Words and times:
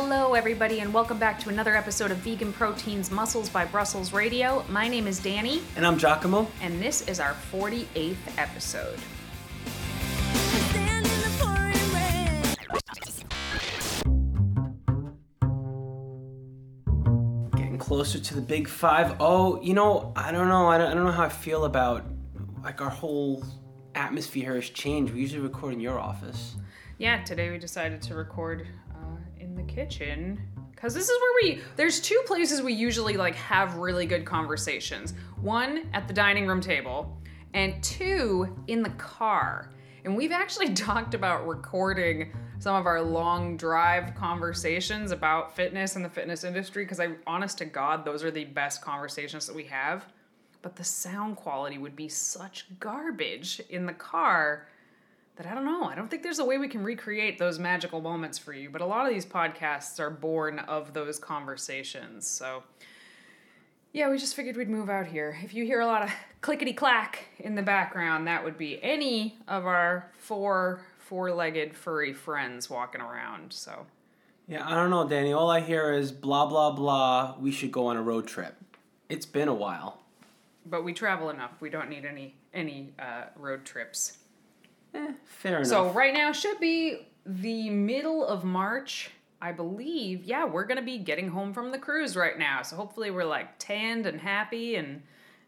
Hello, 0.00 0.34
everybody, 0.34 0.78
and 0.78 0.94
welcome 0.94 1.18
back 1.18 1.40
to 1.40 1.48
another 1.48 1.74
episode 1.76 2.12
of 2.12 2.18
Vegan 2.18 2.52
Proteins 2.52 3.10
Muscles 3.10 3.48
by 3.48 3.64
Brussels 3.64 4.12
Radio. 4.12 4.64
My 4.68 4.86
name 4.86 5.08
is 5.08 5.18
Danny, 5.18 5.60
And 5.74 5.84
I'm 5.84 5.98
Giacomo. 5.98 6.46
and 6.62 6.80
this 6.80 7.06
is 7.08 7.18
our 7.18 7.34
48th 7.52 8.14
episode. 8.38 8.96
Stand 10.70 11.04
in 11.04 11.20
the 11.20 11.32
pouring 11.40 11.74
rain. 17.50 17.52
Getting 17.56 17.78
closer 17.78 18.20
to 18.20 18.34
the 18.36 18.40
big 18.40 18.68
five. 18.68 19.16
Oh, 19.18 19.60
you 19.60 19.74
know, 19.74 20.12
I 20.14 20.30
don't 20.30 20.46
know. 20.48 20.68
I 20.68 20.78
don't, 20.78 20.92
I 20.92 20.94
don't 20.94 21.06
know 21.06 21.10
how 21.12 21.24
I 21.24 21.28
feel 21.28 21.64
about 21.64 22.04
like 22.62 22.80
our 22.80 22.88
whole 22.90 23.44
atmosphere 23.96 24.54
has 24.54 24.70
changed. 24.70 25.12
We 25.12 25.22
usually 25.22 25.40
record 25.42 25.74
in 25.74 25.80
your 25.80 25.98
office. 25.98 26.54
Yeah, 26.98 27.22
today 27.24 27.50
we 27.50 27.58
decided 27.58 28.00
to 28.02 28.14
record 28.14 28.66
in 29.48 29.54
the 29.54 29.72
kitchen 29.72 30.40
because 30.70 30.94
this 30.94 31.08
is 31.08 31.18
where 31.20 31.32
we. 31.42 31.62
There's 31.74 32.00
two 32.00 32.20
places 32.26 32.62
we 32.62 32.72
usually 32.72 33.16
like 33.16 33.34
have 33.34 33.76
really 33.76 34.06
good 34.06 34.24
conversations. 34.24 35.14
One 35.40 35.88
at 35.92 36.06
the 36.06 36.14
dining 36.14 36.46
room 36.46 36.60
table, 36.60 37.18
and 37.54 37.82
two 37.82 38.56
in 38.68 38.82
the 38.82 38.90
car. 38.90 39.72
And 40.04 40.16
we've 40.16 40.32
actually 40.32 40.72
talked 40.74 41.14
about 41.14 41.48
recording 41.48 42.32
some 42.60 42.76
of 42.76 42.86
our 42.86 43.02
long 43.02 43.56
drive 43.56 44.14
conversations 44.14 45.10
about 45.10 45.54
fitness 45.54 45.96
and 45.96 46.04
the 46.04 46.10
fitness 46.10 46.44
industry 46.44 46.84
because 46.84 47.00
I, 47.00 47.08
honest 47.26 47.58
to 47.58 47.64
God, 47.64 48.04
those 48.04 48.22
are 48.22 48.30
the 48.30 48.44
best 48.44 48.82
conversations 48.82 49.46
that 49.46 49.54
we 49.54 49.64
have. 49.64 50.06
But 50.62 50.76
the 50.76 50.84
sound 50.84 51.36
quality 51.36 51.78
would 51.78 51.96
be 51.96 52.08
such 52.08 52.66
garbage 52.80 53.60
in 53.70 53.86
the 53.86 53.92
car 53.92 54.68
that 55.38 55.46
I 55.46 55.54
don't 55.54 55.64
know. 55.64 55.84
I 55.84 55.94
don't 55.94 56.08
think 56.10 56.22
there's 56.22 56.40
a 56.40 56.44
way 56.44 56.58
we 56.58 56.68
can 56.68 56.82
recreate 56.84 57.38
those 57.38 57.58
magical 57.58 58.00
moments 58.00 58.38
for 58.38 58.52
you, 58.52 58.70
but 58.70 58.80
a 58.80 58.86
lot 58.86 59.06
of 59.06 59.12
these 59.14 59.24
podcasts 59.24 59.98
are 60.00 60.10
born 60.10 60.58
of 60.58 60.92
those 60.92 61.18
conversations. 61.18 62.26
So, 62.26 62.64
yeah, 63.92 64.10
we 64.10 64.18
just 64.18 64.34
figured 64.34 64.56
we'd 64.56 64.68
move 64.68 64.90
out 64.90 65.06
here. 65.06 65.38
If 65.42 65.54
you 65.54 65.64
hear 65.64 65.80
a 65.80 65.86
lot 65.86 66.02
of 66.02 66.10
clickety 66.40 66.72
clack 66.72 67.26
in 67.38 67.54
the 67.54 67.62
background, 67.62 68.26
that 68.26 68.44
would 68.44 68.58
be 68.58 68.82
any 68.82 69.38
of 69.48 69.64
our 69.64 70.10
four 70.18 70.82
four 70.98 71.32
legged 71.32 71.74
furry 71.74 72.12
friends 72.12 72.68
walking 72.68 73.00
around. 73.00 73.52
So, 73.52 73.86
Yeah, 74.46 74.68
I 74.68 74.74
don't 74.74 74.90
know, 74.90 75.08
Danny. 75.08 75.32
All 75.32 75.48
I 75.50 75.60
hear 75.60 75.92
is 75.92 76.12
blah 76.12 76.46
blah 76.46 76.72
blah. 76.72 77.36
We 77.38 77.50
should 77.52 77.72
go 77.72 77.86
on 77.86 77.96
a 77.96 78.02
road 78.02 78.26
trip. 78.26 78.56
It's 79.08 79.24
been 79.24 79.48
a 79.48 79.54
while. 79.54 80.00
but 80.66 80.84
we 80.84 80.92
travel 80.92 81.30
enough. 81.30 81.52
We 81.60 81.70
don't 81.70 81.88
need 81.88 82.04
any 82.04 82.34
any 82.52 82.92
uh, 82.98 83.26
road 83.36 83.64
trips. 83.64 84.18
Eh, 84.94 85.12
fair 85.24 85.56
enough. 85.56 85.68
So 85.68 85.90
right 85.90 86.14
now 86.14 86.32
should 86.32 86.60
be 86.60 87.08
the 87.26 87.70
middle 87.70 88.26
of 88.26 88.44
March, 88.44 89.10
I 89.40 89.52
believe. 89.52 90.24
Yeah, 90.24 90.44
we're 90.44 90.64
gonna 90.64 90.82
be 90.82 90.98
getting 90.98 91.28
home 91.28 91.52
from 91.52 91.70
the 91.70 91.78
cruise 91.78 92.16
right 92.16 92.38
now. 92.38 92.62
So 92.62 92.76
hopefully 92.76 93.10
we're 93.10 93.24
like 93.24 93.58
tanned 93.58 94.06
and 94.06 94.20
happy 94.20 94.76
and 94.76 95.02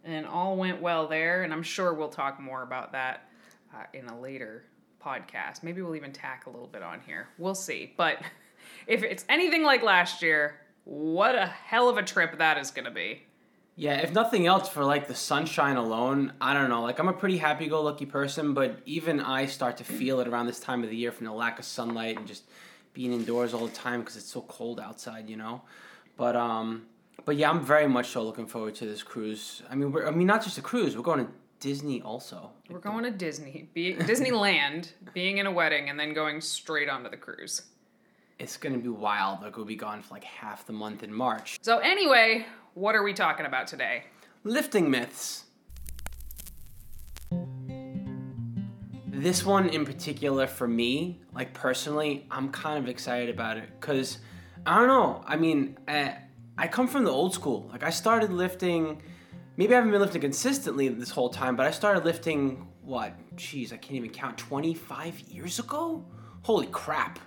and 0.05 0.27
all 0.27 0.57
went 0.57 0.81
well 0.81 1.09
there. 1.09 1.43
And 1.43 1.53
I'm 1.53 1.63
sure 1.63 1.93
we'll 1.95 2.09
talk 2.09 2.41
more 2.41 2.63
about 2.63 2.93
that 2.93 3.29
uh, 3.75 3.85
in 3.93 4.07
a 4.09 4.19
later 4.21 4.65
podcast. 5.03 5.63
Maybe 5.63 5.83
we'll 5.83 5.97
even 5.97 6.13
tack 6.13 6.47
a 6.47 6.51
little 6.51 6.69
bit 6.69 6.83
on 6.83 7.01
here. 7.01 7.29
We'll 7.39 7.55
see. 7.55 7.93
But 7.97 8.19
if 8.87 9.03
it's 9.03 9.25
anything 9.29 9.63
like 9.63 9.83
last 9.83 10.23
year, 10.23 10.61
what 10.85 11.35
a 11.35 11.47
hell 11.47 11.89
of 11.89 11.97
a 11.97 12.03
trip 12.03 12.39
that 12.39 12.59
is 12.59 12.71
gonna 12.71 12.91
be. 12.91 13.23
Yeah, 13.81 13.95
if 13.95 14.13
nothing 14.13 14.47
else, 14.47 14.69
for 14.69 14.85
like 14.85 15.09
the 15.09 15.15
sunshine 15.15 15.79
alone, 15.79 16.35
I 16.39 16.53
don't 16.53 16.69
know. 16.69 16.83
Like, 16.83 16.99
I'm 16.99 17.09
a 17.09 17.15
pretty 17.15 17.39
happy 17.39 17.67
go 17.67 17.81
lucky 17.81 18.05
person, 18.05 18.53
but 18.53 18.79
even 18.85 19.21
I 19.21 19.47
start 19.47 19.79
to 19.79 19.85
feel 19.85 20.21
it 20.21 20.29
around 20.29 20.49
this 20.49 20.61
time 20.61 20.85
of 20.85 20.91
the 20.91 20.97
year 20.97 21.11
from 21.11 21.25
the 21.25 21.33
lack 21.33 21.59
of 21.59 21.65
sunlight 21.65 22.19
and 22.19 22.27
just 22.27 22.43
being 22.93 23.15
indoors 23.15 23.55
all 23.55 23.67
the 23.67 23.73
time 23.73 24.01
because 24.01 24.17
it's 24.17 24.31
so 24.31 24.43
cold 24.43 24.81
outside, 24.81 25.31
you 25.31 25.39
know? 25.39 25.63
But, 26.19 26.37
um, 26.37 26.89
but 27.25 27.37
yeah, 27.37 27.49
I'm 27.49 27.65
very 27.65 27.89
much 27.89 28.09
so 28.09 28.23
looking 28.23 28.47
forward 28.47 28.75
to 28.75 28.85
this 28.85 29.03
cruise. 29.03 29.63
I 29.71 29.77
mean, 29.77 29.93
we're, 29.93 30.07
I 30.07 30.11
mean, 30.11 30.27
not 30.27 30.45
just 30.45 30.59
a 30.59 30.63
cruise, 30.63 30.95
we're 30.95 31.03
going 31.03 31.25
to 31.25 31.33
Disney 31.59 32.03
also. 32.03 32.51
We're 32.69 32.81
going 32.81 33.05
to 33.05 33.11
Disney, 33.11 33.71
be, 33.73 33.95
Disneyland, 33.95 34.93
being 35.15 35.39
in 35.39 35.47
a 35.47 35.51
wedding, 35.51 35.89
and 35.89 35.99
then 35.99 36.13
going 36.13 36.43
straight 36.43 36.91
onto 36.91 37.09
the 37.09 37.17
cruise. 37.17 37.63
It's 38.39 38.59
going 38.59 38.75
to 38.75 38.79
be 38.79 38.91
wild. 38.91 39.41
Like, 39.41 39.57
we'll 39.57 39.65
be 39.65 39.75
gone 39.75 40.03
for 40.03 40.13
like 40.13 40.25
half 40.25 40.67
the 40.67 40.75
month 40.75 41.03
in 41.03 41.11
March. 41.11 41.59
So, 41.63 41.79
anyway, 41.79 42.45
what 42.75 42.95
are 42.95 43.03
we 43.03 43.13
talking 43.13 43.47
about 43.47 43.67
today? 43.67 44.05
Lifting 44.45 44.91
myths. 44.91 45.45
This 49.07 49.45
one 49.45 49.69
in 49.69 49.85
particular 49.85 50.47
for 50.47 50.67
me, 50.67 51.21
like 51.35 51.53
personally, 51.53 52.27
I'm 52.31 52.51
kind 52.51 52.83
of 52.83 52.89
excited 52.89 53.29
about 53.29 53.59
it 53.59 53.69
because 53.79 54.19
I 54.65 54.79
don't 54.79 54.89
know. 54.89 55.23
I 55.27 55.37
mean, 55.37 55.79
I, 55.87 56.17
I 56.57 56.69
come 56.69 56.89
from 56.89 57.05
the 57.05 57.11
old 57.11 57.35
school. 57.35 57.69
Like 57.71 57.83
I 57.83 57.91
started 57.91 58.33
lifting. 58.33 59.03
Maybe 59.57 59.75
I 59.75 59.77
haven't 59.77 59.91
been 59.91 60.01
lifting 60.01 60.23
consistently 60.23 60.89
this 60.89 61.11
whole 61.11 61.29
time, 61.29 61.57
but 61.57 61.67
I 61.67 61.71
started 61.71 62.05
lifting 62.05 62.67
what? 62.83 63.15
Jeez, 63.37 63.73
I 63.73 63.77
can't 63.77 63.97
even 63.97 64.11
count. 64.11 64.39
25 64.39 65.21
years 65.21 65.59
ago? 65.59 66.05
Holy 66.43 66.67
crap! 66.69 67.19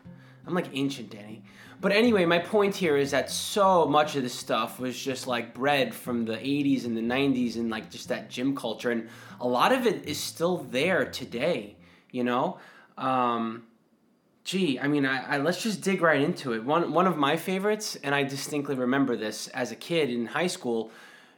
I'm 0.45 0.53
like 0.53 0.69
ancient, 0.73 1.09
Danny. 1.09 1.43
But 1.79 1.91
anyway, 1.91 2.25
my 2.25 2.39
point 2.39 2.75
here 2.75 2.95
is 2.95 3.11
that 3.11 3.29
so 3.29 3.85
much 3.85 4.15
of 4.15 4.23
this 4.23 4.33
stuff 4.33 4.79
was 4.79 4.97
just 4.97 5.27
like 5.27 5.53
bred 5.53 5.93
from 5.93 6.25
the 6.25 6.37
80s 6.37 6.85
and 6.85 6.95
the 6.95 7.01
90s 7.01 7.55
and 7.55 7.69
like 7.69 7.89
just 7.89 8.07
that 8.07 8.29
gym 8.29 8.55
culture. 8.55 8.91
And 8.91 9.09
a 9.41 9.47
lot 9.47 9.73
of 9.73 9.85
it 9.85 10.05
is 10.05 10.17
still 10.17 10.57
there 10.71 11.05
today, 11.05 11.75
you 12.11 12.23
know? 12.23 12.57
Um, 12.97 13.63
gee, 14.43 14.79
I 14.79 14.87
mean, 14.87 15.05
I, 15.05 15.35
I, 15.35 15.37
let's 15.39 15.61
just 15.61 15.81
dig 15.81 16.01
right 16.01 16.21
into 16.21 16.53
it. 16.53 16.63
One, 16.63 16.93
one 16.93 17.07
of 17.07 17.17
my 17.17 17.35
favorites, 17.35 17.97
and 18.03 18.13
I 18.15 18.23
distinctly 18.23 18.75
remember 18.75 19.17
this 19.17 19.47
as 19.49 19.71
a 19.71 19.75
kid 19.75 20.09
in 20.09 20.27
high 20.27 20.47
school, 20.47 20.91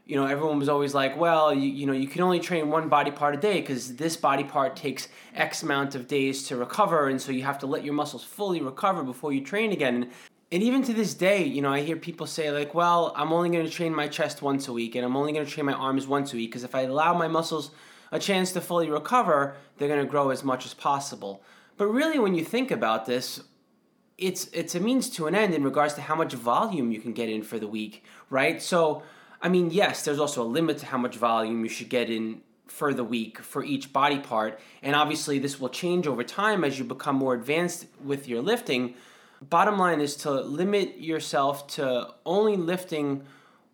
you 0.06 0.16
know, 0.16 0.26
everyone 0.26 0.60
was 0.60 0.70
always 0.70 0.94
like, 0.94 1.18
well, 1.18 1.54
you, 1.54 1.68
you 1.68 1.88
know, 1.88 1.94
you 1.94 2.08
can 2.08 2.22
only 2.22 2.40
train 2.40 2.70
one 2.70 2.90
body 2.90 3.10
part 3.10 3.34
a 3.34 3.38
day 3.38 3.60
because 3.60 3.96
this 3.96 4.16
body 4.16 4.44
part 4.44 4.76
takes 4.76 5.08
X 5.34 5.64
amount 5.64 5.96
of 5.96 6.08
days 6.08 6.44
to 6.48 6.56
recover, 6.56 7.10
and 7.10 7.20
so 7.20 7.32
you 7.32 7.44
have 7.44 7.58
to 7.60 7.66
let 7.66 7.84
your 7.84 7.94
muscles 7.94 8.24
fully 8.24 8.62
recover 8.62 9.04
before 9.04 9.34
you 9.34 9.42
train 9.42 9.72
again. 9.72 10.12
And 10.52 10.62
even 10.62 10.84
to 10.84 10.94
this 10.94 11.16
day, 11.16 11.44
you 11.44 11.62
know, 11.62 11.74
I 11.74 11.82
hear 11.82 11.96
people 11.96 12.28
say, 12.28 12.52
like, 12.52 12.76
well, 12.76 13.14
I'm 13.16 13.34
only 13.34 13.50
going 13.50 13.66
to 13.66 13.72
train 13.72 13.96
my 13.96 14.08
chest 14.08 14.44
once 14.44 14.68
a 14.68 14.74
week, 14.74 14.96
and 14.96 15.04
I'm 15.04 15.18
only 15.18 15.34
going 15.34 15.46
to 15.46 15.52
train 15.52 15.66
my 15.66 15.74
arms 15.74 16.06
once 16.06 16.34
a 16.34 16.36
week 16.36 16.52
because 16.52 16.64
if 16.64 16.76
I 16.76 16.82
allow 16.82 17.18
my 17.18 17.28
muscles 17.28 17.72
a 18.12 18.20
chance 18.20 18.52
to 18.52 18.62
fully 18.62 18.90
recover, 18.90 19.56
they're 19.78 19.88
going 19.88 20.06
to 20.06 20.10
grow 20.10 20.30
as 20.30 20.44
much 20.44 20.66
as 20.66 20.74
possible. 20.76 21.42
But 21.78 21.88
really, 21.88 22.20
when 22.20 22.36
you 22.36 22.46
think 22.46 22.70
about 22.70 23.08
this, 23.08 23.42
it's 24.18 24.48
it's 24.54 24.76
a 24.76 24.80
means 24.80 25.10
to 25.10 25.28
an 25.28 25.36
end 25.36 25.54
in 25.54 25.64
regards 25.64 25.94
to 25.96 26.02
how 26.02 26.16
much 26.16 26.34
volume 26.34 26.92
you 26.92 27.02
can 27.02 27.12
get 27.12 27.28
in 27.28 27.44
for 27.44 27.60
the 27.60 27.68
week, 27.68 28.04
right? 28.30 28.62
So, 28.62 29.04
I 29.42 29.50
mean, 29.50 29.70
yes, 29.72 30.04
there's 30.04 30.20
also 30.20 30.44
a 30.44 30.46
limit 30.46 30.78
to 30.80 30.86
how 30.88 30.98
much 30.98 31.18
volume 31.18 31.64
you 31.64 31.70
should 31.70 31.90
get 31.90 32.10
in 32.10 32.42
for 32.68 32.94
the 32.94 33.04
week 33.04 33.40
for 33.40 33.64
each 33.64 33.94
body 33.94 34.20
part, 34.20 34.60
and 34.82 34.96
obviously 34.96 35.40
this 35.40 35.60
will 35.60 35.70
change 35.70 36.08
over 36.08 36.24
time 36.24 36.64
as 36.64 36.80
you 36.80 36.86
become 36.86 37.16
more 37.16 37.34
advanced 37.34 37.86
with 38.04 38.28
your 38.28 38.42
lifting. 38.42 38.96
Bottom 39.42 39.78
line 39.78 40.02
is 40.02 40.16
to 40.18 40.32
limit 40.32 40.98
yourself 41.00 41.68
to 41.68 42.14
only 42.26 42.58
lifting 42.58 43.24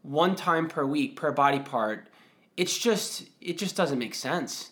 one 0.01 0.35
time 0.35 0.67
per 0.67 0.85
week 0.85 1.15
per 1.15 1.31
body 1.31 1.59
part. 1.59 2.09
It's 2.57 2.77
just 2.77 3.29
it 3.39 3.57
just 3.57 3.75
doesn't 3.75 3.99
make 3.99 4.15
sense. 4.15 4.71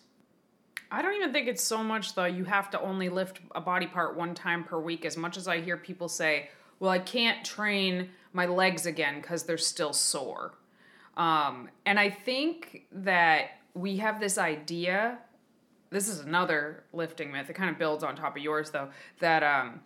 I 0.92 1.02
don't 1.02 1.14
even 1.14 1.32
think 1.32 1.48
it's 1.48 1.64
so 1.64 1.84
much 1.84 2.16
though 2.16 2.26
you 2.26 2.44
have 2.46 2.70
to 2.72 2.82
only 2.82 3.10
lift 3.10 3.40
a 3.56 3.62
body 3.62 3.88
part 3.88 4.18
one 4.18 4.34
time 4.34 4.64
per 4.64 4.80
week 4.80 5.06
as 5.06 5.16
much 5.16 5.38
as 5.38 5.48
I 5.48 5.62
hear 5.62 5.78
people 5.78 6.10
say, 6.10 6.50
"Well, 6.80 6.92
I 6.92 7.00
can't 7.00 7.46
train 7.46 8.10
my 8.34 8.48
legs 8.48 8.86
again 8.86 9.22
cuz 9.22 9.44
they're 9.44 9.58
still 9.58 9.94
sore." 9.94 10.59
Um, 11.20 11.70
and 11.86 12.00
I 12.00 12.10
think 12.10 12.88
that 12.92 13.52
we 13.76 13.98
have 13.98 14.20
this 14.20 14.40
idea 14.40 15.20
this 15.92 16.08
is 16.08 16.20
another 16.20 16.84
lifting 16.94 17.32
myth. 17.32 17.50
It 17.50 17.54
kind 17.54 17.70
of 17.70 17.78
builds 17.78 18.04
on 18.04 18.16
top 18.16 18.38
of 18.38 18.44
yours 18.44 18.70
though 18.72 18.90
that 19.20 19.44
um 19.44 19.82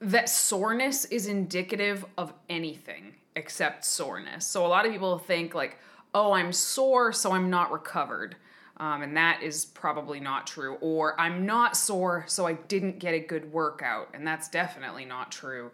that 0.00 0.28
soreness 0.28 1.04
is 1.06 1.26
indicative 1.26 2.04
of 2.18 2.32
anything 2.50 3.14
except 3.36 3.84
soreness. 3.84 4.46
So 4.46 4.66
a 4.66 4.68
lot 4.68 4.84
of 4.84 4.92
people 4.92 5.18
think 5.18 5.54
like, 5.54 5.78
"Oh, 6.12 6.32
I'm 6.32 6.52
sore, 6.52 7.12
so 7.12 7.32
I'm 7.32 7.48
not 7.50 7.70
recovered." 7.70 8.36
Um, 8.78 9.02
and 9.02 9.16
that 9.16 9.42
is 9.42 9.64
probably 9.64 10.18
not 10.18 10.46
true. 10.46 10.76
Or 10.80 11.18
I'm 11.20 11.46
not 11.46 11.76
sore, 11.76 12.24
so 12.26 12.46
I 12.46 12.54
didn't 12.54 12.98
get 12.98 13.14
a 13.14 13.20
good 13.20 13.52
workout. 13.52 14.08
And 14.12 14.26
that's 14.26 14.48
definitely 14.48 15.04
not 15.04 15.30
true. 15.30 15.70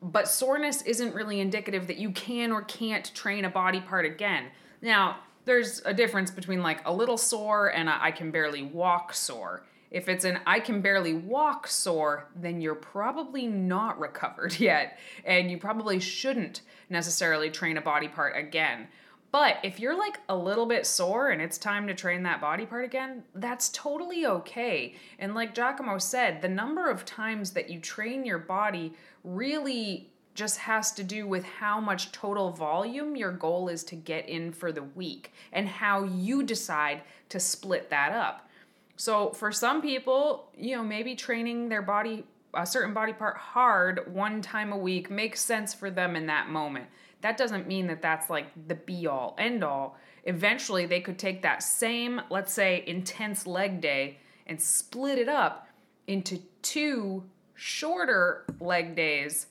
But 0.00 0.28
soreness 0.28 0.82
isn't 0.82 1.14
really 1.14 1.40
indicative 1.40 1.86
that 1.88 1.98
you 1.98 2.10
can 2.10 2.52
or 2.52 2.62
can't 2.62 3.12
train 3.14 3.44
a 3.44 3.50
body 3.50 3.80
part 3.80 4.04
again. 4.04 4.46
Now, 4.80 5.18
there's 5.44 5.82
a 5.84 5.94
difference 5.94 6.30
between 6.30 6.62
like 6.62 6.86
a 6.86 6.92
little 6.92 7.18
sore 7.18 7.68
and 7.68 7.88
a 7.88 7.98
I 8.00 8.10
can 8.10 8.30
barely 8.30 8.62
walk 8.62 9.14
sore. 9.14 9.64
If 9.90 10.08
it's 10.08 10.24
an 10.24 10.40
I 10.46 10.60
can 10.60 10.82
barely 10.82 11.14
walk 11.14 11.66
sore, 11.66 12.28
then 12.36 12.60
you're 12.60 12.74
probably 12.74 13.46
not 13.46 13.98
recovered 14.06 14.60
yet, 14.60 14.98
and 15.24 15.50
you 15.50 15.58
probably 15.58 16.00
shouldn't 16.00 16.60
necessarily 16.90 17.50
train 17.50 17.76
a 17.76 17.80
body 17.80 18.08
part 18.08 18.36
again. 18.36 18.88
But 19.30 19.58
if 19.62 19.78
you're 19.78 19.98
like 19.98 20.18
a 20.28 20.36
little 20.36 20.64
bit 20.64 20.86
sore 20.86 21.30
and 21.30 21.42
it's 21.42 21.58
time 21.58 21.86
to 21.86 21.94
train 21.94 22.22
that 22.22 22.40
body 22.40 22.64
part 22.64 22.84
again, 22.84 23.24
that's 23.34 23.68
totally 23.70 24.24
okay. 24.24 24.94
And 25.18 25.34
like 25.34 25.54
Giacomo 25.54 25.98
said, 25.98 26.40
the 26.40 26.48
number 26.48 26.88
of 26.88 27.04
times 27.04 27.50
that 27.50 27.68
you 27.68 27.78
train 27.78 28.24
your 28.24 28.38
body 28.38 28.94
really 29.28 30.10
just 30.34 30.58
has 30.58 30.92
to 30.92 31.02
do 31.02 31.26
with 31.26 31.44
how 31.44 31.80
much 31.80 32.12
total 32.12 32.50
volume 32.50 33.16
your 33.16 33.32
goal 33.32 33.68
is 33.68 33.82
to 33.82 33.96
get 33.96 34.28
in 34.28 34.52
for 34.52 34.70
the 34.70 34.82
week 34.82 35.32
and 35.52 35.68
how 35.68 36.04
you 36.04 36.42
decide 36.42 37.02
to 37.28 37.40
split 37.40 37.90
that 37.90 38.12
up. 38.12 38.48
So 38.96 39.30
for 39.30 39.50
some 39.50 39.82
people, 39.82 40.48
you 40.56 40.76
know, 40.76 40.84
maybe 40.84 41.14
training 41.14 41.68
their 41.68 41.82
body 41.82 42.24
a 42.54 42.66
certain 42.66 42.94
body 42.94 43.12
part 43.12 43.36
hard 43.36 44.12
one 44.12 44.40
time 44.40 44.72
a 44.72 44.76
week 44.76 45.10
makes 45.10 45.40
sense 45.40 45.74
for 45.74 45.90
them 45.90 46.16
in 46.16 46.26
that 46.26 46.48
moment. 46.48 46.86
That 47.20 47.36
doesn't 47.36 47.66
mean 47.66 47.86
that 47.88 48.00
that's 48.00 48.30
like 48.30 48.46
the 48.68 48.74
be 48.74 49.06
all 49.06 49.34
end 49.38 49.62
all. 49.62 49.98
Eventually, 50.24 50.86
they 50.86 51.00
could 51.00 51.18
take 51.18 51.42
that 51.42 51.62
same, 51.62 52.20
let's 52.30 52.52
say, 52.52 52.84
intense 52.86 53.46
leg 53.46 53.80
day 53.80 54.18
and 54.46 54.60
split 54.60 55.18
it 55.18 55.28
up 55.28 55.68
into 56.06 56.40
two 56.62 57.24
shorter 57.58 58.44
leg 58.60 58.94
days, 58.94 59.48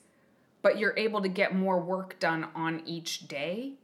but 0.62 0.78
you're 0.78 0.94
able 0.96 1.20
to 1.20 1.28
get 1.28 1.54
more 1.54 1.78
work 1.78 2.18
done 2.18 2.48
on 2.54 2.82
each 2.86 3.28
day 3.28 3.74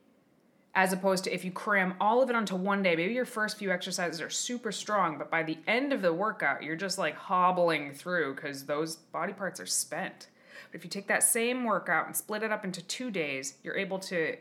as 0.74 0.94
opposed 0.94 1.24
to 1.24 1.32
if 1.32 1.44
you 1.44 1.52
cram 1.52 1.94
all 2.00 2.22
of 2.22 2.30
it 2.30 2.34
onto 2.34 2.56
one 2.56 2.82
day. 2.82 2.96
Maybe 2.96 3.12
your 3.12 3.26
first 3.26 3.58
few 3.58 3.70
exercises 3.70 4.22
are 4.22 4.30
super 4.30 4.72
strong 4.72 5.18
but 5.18 5.30
by 5.30 5.42
the 5.42 5.58
end 5.66 5.92
of 5.92 6.00
the 6.00 6.12
workout 6.12 6.62
you're 6.62 6.74
just 6.74 6.96
like 6.96 7.14
hobbling 7.14 7.92
through 7.92 8.34
because 8.34 8.64
those 8.64 8.96
body 8.96 9.34
parts 9.34 9.60
are 9.60 9.66
spent. 9.66 10.28
But 10.70 10.78
if 10.78 10.84
you 10.84 10.90
take 10.90 11.06
that 11.08 11.22
same 11.22 11.62
workout 11.62 12.06
and 12.06 12.16
split 12.16 12.42
it 12.42 12.50
up 12.50 12.64
into 12.64 12.82
two 12.82 13.10
days 13.10 13.58
you're 13.62 13.76
able 13.76 13.98
to 14.00 14.36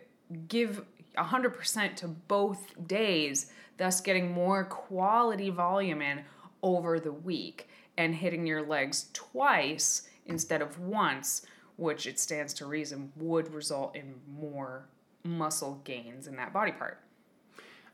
give 0.47 0.85
100% 1.18 1.95
to 1.97 2.07
both 2.07 2.88
days 2.88 3.51
thus 3.77 4.00
getting 4.00 4.31
more 4.31 4.63
quality 4.63 5.50
volume 5.50 6.01
in 6.01 6.24
over 6.63 7.01
the 7.01 7.12
week 7.12 7.68
and 7.98 8.16
hitting 8.16 8.45
your 8.45 8.62
legs 8.62 9.10
twice 9.13 10.04
instead 10.25 10.62
of 10.62 10.80
once 10.80 11.45
which 11.75 12.06
it 12.06 12.19
stands 12.19 12.54
to 12.54 12.66
reason 12.66 13.12
would 13.16 13.54
result 13.54 13.95
in 13.95 14.16
more 14.28 14.88
muscle 15.24 15.81
gains 15.84 16.28
in 16.28 16.36
that 16.36 16.54
body 16.54 16.72
part. 16.72 17.00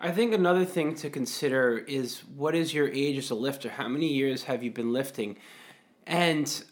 I 0.01 0.11
think 0.11 0.33
another 0.33 0.65
thing 0.65 0.95
to 0.95 1.09
consider 1.09 1.77
is 1.77 2.19
what 2.35 2.55
is 2.55 2.73
your 2.73 2.87
age 2.89 3.17
as 3.17 3.29
a 3.31 3.35
lifter? 3.35 3.69
How 3.69 3.87
many 3.87 4.07
years 4.07 4.43
have 4.43 4.63
you 4.63 4.71
been 4.71 4.93
lifting? 4.93 5.37
And, 6.07 6.63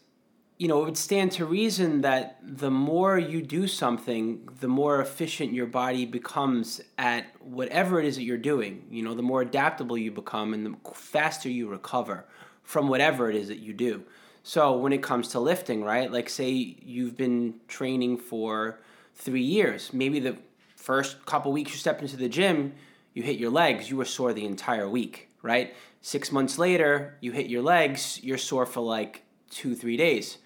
you 0.56 0.66
know, 0.66 0.80
it 0.82 0.84
would 0.86 0.96
stand 0.96 1.32
to 1.32 1.44
reason 1.44 2.00
that 2.00 2.38
the 2.42 2.70
more 2.70 3.18
you 3.18 3.42
do 3.42 3.66
something, 3.68 4.48
the 4.60 4.68
more 4.68 5.00
efficient 5.00 5.52
your 5.52 5.66
body 5.66 6.06
becomes 6.06 6.80
at 6.96 7.26
whatever 7.40 8.00
it 8.00 8.06
is 8.06 8.16
that 8.16 8.22
you're 8.22 8.38
doing. 8.38 8.86
You 8.90 9.02
know, 9.02 9.14
the 9.14 9.22
more 9.22 9.42
adaptable 9.42 9.98
you 9.98 10.10
become 10.10 10.54
and 10.54 10.66
the 10.66 10.94
faster 10.94 11.50
you 11.50 11.68
recover 11.68 12.26
from 12.68 12.86
whatever 12.86 13.30
it 13.30 13.34
is 13.34 13.48
that 13.48 13.60
you 13.60 13.72
do. 13.72 14.02
So 14.42 14.76
when 14.76 14.92
it 14.92 15.02
comes 15.02 15.28
to 15.28 15.40
lifting, 15.40 15.82
right? 15.82 16.12
Like, 16.12 16.28
say 16.28 16.50
you've 16.50 17.16
been 17.16 17.54
training 17.66 18.18
for 18.18 18.78
three 19.14 19.40
years, 19.40 19.90
maybe 19.94 20.20
the 20.20 20.36
first 20.76 21.24
couple 21.24 21.50
weeks 21.50 21.70
you 21.70 21.78
stepped 21.78 22.02
into 22.02 22.18
the 22.18 22.28
gym, 22.28 22.74
you 23.14 23.22
hit 23.22 23.38
your 23.38 23.48
legs, 23.48 23.88
you 23.88 23.96
were 23.96 24.04
sore 24.04 24.34
the 24.34 24.44
entire 24.44 24.86
week, 24.86 25.30
right? 25.40 25.74
Six 26.02 26.30
months 26.30 26.58
later, 26.58 27.16
you 27.22 27.32
hit 27.32 27.46
your 27.46 27.62
legs, 27.62 28.20
you're 28.22 28.36
sore 28.36 28.66
for 28.66 28.80
like 28.80 29.22
two, 29.48 29.74
three 29.74 29.96
days. 29.96 30.36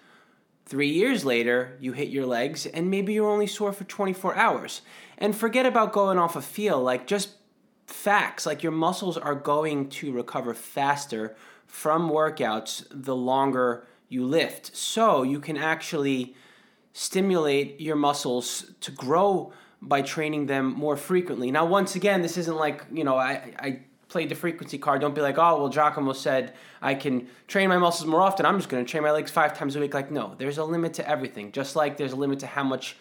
Three 0.65 0.91
years 0.91 1.25
later, 1.25 1.77
you 1.81 1.91
hit 1.91 2.07
your 2.07 2.25
legs, 2.25 2.65
and 2.65 2.89
maybe 2.89 3.11
you're 3.11 3.29
only 3.29 3.47
sore 3.47 3.73
for 3.73 3.83
24 3.83 4.37
hours. 4.37 4.79
And 5.17 5.35
forget 5.35 5.65
about 5.65 5.91
going 5.91 6.17
off 6.17 6.37
a 6.37 6.41
feel, 6.41 6.81
like 6.81 7.05
just 7.05 7.31
facts, 7.85 8.45
like 8.45 8.63
your 8.63 8.71
muscles 8.71 9.17
are 9.17 9.35
going 9.35 9.89
to 9.89 10.13
recover 10.13 10.53
faster 10.53 11.35
from 11.73 12.07
workouts 12.07 12.85
the 12.91 13.15
longer 13.15 13.83
you 14.07 14.23
lift. 14.23 14.75
So 14.77 15.23
you 15.23 15.39
can 15.39 15.57
actually 15.57 16.35
stimulate 16.93 17.81
your 17.81 17.95
muscles 17.95 18.73
to 18.81 18.91
grow 18.91 19.51
by 19.81 20.03
training 20.03 20.45
them 20.45 20.71
more 20.75 20.95
frequently. 20.95 21.49
Now, 21.49 21.65
once 21.65 21.95
again, 21.95 22.21
this 22.21 22.37
isn't 22.37 22.55
like, 22.55 22.85
you 22.93 23.03
know, 23.03 23.17
I, 23.17 23.55
I 23.57 23.79
played 24.07 24.29
the 24.29 24.35
frequency 24.35 24.77
card. 24.77 25.01
Don't 25.01 25.15
be 25.15 25.21
like, 25.21 25.39
oh, 25.39 25.61
well, 25.61 25.69
Giacomo 25.69 26.13
said 26.13 26.53
I 26.79 26.93
can 26.93 27.27
train 27.47 27.69
my 27.69 27.79
muscles 27.79 28.07
more 28.07 28.21
often. 28.21 28.45
I'm 28.45 28.59
just 28.59 28.69
going 28.69 28.85
to 28.85 28.89
train 28.89 29.01
my 29.01 29.11
legs 29.11 29.31
five 29.31 29.57
times 29.57 29.75
a 29.75 29.79
week. 29.79 29.95
Like, 29.95 30.11
no, 30.11 30.35
there's 30.37 30.59
a 30.59 30.63
limit 30.63 30.93
to 30.93 31.09
everything. 31.09 31.51
Just 31.51 31.75
like 31.75 31.97
there's 31.97 32.11
a 32.11 32.15
limit 32.15 32.37
to 32.41 32.47
how 32.47 32.63
much, 32.63 32.97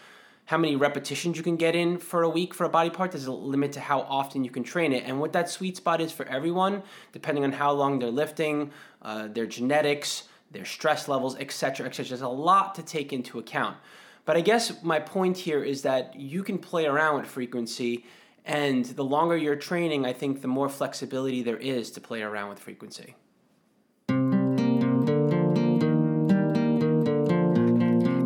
how 0.47 0.59
many 0.59 0.77
repetitions 0.77 1.37
you 1.37 1.43
can 1.43 1.57
get 1.57 1.75
in 1.75 1.99
for 1.99 2.23
a 2.23 2.29
week 2.29 2.53
for 2.53 2.65
a 2.65 2.69
body 2.69 2.91
part. 2.91 3.13
There's 3.13 3.27
a 3.27 3.33
limit 3.33 3.73
to 3.73 3.81
how 3.81 4.01
often 4.01 4.45
you 4.45 4.51
can 4.51 4.65
train 4.65 4.93
it. 4.93 5.05
And 5.07 5.21
what 5.21 5.33
that 5.33 5.49
sweet 5.49 5.77
spot 5.77 6.01
is 6.01 6.13
for 6.13 6.27
everyone, 6.27 6.83
depending 7.13 7.45
on 7.45 7.53
how 7.53 7.73
long 7.73 7.99
they're 7.99 8.11
lifting, 8.11 8.71
uh, 9.03 9.29
their 9.29 9.47
genetics, 9.47 10.25
their 10.51 10.65
stress 10.65 11.09
levels, 11.09 11.37
etc., 11.37 11.87
etc. 11.87 12.09
There's 12.09 12.23
a 12.23 12.29
lot 12.29 12.75
to 12.75 12.83
take 12.83 13.13
into 13.13 13.39
account. 13.39 13.77
But 14.25 14.37
I 14.37 14.41
guess 14.41 14.83
my 14.83 15.01
point 15.01 15.37
here 15.37 15.65
is 15.65 15.83
that 15.83 16.15
you 16.15 16.43
can 16.43 16.59
play 16.59 16.87
around 16.87 17.21
with 17.21 17.27
frequency, 17.27 18.05
and 18.45 18.85
the 18.85 19.05
longer 19.05 19.37
you're 19.37 19.57
training, 19.57 20.05
I 20.05 20.13
think 20.13 20.43
the 20.43 20.49
more 20.49 20.69
flexibility 20.69 21.43
there 21.43 21.57
is 21.57 21.91
to 21.93 22.01
play 22.01 22.23
around 22.23 22.51
with 22.51 22.59
frequency. 22.59 23.15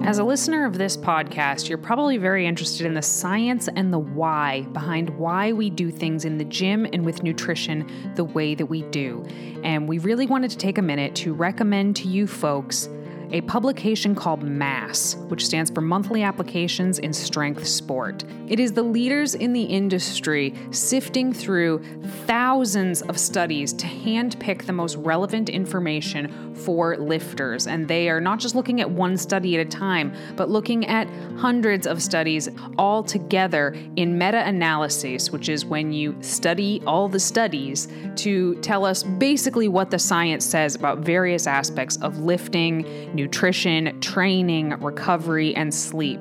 As 0.06 0.18
a 0.18 0.24
listener 0.24 0.64
of 0.64 0.78
this 0.78 0.96
podcast, 0.96 1.68
you're 1.68 1.78
probably 1.78 2.16
very 2.16 2.46
interested 2.46 2.86
in 2.86 2.94
the 2.94 3.02
science 3.02 3.68
and 3.74 3.92
the 3.92 3.98
why 3.98 4.62
behind 4.72 5.10
why 5.10 5.52
we 5.52 5.68
do 5.68 5.90
things 5.90 6.24
in 6.24 6.38
the 6.38 6.44
gym 6.44 6.86
and 6.92 7.04
with 7.04 7.24
nutrition 7.24 7.90
the 8.14 8.22
way 8.22 8.54
that 8.54 8.66
we 8.66 8.82
do. 8.82 9.26
And 9.64 9.88
we 9.88 9.98
really 9.98 10.26
wanted 10.26 10.52
to 10.52 10.58
take 10.58 10.78
a 10.78 10.82
minute 10.82 11.16
to 11.16 11.34
recommend 11.34 11.96
to 11.96 12.08
you 12.08 12.28
folks 12.28 12.88
a 13.32 13.40
publication 13.42 14.14
called 14.14 14.42
MASS, 14.42 15.16
which 15.28 15.44
stands 15.44 15.70
for 15.70 15.80
Monthly 15.80 16.22
Applications 16.22 16.98
in 16.98 17.12
Strength 17.12 17.66
Sport. 17.66 18.24
It 18.48 18.60
is 18.60 18.72
the 18.72 18.82
leaders 18.82 19.34
in 19.34 19.52
the 19.52 19.62
industry 19.62 20.54
sifting 20.70 21.32
through 21.32 21.82
thousands 22.26 23.02
of 23.02 23.18
studies 23.18 23.72
to 23.74 23.86
handpick 23.86 24.66
the 24.66 24.72
most 24.72 24.96
relevant 24.96 25.48
information 25.48 26.54
for 26.54 26.96
lifters. 26.96 27.66
And 27.66 27.88
they 27.88 28.08
are 28.08 28.20
not 28.20 28.38
just 28.38 28.54
looking 28.54 28.80
at 28.80 28.90
one 28.90 29.16
study 29.16 29.58
at 29.58 29.66
a 29.66 29.68
time, 29.68 30.14
but 30.36 30.48
looking 30.48 30.86
at 30.86 31.08
hundreds 31.36 31.86
of 31.86 32.02
studies 32.02 32.48
all 32.78 33.02
together 33.02 33.76
in 33.96 34.16
meta 34.16 34.46
analysis, 34.46 35.30
which 35.30 35.48
is 35.48 35.64
when 35.64 35.92
you 35.92 36.16
study 36.20 36.82
all 36.86 37.08
the 37.08 37.20
studies 37.20 37.88
to 38.16 38.54
tell 38.56 38.84
us 38.84 39.02
basically 39.02 39.68
what 39.68 39.90
the 39.90 39.98
science 39.98 40.44
says 40.44 40.74
about 40.74 40.98
various 40.98 41.46
aspects 41.46 41.96
of 41.98 42.20
lifting, 42.20 42.84
nutrition, 43.16 44.00
training, 44.00 44.70
recovery, 44.80 45.54
and 45.56 45.74
sleep. 45.74 46.20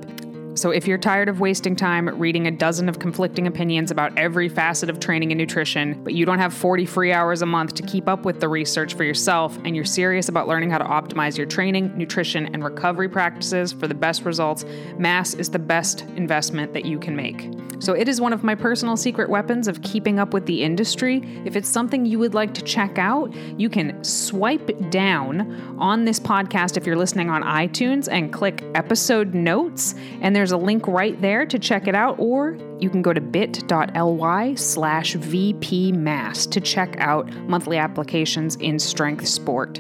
So, 0.56 0.72
if 0.72 0.88
you're 0.88 0.98
tired 0.98 1.28
of 1.28 1.42
wasting 1.42 1.76
time 1.76 2.08
reading 2.18 2.48
a 2.48 2.52
dozen 2.52 2.88
of 2.88 2.98
conflicting 2.98 3.46
opinions 3.46 3.92
about 3.92 4.18
every 4.18 4.48
facet 4.48 4.90
of 4.90 5.02
training 5.02 5.34
and 5.34 5.38
nutrition, 5.38 6.02
but 6.02 6.14
you 6.14 6.26
don't 6.26 6.40
have 6.40 6.54
40 6.54 6.86
free 6.86 7.12
hours 7.12 7.42
a 7.42 7.46
month 7.46 7.74
to 7.74 7.84
keep 7.84 8.08
up 8.08 8.24
with 8.24 8.40
the 8.40 8.48
research 8.48 8.94
for 8.94 9.04
yourself, 9.04 9.58
and 9.66 9.76
you're 9.76 9.84
serious 9.84 10.30
about 10.30 10.48
learning 10.48 10.70
how 10.70 10.78
to 10.78 10.86
optimize 10.86 11.36
your 11.36 11.46
training, 11.46 11.92
nutrition, 11.98 12.46
and 12.54 12.64
recovery 12.64 13.10
practices 13.10 13.74
for 13.74 13.90
the 13.90 13.94
best 13.94 14.24
results, 14.24 14.64
MASS 14.98 15.34
is 15.34 15.50
the 15.50 15.60
best 15.60 16.04
investment 16.16 16.72
that 16.72 16.86
you 16.86 17.00
can 17.00 17.18
make. 17.18 17.52
So, 17.80 17.92
it 17.92 18.08
is 18.08 18.22
one 18.22 18.32
of 18.32 18.42
my 18.42 18.56
personal 18.56 18.96
secret 18.96 19.30
weapons 19.30 19.68
of 19.68 19.82
keeping 19.82 20.20
up 20.20 20.34
with 20.34 20.46
the 20.46 20.64
industry. 20.64 21.22
If 21.44 21.58
it's 21.58 21.68
something 21.68 22.06
you 22.06 22.18
would 22.20 22.34
like 22.34 22.54
to 22.54 22.62
check 22.62 22.98
out, 22.98 23.36
you 23.60 23.68
can 23.68 24.02
swipe 24.06 24.72
down 24.90 25.76
on 25.78 26.06
this 26.06 26.18
podcast 26.18 26.78
if 26.78 26.86
you're 26.86 26.96
listening 26.96 27.30
on 27.30 27.44
iTunes 27.44 28.08
and 28.10 28.32
click 28.32 28.64
episode 28.74 29.34
notes, 29.34 29.96
and 30.22 30.34
there's 30.34 30.45
a 30.52 30.58
link 30.58 30.88
right 30.88 31.20
there 31.22 31.46
to 31.46 31.60
check 31.60 31.88
it 31.88 31.96
out, 31.96 32.20
or 32.20 32.58
you 32.80 32.90
can 32.90 33.02
go 33.02 33.14
to 33.14 33.22
bit.ly 33.22 34.56
slash 34.56 35.16
vpmass 35.16 36.50
to 36.52 36.60
check 36.60 36.96
out 37.00 37.34
monthly 37.48 37.78
applications 37.78 38.56
in 38.58 38.80
strength 38.80 39.28
sport. 39.28 39.80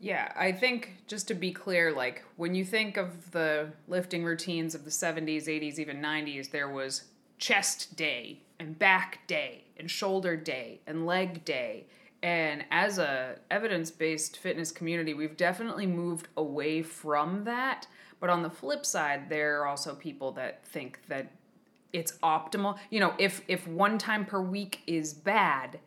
Yeah, 0.00 0.32
I 0.36 0.52
think 0.52 1.02
just 1.06 1.28
to 1.28 1.34
be 1.34 1.52
clear, 1.52 1.92
like 1.92 2.24
when 2.36 2.54
you 2.54 2.64
think 2.64 2.96
of 2.96 3.32
the 3.32 3.72
lifting 3.88 4.24
routines 4.24 4.74
of 4.74 4.84
the 4.84 4.90
70s, 4.90 5.46
80s, 5.46 5.78
even 5.78 6.00
90s, 6.00 6.50
there 6.50 6.68
was 6.68 7.04
chest 7.38 7.96
day 7.96 8.40
and 8.58 8.78
back 8.78 9.26
day 9.26 9.64
and 9.76 9.90
shoulder 9.90 10.36
day 10.36 10.80
and 10.86 11.06
leg 11.06 11.44
day. 11.44 11.86
And 12.22 12.64
as 12.70 12.98
a 12.98 13.36
evidence-based 13.50 14.38
fitness 14.38 14.72
community, 14.72 15.14
we've 15.14 15.36
definitely 15.36 15.86
moved 15.86 16.28
away 16.36 16.82
from 16.82 17.44
that. 17.44 17.86
But 18.20 18.30
on 18.30 18.42
the 18.42 18.50
flip 18.50 18.84
side, 18.84 19.28
there 19.28 19.60
are 19.60 19.66
also 19.66 19.94
people 19.94 20.32
that 20.32 20.66
think 20.66 21.00
that 21.08 21.30
it's 21.92 22.12
optimal. 22.22 22.78
You 22.90 23.00
know, 23.00 23.14
if 23.18 23.42
if 23.46 23.68
one 23.68 23.98
time 23.98 24.24
per 24.26 24.40
week 24.40 24.80
is 24.86 25.14
bad, 25.14 25.78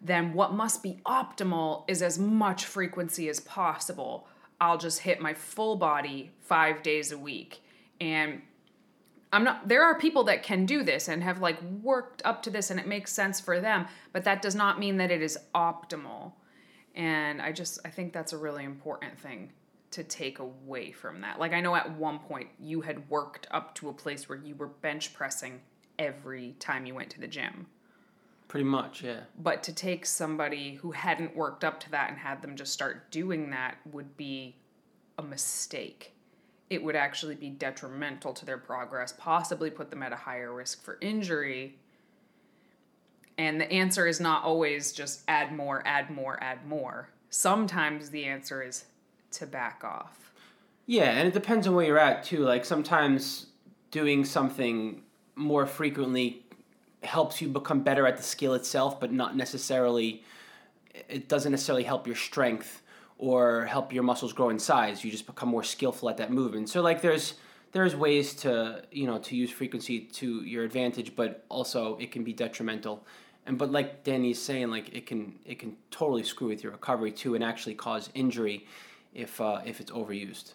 then 0.00 0.34
what 0.34 0.52
must 0.52 0.82
be 0.82 1.00
optimal 1.06 1.84
is 1.88 2.02
as 2.02 2.18
much 2.18 2.66
frequency 2.66 3.28
as 3.28 3.40
possible. 3.40 4.28
I'll 4.60 4.78
just 4.78 5.00
hit 5.00 5.20
my 5.20 5.34
full 5.34 5.76
body 5.76 6.32
5 6.40 6.82
days 6.82 7.12
a 7.12 7.18
week. 7.18 7.60
And 8.00 8.42
I'm 9.32 9.44
not 9.44 9.68
there 9.68 9.84
are 9.84 9.98
people 9.98 10.24
that 10.24 10.42
can 10.42 10.64
do 10.64 10.82
this 10.82 11.08
and 11.08 11.22
have 11.22 11.40
like 11.40 11.60
worked 11.62 12.22
up 12.24 12.42
to 12.44 12.50
this 12.50 12.70
and 12.70 12.80
it 12.80 12.86
makes 12.86 13.12
sense 13.12 13.40
for 13.40 13.60
them, 13.60 13.86
but 14.12 14.24
that 14.24 14.42
does 14.42 14.54
not 14.54 14.78
mean 14.78 14.96
that 14.98 15.10
it 15.10 15.22
is 15.22 15.38
optimal. 15.54 16.32
And 16.94 17.42
I 17.42 17.52
just 17.52 17.78
I 17.84 17.90
think 17.90 18.12
that's 18.12 18.32
a 18.32 18.38
really 18.38 18.64
important 18.64 19.18
thing 19.18 19.52
to 19.90 20.02
take 20.02 20.38
away 20.38 20.92
from 20.92 21.20
that. 21.22 21.38
Like 21.38 21.52
I 21.52 21.60
know 21.60 21.74
at 21.74 21.96
one 21.96 22.18
point 22.18 22.48
you 22.58 22.80
had 22.80 23.08
worked 23.10 23.46
up 23.50 23.74
to 23.76 23.88
a 23.88 23.92
place 23.92 24.28
where 24.28 24.38
you 24.38 24.54
were 24.54 24.66
bench 24.66 25.14
pressing 25.14 25.60
every 25.98 26.54
time 26.58 26.86
you 26.86 26.94
went 26.94 27.10
to 27.10 27.20
the 27.20 27.26
gym. 27.26 27.66
Pretty 28.48 28.64
much, 28.64 29.02
yeah. 29.02 29.20
But 29.38 29.62
to 29.64 29.74
take 29.74 30.06
somebody 30.06 30.74
who 30.74 30.92
hadn't 30.92 31.36
worked 31.36 31.64
up 31.64 31.80
to 31.80 31.90
that 31.90 32.08
and 32.08 32.18
had 32.18 32.40
them 32.40 32.56
just 32.56 32.72
start 32.72 33.10
doing 33.10 33.50
that 33.50 33.76
would 33.92 34.16
be 34.16 34.56
a 35.18 35.22
mistake. 35.22 36.14
It 36.70 36.82
would 36.82 36.96
actually 36.96 37.34
be 37.34 37.50
detrimental 37.50 38.32
to 38.34 38.44
their 38.44 38.58
progress, 38.58 39.14
possibly 39.16 39.70
put 39.70 39.90
them 39.90 40.02
at 40.02 40.12
a 40.12 40.16
higher 40.16 40.52
risk 40.52 40.82
for 40.82 40.98
injury. 41.00 41.76
And 43.38 43.60
the 43.60 43.70
answer 43.72 44.06
is 44.06 44.20
not 44.20 44.44
always 44.44 44.92
just 44.92 45.22
add 45.28 45.54
more, 45.54 45.82
add 45.86 46.10
more, 46.10 46.42
add 46.42 46.66
more. 46.66 47.08
Sometimes 47.30 48.10
the 48.10 48.24
answer 48.24 48.62
is 48.62 48.84
to 49.32 49.46
back 49.46 49.82
off. 49.84 50.32
Yeah, 50.86 51.10
and 51.10 51.28
it 51.28 51.34
depends 51.34 51.66
on 51.66 51.74
where 51.74 51.86
you're 51.86 51.98
at 51.98 52.24
too. 52.24 52.40
Like 52.40 52.64
sometimes 52.64 53.46
doing 53.90 54.24
something 54.24 55.02
more 55.36 55.66
frequently 55.66 56.42
helps 57.02 57.40
you 57.40 57.48
become 57.48 57.82
better 57.82 58.06
at 58.06 58.16
the 58.16 58.22
skill 58.22 58.54
itself, 58.54 58.98
but 58.98 59.12
not 59.12 59.36
necessarily 59.36 60.24
it 61.08 61.28
doesn't 61.28 61.52
necessarily 61.52 61.84
help 61.84 62.06
your 62.06 62.16
strength 62.16 62.82
or 63.18 63.66
help 63.66 63.92
your 63.92 64.04
muscles 64.04 64.32
grow 64.32 64.48
in 64.48 64.58
size. 64.58 65.04
You 65.04 65.10
just 65.10 65.26
become 65.26 65.48
more 65.48 65.64
skillful 65.64 66.08
at 66.08 66.16
that 66.18 66.32
movement. 66.32 66.68
So 66.70 66.80
like 66.80 67.02
there's 67.02 67.34
there's 67.72 67.94
ways 67.94 68.34
to, 68.34 68.82
you 68.90 69.06
know, 69.06 69.18
to 69.18 69.36
use 69.36 69.50
frequency 69.50 70.00
to 70.00 70.42
your 70.42 70.64
advantage, 70.64 71.14
but 71.14 71.44
also 71.48 71.98
it 71.98 72.10
can 72.10 72.24
be 72.24 72.32
detrimental. 72.32 73.04
And 73.44 73.58
but 73.58 73.70
like 73.70 74.04
Danny's 74.04 74.40
saying, 74.40 74.70
like 74.70 74.94
it 74.94 75.06
can 75.06 75.38
it 75.44 75.58
can 75.58 75.76
totally 75.90 76.22
screw 76.22 76.48
with 76.48 76.62
your 76.62 76.72
recovery 76.72 77.12
too 77.12 77.34
and 77.34 77.42
actually 77.42 77.74
cause 77.74 78.08
injury 78.14 78.66
if 79.14 79.40
uh, 79.40 79.60
if 79.64 79.80
it's 79.80 79.90
overused. 79.90 80.52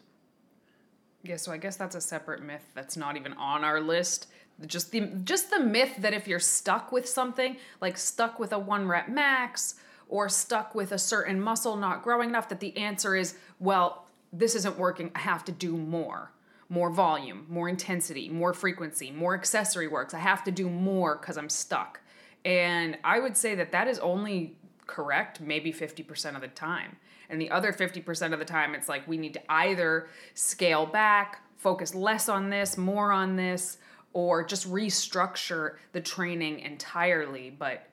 Yeah, 1.23 1.37
so 1.37 1.51
I 1.51 1.57
guess 1.57 1.77
that's 1.77 1.95
a 1.95 2.01
separate 2.01 2.41
myth 2.41 2.65
that's 2.73 2.97
not 2.97 3.15
even 3.15 3.33
on 3.33 3.63
our 3.63 3.79
list. 3.79 4.27
Just 4.67 4.91
the 4.91 5.01
just 5.23 5.49
the 5.49 5.59
myth 5.59 5.95
that 5.99 6.13
if 6.13 6.27
you're 6.27 6.39
stuck 6.39 6.91
with 6.91 7.09
something, 7.09 7.57
like 7.81 7.97
stuck 7.97 8.39
with 8.39 8.53
a 8.53 8.59
one 8.59 8.87
rep 8.87 9.09
max 9.09 9.75
or 10.13 10.29
stuck 10.29 10.75
with 10.75 10.91
a 10.91 10.97
certain 10.99 11.41
muscle 11.41 11.75
not 11.75 12.03
growing 12.03 12.29
enough, 12.29 12.47
that 12.47 12.59
the 12.59 12.77
answer 12.77 13.15
is, 13.15 13.33
well, 13.59 14.05
this 14.31 14.53
isn't 14.53 14.77
working. 14.77 15.09
I 15.15 15.19
have 15.21 15.43
to 15.45 15.51
do 15.51 15.75
more. 15.75 16.31
More 16.69 16.91
volume, 16.91 17.47
more 17.49 17.67
intensity, 17.67 18.29
more 18.29 18.53
frequency, 18.53 19.09
more 19.09 19.33
accessory 19.33 19.87
works. 19.87 20.13
I 20.13 20.19
have 20.19 20.43
to 20.43 20.51
do 20.51 20.69
more 20.69 21.15
because 21.15 21.35
I'm 21.35 21.49
stuck. 21.49 21.99
And 22.45 22.95
I 23.03 23.17
would 23.17 23.35
say 23.35 23.55
that 23.55 23.71
that 23.71 23.87
is 23.87 23.97
only 23.97 24.55
correct 24.85 25.41
maybe 25.41 25.73
50% 25.73 26.35
of 26.35 26.41
the 26.41 26.47
time. 26.47 26.97
And 27.27 27.41
the 27.41 27.49
other 27.49 27.73
50% 27.73 28.33
of 28.33 28.37
the 28.37 28.45
time, 28.45 28.75
it's 28.75 28.87
like 28.87 29.07
we 29.07 29.17
need 29.17 29.33
to 29.33 29.41
either 29.51 30.09
scale 30.35 30.85
back, 30.85 31.41
focus 31.57 31.95
less 31.95 32.29
on 32.29 32.51
this, 32.51 32.77
more 32.77 33.11
on 33.11 33.35
this, 33.35 33.79
or 34.13 34.43
just 34.43 34.71
restructure 34.71 35.77
the 35.91 36.01
training 36.01 36.59
entirely. 36.59 37.49
But 37.49 37.87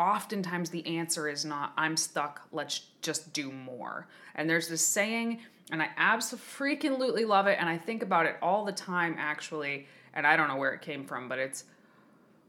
oftentimes 0.00 0.70
the 0.70 0.86
answer 0.86 1.28
is 1.28 1.44
not, 1.44 1.72
I'm 1.76 1.96
stuck, 1.96 2.40
let's 2.50 2.86
just 3.02 3.32
do 3.32 3.52
more. 3.52 4.08
And 4.34 4.48
there's 4.48 4.68
this 4.68 4.84
saying, 4.84 5.40
and 5.70 5.82
I 5.82 5.90
absolutely 5.98 7.24
love 7.24 7.46
it, 7.46 7.58
and 7.60 7.68
I 7.68 7.76
think 7.76 8.02
about 8.02 8.26
it 8.26 8.36
all 8.40 8.64
the 8.64 8.72
time 8.72 9.14
actually, 9.18 9.86
and 10.14 10.26
I 10.26 10.36
don't 10.36 10.48
know 10.48 10.56
where 10.56 10.72
it 10.72 10.80
came 10.80 11.04
from, 11.04 11.28
but 11.28 11.38
it's 11.38 11.64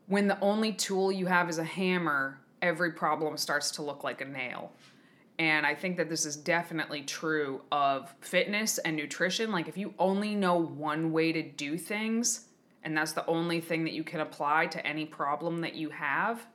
when 0.07 0.27
the 0.27 0.39
only 0.39 0.71
tool 0.71 1.11
you 1.11 1.25
have 1.25 1.49
is 1.49 1.57
a 1.57 1.63
hammer, 1.63 2.39
every 2.61 2.91
problem 2.91 3.37
starts 3.37 3.71
to 3.71 3.81
look 3.81 4.03
like 4.03 4.21
a 4.21 4.25
nail. 4.25 4.71
And 5.39 5.65
I 5.65 5.73
think 5.73 5.97
that 5.97 6.09
this 6.09 6.25
is 6.25 6.35
definitely 6.35 7.01
true 7.01 7.61
of 7.71 8.13
fitness 8.21 8.77
and 8.77 8.95
nutrition. 8.95 9.51
Like, 9.51 9.67
if 9.67 9.77
you 9.77 9.93
only 9.97 10.35
know 10.35 10.55
one 10.55 11.11
way 11.11 11.31
to 11.31 11.41
do 11.41 11.77
things, 11.77 12.47
and 12.83 12.95
that's 12.95 13.13
the 13.13 13.25
only 13.25 13.59
thing 13.59 13.83
that 13.85 13.93
you 13.93 14.03
can 14.03 14.19
apply 14.19 14.67
to 14.67 14.85
any 14.85 15.05
problem 15.05 15.61
that 15.61 15.75
you 15.75 15.89
have, 15.89 16.45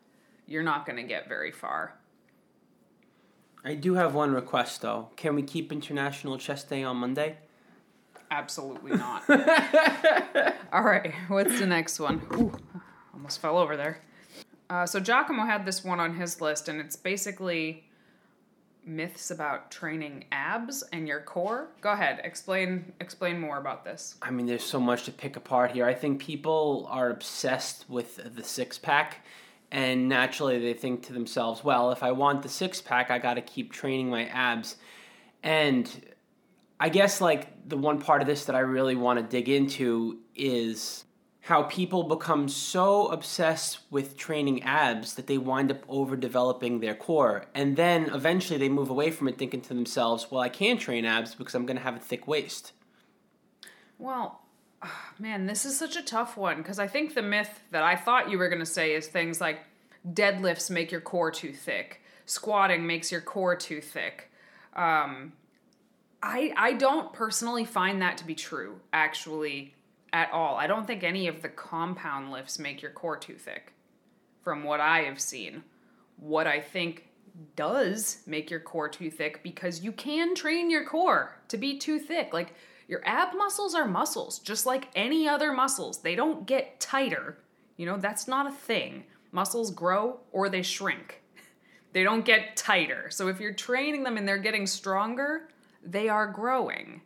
you're 0.46 0.62
not 0.62 0.86
going 0.86 0.96
to 0.96 1.02
get 1.02 1.28
very 1.28 1.52
far. 1.52 1.94
I 3.64 3.74
do 3.74 3.94
have 3.94 4.14
one 4.14 4.32
request 4.32 4.82
though. 4.82 5.08
Can 5.16 5.34
we 5.34 5.42
keep 5.42 5.72
International 5.72 6.38
Chest 6.38 6.70
Day 6.70 6.84
on 6.84 6.98
Monday? 6.98 7.36
Absolutely 8.30 8.92
not. 8.92 9.28
All 10.72 10.82
right, 10.82 11.12
what's 11.28 11.58
the 11.58 11.66
next 11.66 12.00
one? 12.00 12.22
Ooh, 12.34 12.52
almost 13.12 13.40
fell 13.40 13.58
over 13.58 13.76
there. 13.76 14.00
Uh, 14.68 14.84
so 14.86 14.98
Giacomo 14.98 15.44
had 15.44 15.64
this 15.64 15.84
one 15.84 16.00
on 16.00 16.14
his 16.14 16.40
list, 16.40 16.68
and 16.68 16.80
it's 16.80 16.96
basically 16.96 17.84
myths 18.84 19.30
about 19.30 19.70
training 19.70 20.24
abs 20.32 20.82
and 20.92 21.08
your 21.08 21.20
core. 21.20 21.68
Go 21.80 21.92
ahead, 21.92 22.20
explain 22.24 22.92
explain 23.00 23.38
more 23.38 23.58
about 23.58 23.84
this. 23.84 24.16
I 24.22 24.30
mean, 24.30 24.46
there's 24.46 24.64
so 24.64 24.80
much 24.80 25.04
to 25.04 25.12
pick 25.12 25.36
apart 25.36 25.72
here. 25.72 25.86
I 25.86 25.94
think 25.94 26.20
people 26.20 26.86
are 26.90 27.10
obsessed 27.10 27.88
with 27.88 28.34
the 28.34 28.44
six 28.44 28.78
pack, 28.78 29.24
and 29.70 30.08
naturally 30.08 30.58
they 30.58 30.74
think 30.74 31.06
to 31.06 31.12
themselves, 31.12 31.64
well, 31.64 31.90
if 31.90 32.02
I 32.02 32.12
want 32.12 32.42
the 32.42 32.48
six 32.48 32.80
pack, 32.80 33.10
I 33.10 33.18
got 33.18 33.34
to 33.34 33.42
keep 33.42 33.72
training 33.72 34.08
my 34.08 34.26
abs. 34.26 34.76
And 35.42 35.90
I 36.78 36.88
guess, 36.88 37.20
like, 37.20 37.68
the 37.68 37.76
one 37.76 38.00
part 38.00 38.20
of 38.22 38.28
this 38.28 38.44
that 38.44 38.56
I 38.56 38.60
really 38.60 38.96
want 38.96 39.18
to 39.18 39.24
dig 39.24 39.48
into 39.48 40.18
is 40.34 41.04
how 41.40 41.62
people 41.62 42.02
become 42.02 42.48
so 42.48 43.06
obsessed 43.06 43.78
with 43.90 44.16
training 44.16 44.62
abs 44.64 45.14
that 45.14 45.28
they 45.28 45.38
wind 45.38 45.70
up 45.70 45.86
overdeveloping 45.88 46.80
their 46.80 46.94
core. 46.94 47.44
And 47.54 47.76
then 47.76 48.10
eventually 48.12 48.58
they 48.58 48.68
move 48.68 48.90
away 48.90 49.12
from 49.12 49.28
it 49.28 49.38
thinking 49.38 49.60
to 49.60 49.68
themselves, 49.68 50.28
well, 50.30 50.40
I 50.40 50.48
can 50.48 50.76
train 50.76 51.04
abs 51.04 51.36
because 51.36 51.54
I'm 51.54 51.64
going 51.64 51.76
to 51.76 51.82
have 51.84 51.94
a 51.94 52.00
thick 52.00 52.26
waist. 52.26 52.72
Well, 53.96 54.42
ah, 54.82 55.12
man, 55.18 55.46
this 55.46 55.64
is 55.64 55.78
such 55.78 55.96
a 55.96 56.02
tough 56.02 56.36
one 56.36 56.58
because 56.58 56.78
I 56.78 56.86
think 56.86 57.14
the 57.14 57.22
myth 57.22 57.60
that 57.70 57.82
I 57.82 57.96
thought 57.96 58.30
you 58.30 58.38
were 58.38 58.48
going 58.48 58.60
to 58.60 58.66
say 58.66 58.94
is 58.94 59.06
things 59.06 59.40
like 59.40 59.60
deadlifts 60.12 60.70
make 60.70 60.92
your 60.92 61.00
core 61.00 61.30
too 61.30 61.52
thick, 61.52 62.02
squatting 62.24 62.86
makes 62.86 63.10
your 63.10 63.20
core 63.20 63.56
too 63.56 63.80
thick. 63.80 64.30
Um, 64.74 65.32
I 66.22 66.52
I 66.56 66.72
don't 66.74 67.12
personally 67.12 67.64
find 67.64 68.02
that 68.02 68.18
to 68.18 68.26
be 68.26 68.34
true, 68.34 68.80
actually, 68.92 69.74
at 70.12 70.30
all. 70.32 70.56
I 70.56 70.66
don't 70.66 70.86
think 70.86 71.02
any 71.04 71.28
of 71.28 71.42
the 71.42 71.48
compound 71.48 72.30
lifts 72.30 72.58
make 72.58 72.82
your 72.82 72.92
core 72.92 73.16
too 73.16 73.36
thick, 73.36 73.72
from 74.42 74.64
what 74.64 74.80
I 74.80 75.02
have 75.02 75.20
seen. 75.20 75.62
What 76.18 76.46
I 76.46 76.60
think 76.60 77.08
does 77.54 78.22
make 78.26 78.50
your 78.50 78.60
core 78.60 78.88
too 78.88 79.10
thick 79.10 79.42
because 79.42 79.82
you 79.82 79.92
can 79.92 80.34
train 80.34 80.70
your 80.70 80.84
core 80.84 81.36
to 81.48 81.56
be 81.56 81.78
too 81.78 81.98
thick. 81.98 82.32
Like 82.32 82.54
your 82.88 83.02
ab 83.04 83.36
muscles 83.36 83.74
are 83.74 83.86
muscles, 83.86 84.38
just 84.38 84.66
like 84.66 84.88
any 84.94 85.28
other 85.28 85.52
muscles. 85.52 85.98
They 85.98 86.14
don't 86.14 86.46
get 86.46 86.78
tighter. 86.78 87.38
You 87.76 87.86
know, 87.86 87.96
that's 87.96 88.28
not 88.28 88.46
a 88.46 88.52
thing. 88.52 89.04
Muscles 89.32 89.70
grow 89.70 90.20
or 90.32 90.48
they 90.48 90.62
shrink. 90.62 91.22
They 91.92 92.02
don't 92.02 92.26
get 92.26 92.58
tighter. 92.58 93.06
So 93.08 93.28
if 93.28 93.40
you're 93.40 93.54
training 93.54 94.02
them 94.02 94.18
and 94.18 94.28
they're 94.28 94.36
getting 94.36 94.66
stronger, 94.66 95.48
they 95.82 96.10
are 96.10 96.26
growing. 96.26 97.00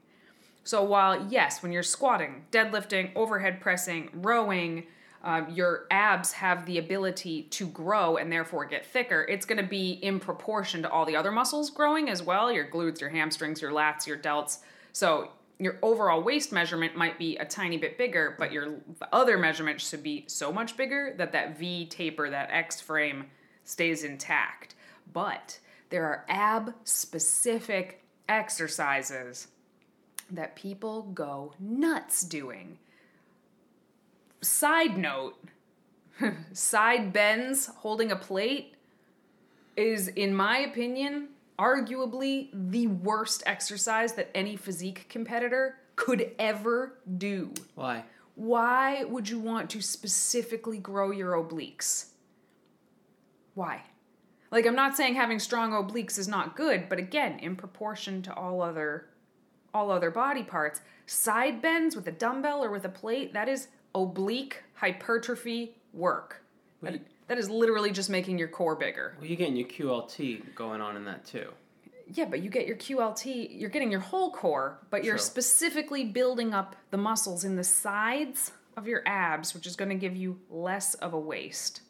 So 0.65 0.83
while 0.83 1.29
yes, 1.31 1.63
when 1.63 1.71
you're 1.71 1.85
squatting, 1.85 2.47
deadlifting, 2.51 3.13
overhead 3.15 3.61
pressing, 3.61 4.11
rowing, 4.15 4.87
um, 5.23 5.51
your 5.51 5.87
abs 5.91 6.33
have 6.33 6.67
the 6.67 6.79
ability 6.79 7.43
to 7.51 7.67
grow 7.69 8.17
and 8.17 8.33
therefore 8.33 8.65
get 8.65 8.85
thicker. 8.87 9.27
It's 9.29 9.45
going 9.45 9.63
to 9.63 9.69
be 9.69 9.93
in 9.93 10.19
proportion 10.19 10.83
to 10.83 10.91
all 10.91 11.05
the 11.05 11.15
other 11.15 11.31
muscles 11.31 11.71
growing 11.71 12.09
as 12.09 12.23
well 12.23 12.51
your 12.51 12.67
glutes, 12.67 13.01
your 13.01 13.11
hamstrings, 13.11 13.61
your 13.61 13.71
lats, 13.71 14.07
your 14.07 14.17
delts. 14.19 14.59
So 14.93 15.31
your 15.61 15.79
overall 15.83 16.23
waist 16.23 16.53
measurement 16.53 16.97
might 16.97 17.19
be 17.19 17.37
a 17.37 17.45
tiny 17.45 17.77
bit 17.77 17.99
bigger, 17.99 18.35
but 18.39 18.51
your 18.51 18.81
other 19.13 19.37
measurement 19.37 19.81
should 19.81 20.03
be 20.03 20.25
so 20.27 20.51
much 20.51 20.77
bigger 20.77 21.15
that 21.19 21.33
that 21.33 21.59
V 21.59 21.87
taper, 21.87 22.31
that 22.31 22.49
X 22.51 22.81
frame, 22.81 23.27
stays 23.65 24.03
intact. 24.03 24.75
But 25.13 25.61
there 25.91 26.05
are 26.05 26.25
ab 26.29 26.75
specific 26.85 28.03
exercises 28.29 29.49
that 30.31 30.57
people 30.57 31.03
go 31.03 31.53
nuts 31.59 32.23
doing. 32.23 32.79
Side 34.41 34.97
note 34.97 35.37
side 36.53 37.13
bends 37.13 37.67
holding 37.67 38.11
a 38.11 38.17
plate 38.17 38.75
is, 39.77 40.09
in 40.09 40.35
my 40.35 40.59
opinion, 40.59 41.29
arguably 41.61 42.49
the 42.53 42.87
worst 42.87 43.43
exercise 43.45 44.15
that 44.15 44.31
any 44.35 44.57
physique 44.57 45.07
competitor 45.11 45.77
could 45.95 46.33
ever 46.39 46.99
do. 47.19 47.53
Why? 47.75 48.05
Why 48.35 49.05
would 49.05 49.29
you 49.29 49.39
want 49.39 49.69
to 49.71 49.83
specifically 49.83 50.79
grow 50.79 51.11
your 51.11 51.33
obliques? 51.33 52.07
Why? 53.55 53.83
Like, 54.51 54.67
I'm 54.67 54.75
not 54.75 54.97
saying 54.97 55.15
having 55.15 55.39
strong 55.39 55.73
obliques 55.73 56.19
is 56.19 56.27
not 56.27 56.57
good, 56.57 56.89
but 56.89 56.99
again, 56.99 57.39
in 57.41 57.55
proportion 57.55 58.23
to 58.23 58.35
all 58.35 58.63
other 58.63 59.07
all 59.73 59.93
other 59.93 60.11
body 60.11 60.43
parts, 60.43 60.81
side 61.07 61.63
bends 61.63 61.95
with 61.95 62.07
a 62.09 62.13
dumbbell 62.13 62.65
or 62.65 62.71
with 62.71 62.85
a 62.85 62.89
plate, 62.89 63.33
that 63.33 63.49
is 63.49 63.69
oblique 63.95 64.65
hypertrophy 64.75 65.77
work. 65.93 66.43
That, 66.83 67.01
that 67.31 67.39
is 67.39 67.49
literally 67.49 67.93
just 67.93 68.11
making 68.11 68.37
your 68.41 68.49
core 68.49 68.75
bigger. 68.75 69.15
Well, 69.21 69.29
you're 69.29 69.37
getting 69.37 69.55
your 69.55 69.69
QLT 69.69 70.53
going 70.57 70.81
on 70.81 70.97
in 70.97 71.05
that 71.05 71.25
too. 71.25 71.53
Yeah, 72.13 72.25
but 72.25 72.43
you 72.43 72.51
get 72.51 72.67
your 72.67 72.75
QLT, 72.75 73.51
you're 73.53 73.71
getting 73.71 73.89
your 73.89 74.01
whole 74.01 74.33
core, 74.33 74.81
but 74.91 75.05
you're 75.05 75.15
True. 75.15 75.23
specifically 75.23 76.05
building 76.05 76.53
up 76.53 76.75
the 76.91 76.97
muscles 76.97 77.45
in 77.45 77.55
the 77.55 77.63
sides 77.63 78.51
of 78.77 78.89
your 78.89 79.05
abs, 79.07 79.55
which 79.55 79.69
is 79.69 79.77
going 79.77 79.91
to 79.91 79.95
give 79.95 80.17
you 80.17 80.41
less 80.51 80.95
of 80.95 81.13
a 81.13 81.19
waist. 81.21 81.83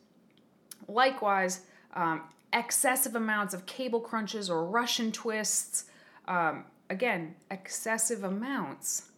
Likewise, 0.89 1.63
um, 1.95 2.25
excessive 2.53 3.15
amounts 3.15 3.55
of 3.55 3.65
cable 3.65 4.01
crunches 4.01 4.51
or 4.51 4.67
Russian 4.67 5.11
twists, 5.11 5.87
um, 6.29 6.65
again, 6.91 7.35
excessive 7.51 8.25
amounts 8.25 9.09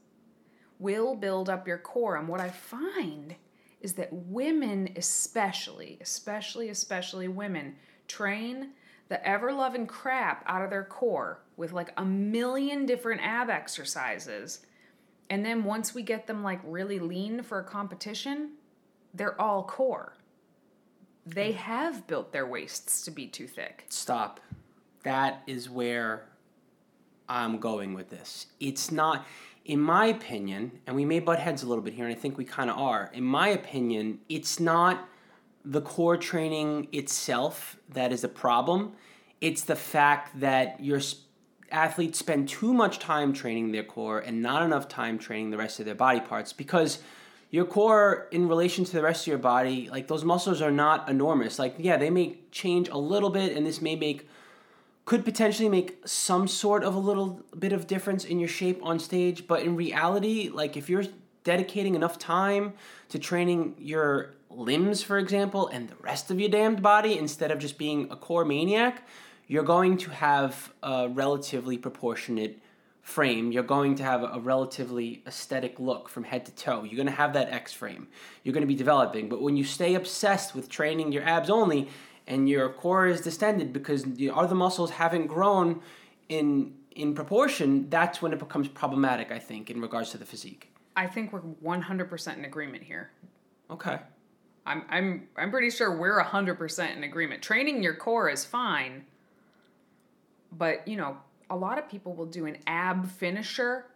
will 0.79 1.17
build 1.17 1.50
up 1.50 1.67
your 1.67 1.79
core. 1.79 2.14
And 2.14 2.29
what 2.29 2.41
I 2.41 2.50
find 2.50 3.35
is 3.82 3.94
that 3.94 4.08
women, 4.12 4.88
especially, 4.96 5.98
especially, 6.00 6.70
especially 6.70 7.28
women, 7.28 7.76
train 8.08 8.70
the 9.08 9.28
ever 9.28 9.52
loving 9.52 9.86
crap 9.86 10.42
out 10.46 10.62
of 10.62 10.70
their 10.70 10.84
core 10.84 11.42
with 11.56 11.72
like 11.72 11.92
a 11.98 12.04
million 12.04 12.86
different 12.86 13.20
ab 13.22 13.50
exercises. 13.50 14.64
And 15.28 15.44
then 15.44 15.64
once 15.64 15.94
we 15.94 16.02
get 16.02 16.26
them 16.26 16.42
like 16.42 16.60
really 16.64 16.98
lean 16.98 17.42
for 17.42 17.58
a 17.58 17.64
competition, 17.64 18.52
they're 19.12 19.38
all 19.40 19.64
core. 19.64 20.14
They 21.26 21.52
mm. 21.52 21.56
have 21.56 22.06
built 22.06 22.32
their 22.32 22.46
waists 22.46 23.02
to 23.02 23.10
be 23.10 23.26
too 23.26 23.46
thick. 23.46 23.84
Stop. 23.88 24.40
That 25.02 25.42
is 25.46 25.68
where 25.68 26.24
I'm 27.28 27.58
going 27.58 27.94
with 27.94 28.10
this. 28.10 28.46
It's 28.60 28.90
not, 28.90 29.26
in 29.64 29.81
my 29.81 30.07
opinion, 30.07 30.81
and 30.87 30.97
we 30.97 31.04
may 31.04 31.21
butt 31.21 31.38
heads 31.38 31.62
a 31.62 31.66
little 31.66 31.85
bit 31.85 31.95
here, 31.95 32.07
and 32.07 32.14
I 32.14 32.19
think 32.19 32.37
we 32.37 32.45
kind 32.45 32.71
of 32.71 32.78
are. 32.78 33.11
In 33.12 33.25
my 33.25 33.49
opinion, 33.49 34.19
it's 34.28 34.59
not 34.59 35.09
the 35.64 35.81
core 35.81 36.16
training 36.16 36.88
itself 36.92 37.76
that 37.90 38.12
is 38.12 38.25
a 38.25 38.28
problem. 38.28 38.92
It's 39.40 39.62
the 39.62 39.76
fact 39.76 40.40
that 40.40 40.83
your 40.83 41.00
athletes 41.71 42.19
spend 42.19 42.49
too 42.49 42.73
much 42.73 42.99
time 42.99 43.33
training 43.33 43.73
their 43.73 43.85
core 43.85 44.19
and 44.19 44.42
not 44.42 44.62
enough 44.62 44.88
time 44.88 45.19
training 45.19 45.50
the 45.50 45.57
rest 45.57 45.81
of 45.81 45.87
their 45.87 45.95
body 45.95 46.21
parts 46.21 46.52
because 46.52 46.99
your 47.50 47.64
core 47.64 48.28
in 48.31 48.47
relation 48.47 48.85
to 48.85 48.92
the 48.92 49.02
rest 49.02 49.23
of 49.23 49.26
your 49.28 49.38
body 49.38 49.88
like 49.90 50.07
those 50.07 50.23
muscles 50.23 50.61
are 50.61 50.71
not 50.71 51.09
enormous 51.09 51.59
like 51.59 51.75
yeah 51.78 51.97
they 51.97 52.11
may 52.11 52.37
change 52.50 52.90
a 52.90 52.99
little 52.99 53.31
bit 53.31 53.57
and 53.57 53.64
this 53.64 53.81
may 53.81 53.97
make 53.97 54.28
could 55.04 55.25
potentially 55.25 55.68
make 55.68 56.00
some 56.06 56.47
sort 56.47 56.85
of 56.85 56.94
a 56.94 56.99
little 56.99 57.40
bit 57.59 57.73
of 57.73 57.87
difference 57.87 58.25
in 58.25 58.38
your 58.38 58.49
shape 58.49 58.80
on 58.82 58.99
stage 58.99 59.47
but 59.47 59.62
in 59.62 59.76
reality 59.76 60.49
like 60.52 60.76
if 60.76 60.88
you're 60.88 61.04
dedicating 61.44 61.94
enough 61.94 62.18
time 62.18 62.73
to 63.09 63.18
training 63.18 63.75
your 63.78 64.35
limbs 64.49 65.02
for 65.02 65.18
example 65.18 65.66
and 65.68 65.88
the 65.88 65.97
rest 65.97 66.30
of 66.30 66.38
your 66.38 66.49
damned 66.49 66.82
body 66.82 67.18
instead 67.18 67.50
of 67.50 67.59
just 67.59 67.78
being 67.78 68.09
a 68.11 68.16
core 68.16 68.44
maniac 68.44 69.06
you're 69.49 69.64
going 69.64 69.97
to 69.99 70.11
have 70.11 70.73
a 70.82 71.09
relatively 71.09 71.76
proportionate 71.76 72.62
frame, 73.02 73.50
you're 73.50 73.64
going 73.64 73.97
to 73.97 74.02
have 74.02 74.23
a 74.23 74.40
relatively 74.40 75.23
aesthetic 75.26 75.78
look 75.80 76.09
from 76.09 76.25
head 76.25 76.47
to 76.47 76.52
toe. 76.52 76.85
You're 76.85 76.97
going 76.97 77.06
to 77.06 77.12
have 77.12 77.32
that 77.32 77.50
X 77.50 77.73
frame. 77.73 78.06
You're 78.44 78.54
going 78.54 78.62
to 78.62 78.68
be 78.68 78.76
developing. 78.76 79.28
But 79.28 79.42
when 79.42 79.56
you 79.56 79.64
stay 79.64 79.94
obsessed 79.94 80.54
with 80.54 80.68
training 80.68 81.12
your 81.12 81.25
abs 81.25 81.50
only 81.50 81.88
and 82.32 82.48
your 82.48 82.68
core 82.70 83.06
is 83.06 83.20
distended 83.20 83.72
because 83.72 84.04
the 84.04 84.30
other 84.30 84.54
muscles 84.54 84.90
haven't 84.92 85.26
grown 85.26 85.82
in 86.28 86.74
in 86.94 87.14
proportion, 87.14 87.88
that's 87.88 88.20
when 88.20 88.32
it 88.32 88.38
becomes 88.38 88.68
problematic, 88.68 89.32
I 89.32 89.38
think, 89.38 89.70
in 89.70 89.80
regards 89.80 90.10
to 90.10 90.18
the 90.18 90.26
physique. 90.26 90.72
I 90.94 91.06
think 91.06 91.32
we're 91.32 91.40
100% 91.40 92.36
in 92.36 92.44
agreement 92.44 92.84
here. 92.84 93.10
Okay. 93.70 93.98
I'm 94.66 94.84
I'm 94.88 95.28
I'm 95.36 95.50
pretty 95.50 95.71
sure 95.71 95.97
we're 95.97 96.23
100% 96.23 96.97
in 96.97 97.04
agreement. 97.04 97.42
Training 97.42 97.82
your 97.82 97.95
core 97.95 98.28
is 98.28 98.45
fine. 98.45 99.04
But, 100.52 100.86
you 100.86 100.97
know, 100.97 101.16
a 101.49 101.56
lot 101.56 101.78
of 101.78 101.88
people 101.88 102.14
will 102.14 102.26
do 102.26 102.45
an 102.47 102.58
ab 102.66 103.10
finisher 103.10 103.86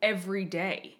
every 0.00 0.44
day. 0.44 0.96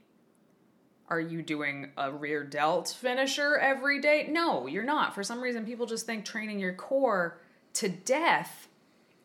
Are 1.09 1.21
you 1.21 1.40
doing 1.42 1.92
a 1.97 2.11
rear 2.11 2.42
delt 2.42 2.97
finisher 2.99 3.57
every 3.57 4.01
day? 4.01 4.27
No, 4.29 4.66
you're 4.66 4.83
not. 4.83 5.14
For 5.14 5.23
some 5.23 5.40
reason 5.40 5.64
people 5.64 5.87
just 5.87 6.05
think 6.05 6.25
training 6.25 6.59
your 6.59 6.75
core 6.75 7.38
to 7.75 7.88
death 7.88 8.69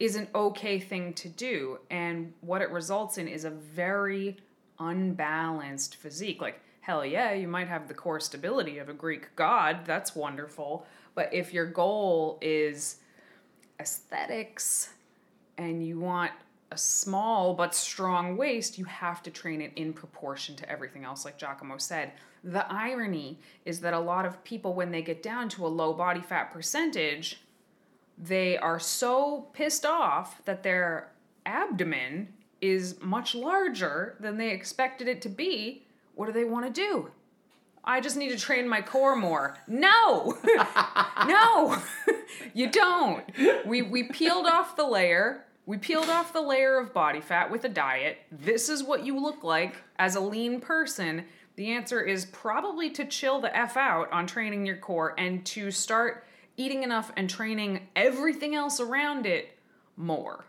is 0.01 0.15
an 0.15 0.27
okay 0.33 0.79
thing 0.79 1.13
to 1.13 1.29
do 1.29 1.79
and 1.91 2.33
what 2.41 2.61
it 2.61 2.71
results 2.71 3.17
in 3.19 3.27
is 3.27 3.45
a 3.45 3.51
very 3.51 4.35
unbalanced 4.79 5.95
physique 5.95 6.41
like 6.41 6.59
hell 6.79 7.05
yeah 7.05 7.33
you 7.33 7.47
might 7.47 7.67
have 7.67 7.87
the 7.87 7.93
core 7.93 8.19
stability 8.19 8.79
of 8.79 8.89
a 8.89 8.93
greek 8.93 9.27
god 9.35 9.85
that's 9.85 10.15
wonderful 10.15 10.87
but 11.13 11.31
if 11.31 11.53
your 11.53 11.67
goal 11.67 12.39
is 12.41 12.97
aesthetics 13.79 14.89
and 15.59 15.85
you 15.85 15.99
want 15.99 16.31
a 16.71 16.77
small 16.77 17.53
but 17.53 17.75
strong 17.75 18.37
waist, 18.37 18.77
you 18.77 18.85
have 18.85 19.21
to 19.23 19.29
train 19.29 19.61
it 19.61 19.73
in 19.75 19.93
proportion 19.93 20.55
to 20.55 20.69
everything 20.69 21.03
else, 21.03 21.25
like 21.25 21.37
Giacomo 21.37 21.77
said. 21.77 22.13
The 22.43 22.65
irony 22.71 23.39
is 23.65 23.81
that 23.81 23.93
a 23.93 23.99
lot 23.99 24.25
of 24.25 24.43
people, 24.43 24.73
when 24.73 24.91
they 24.91 25.01
get 25.01 25.21
down 25.21 25.49
to 25.49 25.65
a 25.65 25.69
low 25.69 25.93
body 25.93 26.21
fat 26.21 26.51
percentage, 26.51 27.41
they 28.17 28.57
are 28.57 28.79
so 28.79 29.47
pissed 29.53 29.85
off 29.85 30.43
that 30.45 30.63
their 30.63 31.11
abdomen 31.45 32.29
is 32.61 33.01
much 33.01 33.35
larger 33.35 34.15
than 34.19 34.37
they 34.37 34.51
expected 34.51 35.07
it 35.07 35.21
to 35.23 35.29
be. 35.29 35.83
What 36.15 36.27
do 36.27 36.31
they 36.31 36.45
want 36.45 36.65
to 36.67 36.71
do? 36.71 37.11
I 37.83 37.99
just 37.99 38.15
need 38.15 38.29
to 38.29 38.37
train 38.37 38.67
my 38.67 38.81
core 38.81 39.15
more. 39.15 39.57
No, 39.67 40.37
no, 41.27 41.81
you 42.53 42.69
don't. 42.69 43.23
We 43.65 43.81
we 43.81 44.03
peeled 44.03 44.45
off 44.45 44.75
the 44.75 44.85
layer. 44.85 45.45
We 45.65 45.77
peeled 45.77 46.09
off 46.09 46.33
the 46.33 46.41
layer 46.41 46.79
of 46.79 46.93
body 46.93 47.21
fat 47.21 47.51
with 47.51 47.63
a 47.65 47.69
diet. 47.69 48.17
This 48.31 48.67
is 48.67 48.83
what 48.83 49.05
you 49.05 49.19
look 49.19 49.43
like 49.43 49.75
as 49.99 50.15
a 50.15 50.19
lean 50.19 50.59
person. 50.59 51.25
The 51.55 51.71
answer 51.71 52.01
is 52.01 52.25
probably 52.25 52.89
to 52.91 53.05
chill 53.05 53.39
the 53.41 53.55
f 53.55 53.77
out 53.77 54.11
on 54.11 54.25
training 54.25 54.65
your 54.65 54.77
core 54.77 55.13
and 55.17 55.45
to 55.47 55.69
start 55.69 56.25
eating 56.57 56.83
enough 56.83 57.11
and 57.15 57.29
training 57.29 57.87
everything 57.95 58.55
else 58.55 58.79
around 58.79 59.25
it 59.25 59.57
more. 59.95 60.45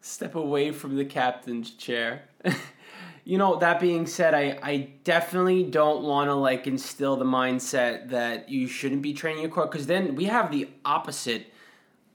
step 0.00 0.34
away 0.36 0.70
from 0.70 0.96
the 0.96 1.04
captain's 1.04 1.72
chair. 1.72 2.22
you 3.24 3.36
know, 3.36 3.56
that 3.56 3.80
being 3.80 4.06
said, 4.06 4.34
I, 4.34 4.58
I 4.62 4.90
definitely 5.04 5.64
don't 5.64 6.04
want 6.04 6.28
to 6.28 6.34
like 6.34 6.66
instill 6.66 7.16
the 7.16 7.24
mindset 7.24 8.08
that 8.10 8.48
you 8.48 8.68
shouldn't 8.68 9.02
be 9.02 9.12
training 9.12 9.42
your 9.42 9.50
core 9.50 9.66
because 9.66 9.86
then 9.86 10.14
we 10.14 10.24
have 10.26 10.50
the 10.50 10.68
opposite, 10.84 11.52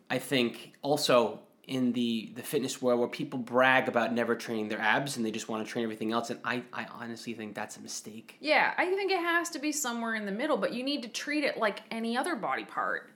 I 0.10 0.18
think, 0.18 0.74
also 0.82 1.42
in 1.72 1.94
the, 1.94 2.30
the 2.36 2.44
fitness 2.44 2.82
world 2.82 3.00
where 3.00 3.08
people 3.08 3.40
brag 3.40 3.88
about 3.88 4.14
never 4.14 4.36
training 4.36 4.68
their 4.68 4.82
abs 4.82 5.16
and 5.16 5.26
they 5.26 5.32
just 5.32 5.48
want 5.48 5.66
to 5.66 5.72
train 5.72 5.84
everything 5.84 6.12
else. 6.12 6.30
And 6.30 6.38
I, 6.44 6.64
I 6.74 6.86
honestly 7.00 7.34
think 7.34 7.56
that's 7.56 7.78
a 7.78 7.80
mistake. 7.80 8.36
Yeah, 8.42 8.74
I 8.78 8.88
think 8.88 9.10
it 9.10 9.22
has 9.22 9.50
to 9.52 9.60
be 9.60 9.72
somewhere 9.72 10.16
in 10.16 10.26
the 10.26 10.34
middle, 10.34 10.58
but 10.58 10.74
you 10.74 10.84
need 10.84 11.02
to 11.04 11.08
treat 11.08 11.46
it 11.46 11.58
like 11.58 11.80
any 11.90 12.18
other 12.18 12.36
body 12.36 12.66
part. 12.66 13.10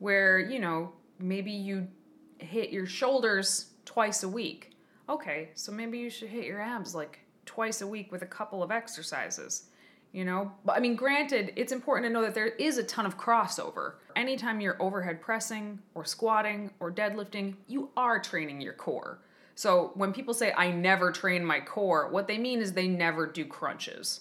Where, 0.00 0.38
you 0.38 0.58
know, 0.58 0.92
maybe 1.18 1.50
you 1.50 1.88
hit 2.36 2.68
your 2.70 2.84
shoulders 2.84 3.70
twice 3.86 4.22
a 4.22 4.28
week. 4.28 4.72
Okay, 5.08 5.48
so 5.54 5.72
maybe 5.72 5.96
you 5.96 6.10
should 6.10 6.28
hit 6.28 6.44
your 6.44 6.60
abs 6.60 6.94
like 6.94 7.20
twice 7.46 7.80
a 7.80 7.86
week 7.86 8.12
with 8.12 8.20
a 8.20 8.26
couple 8.26 8.62
of 8.62 8.70
exercises. 8.70 9.67
You 10.12 10.24
know, 10.24 10.52
but 10.64 10.74
I 10.76 10.80
mean, 10.80 10.96
granted, 10.96 11.52
it's 11.54 11.70
important 11.70 12.06
to 12.06 12.12
know 12.12 12.22
that 12.22 12.34
there 12.34 12.46
is 12.46 12.78
a 12.78 12.82
ton 12.82 13.04
of 13.04 13.18
crossover. 13.18 13.94
Anytime 14.16 14.60
you're 14.60 14.80
overhead 14.82 15.20
pressing 15.20 15.80
or 15.94 16.04
squatting 16.04 16.70
or 16.80 16.90
deadlifting, 16.90 17.54
you 17.66 17.90
are 17.96 18.18
training 18.18 18.62
your 18.62 18.72
core. 18.72 19.18
So 19.54 19.92
when 19.94 20.14
people 20.14 20.32
say, 20.32 20.52
I 20.56 20.70
never 20.70 21.12
train 21.12 21.44
my 21.44 21.60
core, 21.60 22.08
what 22.08 22.26
they 22.26 22.38
mean 22.38 22.60
is 22.60 22.72
they 22.72 22.88
never 22.88 23.26
do 23.26 23.44
crunches 23.44 24.20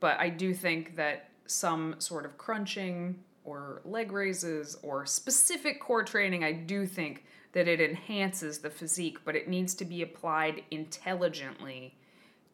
but 0.00 0.18
I 0.18 0.30
do 0.30 0.52
think 0.52 0.96
that 0.96 1.28
some 1.46 1.96
sort 1.98 2.24
of 2.24 2.38
crunching 2.38 3.20
or 3.44 3.82
leg 3.84 4.12
raises 4.12 4.76
or 4.82 5.06
specific 5.06 5.80
core 5.80 6.02
training, 6.02 6.42
I 6.42 6.52
do 6.52 6.86
think 6.86 7.24
that 7.52 7.68
it 7.68 7.80
enhances 7.80 8.58
the 8.58 8.70
physique, 8.70 9.18
but 9.24 9.36
it 9.36 9.48
needs 9.48 9.74
to 9.74 9.84
be 9.84 10.02
applied 10.02 10.62
intelligently 10.70 11.94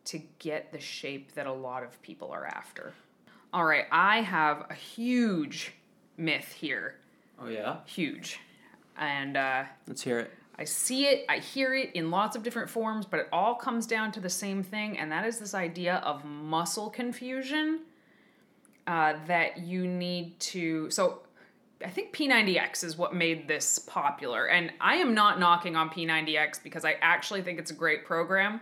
to 0.07 0.19
get 0.39 0.73
the 0.73 0.81
shape 0.81 1.33
that 1.35 1.47
a 1.47 1.53
lot 1.53 1.83
of 1.83 2.01
people 2.03 2.31
are 2.31 2.47
after. 2.47 2.95
All 3.53 3.65
right, 3.65 3.87
I 3.91 4.21
have 4.23 4.67
a 4.71 4.75
huge 4.75 5.73
myth 6.17 6.53
here. 6.53 6.97
Oh, 7.41 7.49
yeah? 7.49 7.79
Huge. 7.87 8.41
And 8.97 9.37
uh, 9.37 9.65
Let's 9.87 10.03
hear 10.03 10.19
it. 10.19 10.31
I 10.59 10.65
see 10.65 11.05
it, 11.07 11.27
I 11.29 11.39
hear 11.39 11.75
it 11.75 11.93
in 11.95 12.11
lots 12.11 12.35
of 12.35 12.43
different 12.43 12.71
forms, 12.71 13.05
but 13.05 13.21
it 13.21 13.29
all 13.31 13.55
comes 13.55 13.87
down 13.87 14.11
to 14.13 14.21
the 14.21 14.31
same 14.31 14.63
thing, 14.63 14.99
and 14.99 15.13
that 15.13 15.27
is 15.27 15.39
this 15.39 15.53
idea 15.55 15.97
of 15.97 16.25
muscle 16.25 16.89
confusion. 16.89 17.81
Uh, 18.87 19.15
that 19.27 19.59
you 19.59 19.85
need 19.85 20.39
to. 20.39 20.89
So, 20.93 21.23
I 21.85 21.91
think 21.91 22.15
P90X 22.15 22.85
is 22.85 22.97
what 22.97 23.17
made 23.17 23.49
this 23.49 23.81
popular, 23.81 24.47
and 24.47 24.73
I 24.81 24.95
am 24.97 25.13
not 25.13 25.41
knocking 25.41 25.75
on 25.75 25.91
P90X 25.91 26.63
because 26.63 26.85
I 26.85 26.93
actually 27.03 27.43
think 27.43 27.59
it's 27.59 27.73
a 27.73 27.75
great 27.75 28.05
program. 28.05 28.61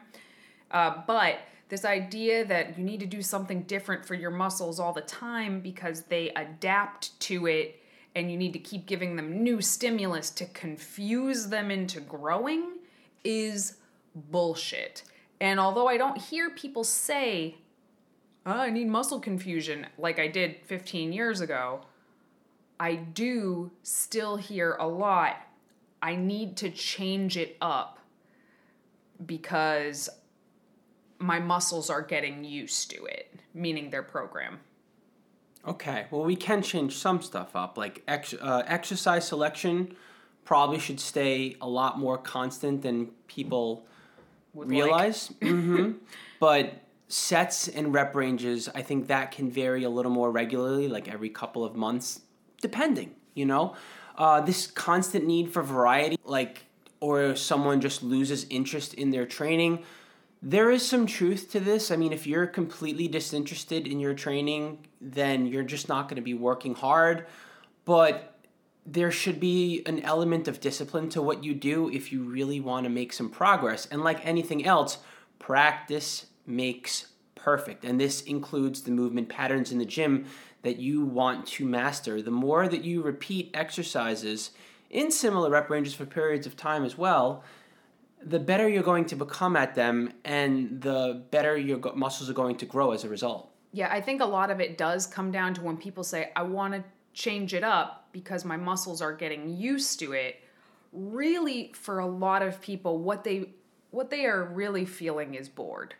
Uh, 0.71 1.03
but 1.07 1.39
this 1.69 1.85
idea 1.85 2.45
that 2.45 2.79
you 2.79 2.85
need 2.85 3.01
to 3.01 3.07
do 3.07 3.23
something 3.23 3.63
different 3.63 4.05
for 4.05 4.15
your 4.15 4.31
muscles 4.31 4.79
all 4.79 4.93
the 4.93 5.01
time 5.01 5.61
because 5.61 6.03
they 6.03 6.31
adapt 6.31 7.19
to 7.21 7.47
it 7.47 7.81
and 8.15 8.31
you 8.31 8.37
need 8.37 8.53
to 8.53 8.59
keep 8.59 8.87
giving 8.87 9.17
them 9.17 9.43
new 9.43 9.61
stimulus 9.61 10.31
to 10.31 10.45
confuse 10.47 11.49
them 11.49 11.71
into 11.71 12.01
growing 12.01 12.79
is 13.25 13.77
bullshit. 14.15 15.03
And 15.41 15.59
although 15.59 15.89
I 15.89 15.97
don't 15.97 16.19
hear 16.19 16.51
people 16.51 16.85
say, 16.85 17.57
oh, 18.47 18.53
I 18.53 18.71
need 18.71 18.89
muscle 18.89 19.19
confusion 19.19 19.87
like 19.99 20.19
I 20.19 20.29
did 20.29 20.57
15 20.65 21.13
years 21.13 21.41
ago, 21.41 21.81
I 22.79 22.95
do 22.95 23.71
still 23.83 24.37
hear 24.37 24.77
a 24.79 24.87
lot. 24.87 25.37
I 26.03 26.17
need 26.17 26.57
to 26.59 26.71
change 26.71 27.37
it 27.37 27.57
up 27.61 27.99
because 29.25 30.09
my 31.19 31.39
muscles 31.39 31.91
are 31.91 32.03
getting 32.03 32.45
used 32.45 32.91
to 32.91 33.05
it, 33.05 33.33
meaning 33.53 33.91
their 33.91 34.03
program. 34.03 34.61
Okay, 35.67 36.07
well, 36.11 36.25
we 36.25 36.37
can 36.37 36.63
change 36.63 36.97
some 36.97 37.23
stuff 37.23 37.57
up. 37.57 37.79
Like 37.79 38.03
ex- 38.07 38.35
uh, 38.35 38.63
exercise 38.67 39.27
selection 39.27 39.97
probably 40.45 40.79
should 40.79 41.01
stay 41.01 41.57
a 41.61 41.69
lot 41.69 41.99
more 41.99 42.19
constant 42.19 42.83
than 42.83 43.07
people 43.29 43.87
Would 44.53 44.69
realize. 44.69 45.33
hmm 45.43 45.93
But 46.39 46.75
sets 47.09 47.69
and 47.69 47.95
rep 47.95 48.15
ranges, 48.15 48.69
I 48.75 48.83
think 48.83 49.07
that 49.07 49.31
can 49.31 49.51
vary 49.51 49.85
a 49.85 49.91
little 49.91 50.13
more 50.13 50.31
regularly, 50.31 50.89
like 50.89 51.09
every 51.09 51.31
couple 51.31 51.65
of 51.65 51.75
months, 51.75 52.21
depending, 52.61 53.15
you 53.35 53.47
know? 53.47 53.75
Uh, 54.17 54.41
this 54.41 54.67
constant 54.67 55.27
need 55.27 55.51
for 55.53 55.63
variety, 55.63 56.19
like, 56.25 56.67
or 57.01 57.35
someone 57.35 57.81
just 57.81 58.03
loses 58.03 58.47
interest 58.51 58.95
in 58.95 59.11
their 59.11 59.27
training. 59.27 59.83
There 60.47 60.71
is 60.71 60.87
some 60.87 61.07
truth 61.07 61.51
to 61.53 61.61
this. 61.61 61.91
I 61.91 61.97
mean, 61.97 62.13
if 62.13 62.27
you're 62.27 62.47
completely 62.47 63.09
disinterested 63.09 63.87
in 63.87 63.99
your 63.99 64.13
training, 64.13 64.87
then 65.01 65.47
you're 65.47 65.63
just 65.63 65.89
not 65.89 66.07
going 66.07 66.17
to 66.17 66.23
be 66.23 66.35
working 66.35 66.75
hard. 66.75 67.25
But 67.87 68.37
there 68.85 69.11
should 69.11 69.41
be 69.41 69.83
an 69.87 70.01
element 70.01 70.47
of 70.47 70.61
discipline 70.61 71.09
to 71.09 71.23
what 71.23 71.43
you 71.43 71.55
do 71.55 71.89
if 71.89 72.13
you 72.13 72.25
really 72.25 72.61
want 72.61 72.85
to 72.85 72.91
make 72.91 73.15
some 73.15 73.31
progress. 73.31 73.87
And 73.87 74.05
like 74.05 74.27
anything 74.27 74.67
else, 74.67 74.99
practice 75.39 76.27
makes 76.47 77.07
perfect. 77.35 77.83
And 77.83 77.99
this 77.99 78.21
includes 78.21 78.83
the 78.83 78.91
movement 78.91 79.31
patterns 79.31 79.73
in 79.73 79.79
the 79.79 79.87
gym 79.87 80.27
that 80.61 80.77
you 80.77 81.07
want 81.07 81.47
to 81.47 81.65
master. 81.65 82.21
The 82.21 82.31
more 82.31 82.69
that 82.69 82.85
you 82.85 83.01
repeat 83.01 83.51
exercises 83.55 84.51
in 84.91 85.11
similar 85.11 85.49
rep 85.49 85.71
ranges 85.71 85.95
for 85.95 86.05
periods 86.05 86.47
of 86.47 86.55
time 86.55 86.85
as 86.85 86.99
well, 86.99 87.43
the 88.27 88.39
better 88.39 88.69
you're 88.69 88.83
going 88.83 89.05
to 89.07 89.17
become 89.17 89.57
at 89.57 89.75
them 89.75 90.13
and 90.25 90.81
the 90.81 91.25
better 91.31 91.57
your 91.57 91.79
go- 91.79 91.95
muscles 91.95 92.31
are 92.31 92.35
going 92.35 92.57
to 92.57 92.67
grow 92.67 92.93
as 92.93 93.05
a 93.05 93.09
result. 93.09 93.51
Yeah, 93.73 93.89
I 93.91 94.01
think 94.01 94.21
a 94.21 94.27
lot 94.27 94.51
of 94.51 94.61
it 94.61 94.79
does 94.79 95.07
come 95.07 95.31
down 95.31 95.55
to 95.55 95.63
when 95.63 95.77
people 95.77 96.05
say, 96.05 96.33
I 96.37 96.43
want 96.43 96.75
to 96.75 96.85
change 97.13 97.55
it 97.55 97.65
up 97.65 98.09
because 98.13 98.45
my 98.45 98.57
muscles 98.57 99.03
are 99.03 99.13
getting 99.13 99.57
used 99.57 99.99
to 100.01 100.13
it. 100.13 100.41
Really, 100.93 101.73
for 101.75 101.99
a 101.99 102.07
lot 102.07 102.43
of 102.43 102.61
people, 102.61 102.99
what 102.99 103.25
they 103.25 103.51
what 103.91 104.11
they 104.11 104.27
are 104.27 104.45
really 104.45 104.85
feeling 104.85 105.35
is 105.35 105.49
bored. 105.49 105.95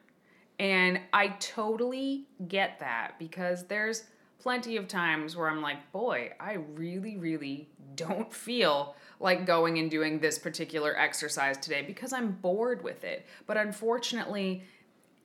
And 0.59 1.01
I 1.13 1.29
totally 1.39 2.27
get 2.49 2.81
that 2.81 3.15
because 3.19 3.67
there's 3.67 4.05
plenty 4.45 4.77
of 4.77 4.87
times 4.87 5.35
where 5.35 5.49
I'm 5.49 5.63
like, 5.63 5.91
boy, 5.91 6.31
I 6.39 6.59
really, 6.75 7.17
really 7.17 7.71
don't 7.95 8.31
feel 8.31 8.95
like 9.19 9.47
going 9.47 9.79
and 9.79 9.91
doing 9.91 10.19
this 10.19 10.39
particular 10.39 10.95
exercise 10.99 11.57
today 11.57 11.81
because 11.81 12.13
I'm 12.13 12.33
bored 12.33 12.85
with 12.85 13.05
it. 13.05 13.25
But 13.47 13.57
unfortunately, 13.57 14.63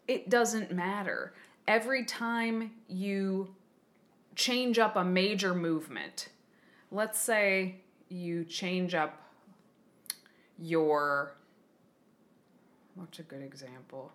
it 0.08 0.29
doesn't 0.29 0.71
matter. 0.71 1.34
Every 1.67 2.05
time 2.05 2.71
you 2.88 3.53
change 4.38 4.79
up 4.79 4.95
a 4.95 5.03
major 5.03 5.53
movement, 5.53 6.29
let's 6.89 7.19
say 7.19 7.82
you 8.08 8.45
change 8.45 8.95
up 8.95 9.21
your 10.58 11.36
what's 12.95 13.19
a 13.19 13.23
good 13.23 13.41
example? 13.41 14.13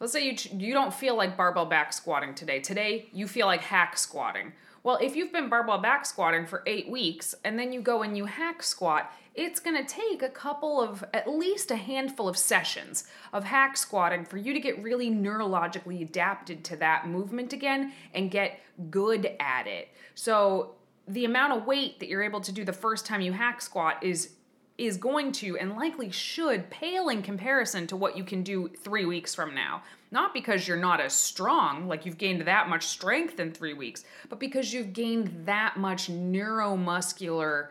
Let's 0.00 0.12
say 0.12 0.24
you 0.24 0.36
you 0.56 0.72
don't 0.72 0.94
feel 0.94 1.16
like 1.16 1.36
barbell 1.36 1.66
back 1.66 1.92
squatting 1.92 2.34
today. 2.34 2.60
Today 2.60 3.08
you 3.12 3.26
feel 3.26 3.46
like 3.46 3.62
hack 3.62 3.98
squatting. 3.98 4.52
Well, 4.84 4.98
if 5.02 5.16
you've 5.16 5.32
been 5.32 5.48
barbell 5.48 5.78
back 5.78 6.06
squatting 6.06 6.46
for 6.46 6.62
8 6.64 6.88
weeks 6.88 7.34
and 7.44 7.58
then 7.58 7.72
you 7.72 7.80
go 7.80 8.02
and 8.02 8.16
you 8.16 8.26
hack 8.26 8.62
squat, 8.62 9.12
it's 9.34 9.60
going 9.60 9.76
to 9.76 9.84
take 9.84 10.22
a 10.22 10.28
couple 10.28 10.80
of 10.80 11.04
at 11.12 11.28
least 11.28 11.70
a 11.70 11.76
handful 11.76 12.28
of 12.28 12.36
sessions 12.36 13.04
of 13.32 13.44
hack 13.44 13.76
squatting 13.76 14.24
for 14.24 14.36
you 14.36 14.52
to 14.54 14.60
get 14.60 14.80
really 14.82 15.10
neurologically 15.10 16.00
adapted 16.00 16.64
to 16.64 16.76
that 16.76 17.08
movement 17.08 17.52
again 17.52 17.92
and 18.14 18.30
get 18.30 18.60
good 18.90 19.34
at 19.40 19.66
it. 19.66 19.88
So, 20.14 20.74
the 21.06 21.24
amount 21.24 21.54
of 21.54 21.66
weight 21.66 22.00
that 22.00 22.08
you're 22.08 22.22
able 22.22 22.40
to 22.42 22.52
do 22.52 22.64
the 22.64 22.72
first 22.72 23.06
time 23.06 23.22
you 23.22 23.32
hack 23.32 23.62
squat 23.62 24.02
is 24.02 24.30
is 24.78 24.96
going 24.96 25.32
to 25.32 25.58
and 25.58 25.76
likely 25.76 26.08
should 26.08 26.70
pale 26.70 27.08
in 27.08 27.20
comparison 27.20 27.86
to 27.88 27.96
what 27.96 28.16
you 28.16 28.22
can 28.22 28.44
do 28.44 28.68
three 28.68 29.04
weeks 29.04 29.34
from 29.34 29.54
now. 29.54 29.82
Not 30.12 30.32
because 30.32 30.66
you're 30.66 30.76
not 30.76 31.00
as 31.00 31.12
strong, 31.12 31.88
like 31.88 32.06
you've 32.06 32.16
gained 32.16 32.42
that 32.42 32.68
much 32.68 32.86
strength 32.86 33.40
in 33.40 33.52
three 33.52 33.74
weeks, 33.74 34.04
but 34.28 34.38
because 34.38 34.72
you've 34.72 34.92
gained 34.92 35.46
that 35.46 35.76
much 35.76 36.10
neuromuscular 36.10 37.68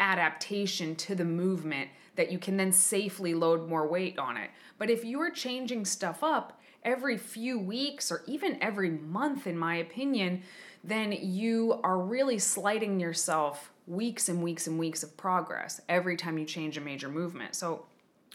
adaptation 0.00 0.96
to 0.96 1.14
the 1.14 1.24
movement 1.24 1.90
that 2.16 2.32
you 2.32 2.38
can 2.38 2.56
then 2.56 2.72
safely 2.72 3.34
load 3.34 3.68
more 3.68 3.86
weight 3.86 4.18
on 4.18 4.38
it. 4.38 4.50
But 4.78 4.90
if 4.90 5.04
you're 5.04 5.30
changing 5.30 5.84
stuff 5.84 6.24
up 6.24 6.60
every 6.82 7.18
few 7.18 7.58
weeks 7.58 8.10
or 8.10 8.22
even 8.26 8.58
every 8.62 8.90
month, 8.90 9.46
in 9.46 9.58
my 9.58 9.76
opinion, 9.76 10.42
then 10.82 11.12
you 11.12 11.78
are 11.82 11.98
really 11.98 12.38
slighting 12.38 12.98
yourself 12.98 13.72
weeks 13.86 14.28
and 14.28 14.42
weeks 14.42 14.66
and 14.66 14.78
weeks 14.78 15.02
of 15.02 15.16
progress 15.16 15.80
every 15.88 16.16
time 16.16 16.38
you 16.38 16.44
change 16.44 16.76
a 16.76 16.80
major 16.80 17.08
movement. 17.08 17.54
So, 17.54 17.86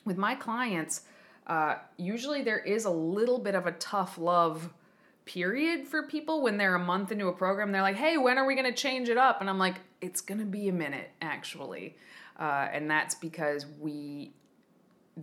with 0.05 0.17
my 0.17 0.33
clients, 0.35 1.01
uh, 1.47 1.75
usually 1.97 2.41
there 2.41 2.59
is 2.59 2.85
a 2.85 2.89
little 2.89 3.37
bit 3.37 3.55
of 3.55 3.67
a 3.67 3.73
tough 3.73 4.17
love 4.17 4.73
period 5.25 5.87
for 5.87 6.03
people 6.03 6.41
when 6.41 6.57
they're 6.57 6.75
a 6.75 6.79
month 6.79 7.11
into 7.11 7.27
a 7.27 7.33
program. 7.33 7.71
They're 7.71 7.81
like, 7.81 7.95
hey, 7.95 8.17
when 8.17 8.37
are 8.37 8.45
we 8.45 8.55
going 8.55 8.65
to 8.65 8.73
change 8.73 9.09
it 9.09 9.17
up? 9.17 9.41
And 9.41 9.49
I'm 9.49 9.59
like, 9.59 9.75
it's 10.01 10.21
going 10.21 10.39
to 10.39 10.45
be 10.45 10.67
a 10.69 10.73
minute, 10.73 11.11
actually. 11.21 11.95
Uh, 12.39 12.67
and 12.71 12.89
that's 12.89 13.15
because 13.15 13.65
we, 13.79 14.31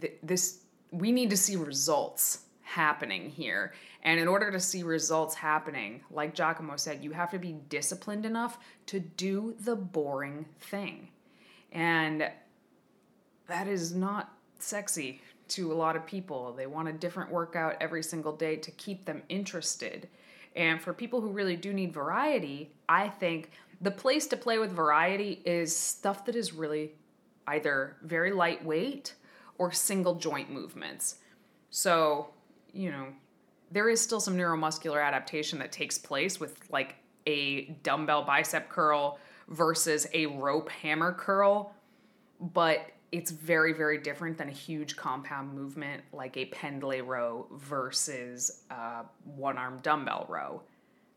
th- 0.01 0.15
this, 0.23 0.61
we 0.93 1.11
need 1.11 1.31
to 1.31 1.37
see 1.37 1.57
results 1.57 2.41
happening 2.63 3.29
here. 3.31 3.73
And 4.03 4.21
in 4.21 4.29
order 4.29 4.51
to 4.51 4.61
see 4.61 4.83
results 4.83 5.35
happening, 5.35 6.03
like 6.11 6.35
Giacomo 6.35 6.77
said, 6.77 7.03
you 7.03 7.13
have 7.13 7.31
to 7.33 7.39
be 7.39 7.57
disciplined 7.69 8.25
enough 8.25 8.59
to 8.87 9.01
do 9.01 9.55
the 9.61 9.77
boring 9.77 10.47
thing. 10.61 11.09
And 11.73 12.31
that 13.49 13.67
is 13.67 13.95
not 13.95 14.33
sexy 14.59 15.21
to 15.49 15.73
a 15.73 15.75
lot 15.75 15.97
of 15.97 16.07
people. 16.07 16.53
They 16.53 16.67
want 16.67 16.89
a 16.89 16.93
different 16.93 17.31
workout 17.31 17.77
every 17.81 18.03
single 18.03 18.33
day 18.37 18.57
to 18.57 18.71
keep 18.73 19.05
them 19.05 19.23
interested. 19.29 20.09
And 20.55 20.81
for 20.81 20.93
people 20.93 21.21
who 21.21 21.31
really 21.31 21.57
do 21.57 21.73
need 21.73 21.93
variety, 21.93 22.73
I 22.89 23.09
think 23.09 23.51
the 23.81 23.91
place 23.91 24.27
to 24.29 24.37
play 24.37 24.59
with 24.59 24.73
variety 24.73 25.41
is 25.45 25.75
stuff 25.75 26.25
that 26.27 26.37
is 26.37 26.53
really 26.53 26.93
either 27.47 27.97
very 28.03 28.33
lightweight 28.33 29.15
or 29.57 29.73
single 29.73 30.17
joint 30.17 30.51
movements. 30.51 31.17
So, 31.71 32.31
you 32.73 32.91
know, 32.91 33.07
there 33.71 33.89
is 33.89 34.01
still 34.01 34.21
some 34.21 34.37
neuromuscular 34.37 35.05
adaptation 35.05 35.59
that 35.59 35.73
takes 35.73 35.99
place 35.99 36.41
with 36.41 36.59
like 36.71 36.97
a 37.27 37.67
dumbbell 37.83 38.23
bicep 38.23 38.69
curl 38.69 39.19
versus 39.49 40.07
a 40.15 40.27
rope 40.27 40.71
hammer 40.71 41.13
curl, 41.13 41.75
but 42.41 42.91
it's 43.11 43.31
very, 43.31 43.73
very 43.73 43.99
different 43.99 44.37
than 44.37 44.49
a 44.49 44.53
huge 44.53 44.97
compound 44.97 45.53
movement 45.55 46.03
like 46.13 46.37
a 46.37 46.47
pendlay 46.47 47.01
row 47.01 47.47
versus 47.53 48.65
a 48.71 49.05
one 49.25 49.57
arm 49.57 49.79
dumbbell 49.83 50.27
row. 50.29 50.63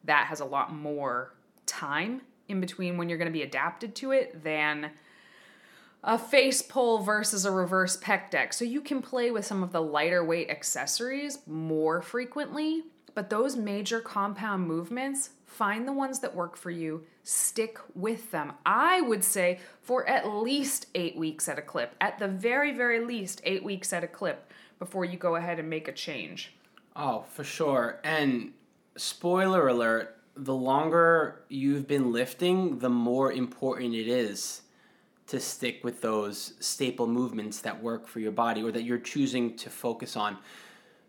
That 0.06 0.28
has 0.28 0.40
a 0.40 0.46
lot 0.46 0.74
more 0.74 1.36
time 1.66 2.22
in 2.48 2.62
between 2.62 2.98
when 2.98 3.10
you're 3.10 3.18
going 3.18 3.32
to 3.32 3.34
be 3.34 3.44
adapted 3.44 3.96
to 3.96 4.12
it 4.12 4.44
than 4.44 4.92
a 6.04 6.18
face 6.18 6.62
pull 6.62 7.00
versus 7.00 7.46
a 7.46 7.52
reverse 7.52 7.98
pec 7.98 8.32
deck. 8.32 8.54
So 8.54 8.66
you 8.66 8.82
can 8.82 9.02
play 9.02 9.32
with 9.32 9.46
some 9.46 9.62
of 9.64 9.72
the 9.72 9.82
lighter 9.82 10.24
weight 10.24 10.50
accessories 10.50 11.40
more 11.46 12.02
frequently, 12.02 12.84
but 13.14 13.30
those 13.30 13.56
major 13.56 14.00
compound 14.00 14.68
movements, 14.68 15.32
find 15.46 15.88
the 15.88 15.94
ones 15.94 16.20
that 16.20 16.36
work 16.36 16.58
for 16.58 16.72
you, 16.72 17.06
stick 17.24 17.78
with 17.94 18.32
them. 18.32 18.54
I 18.66 19.02
would 19.02 19.24
say 19.24 19.60
for 19.82 20.08
at 20.10 20.28
least 20.28 20.88
eight 20.96 21.16
weeks 21.16 21.48
at 21.48 21.60
a 21.60 21.62
clip, 21.62 21.96
at 22.02 22.18
the 22.18 22.28
very, 22.28 22.72
very 22.72 23.04
least, 23.06 23.42
eight 23.44 23.64
weeks 23.64 23.94
at 23.94 24.04
a 24.04 24.08
clip 24.08 24.52
before 24.80 25.06
you 25.06 25.18
go 25.18 25.36
ahead 25.36 25.60
and 25.60 25.70
make 25.70 25.88
a 25.88 25.94
change. 25.94 26.54
Oh, 26.96 27.26
for 27.30 27.44
sure. 27.44 28.00
And 28.04 28.54
spoiler 28.96 29.68
alert, 29.68 30.18
the 30.36 30.56
longer 30.56 31.44
you've 31.50 31.88
been 31.88 32.12
lifting, 32.12 32.80
the 32.80 32.90
more 32.90 33.32
important 33.32 33.94
it 33.94 34.08
is 34.08 34.62
to 35.32 35.40
stick 35.40 35.82
with 35.82 36.02
those 36.02 36.54
staple 36.60 37.08
movements 37.08 37.62
that 37.62 37.82
work 37.82 38.06
for 38.06 38.20
your 38.20 38.34
body 38.34 38.62
or 38.62 38.70
that 38.70 38.84
you're 38.84 38.98
choosing 39.00 39.56
to 39.56 39.70
focus 39.70 40.18
on. 40.18 40.38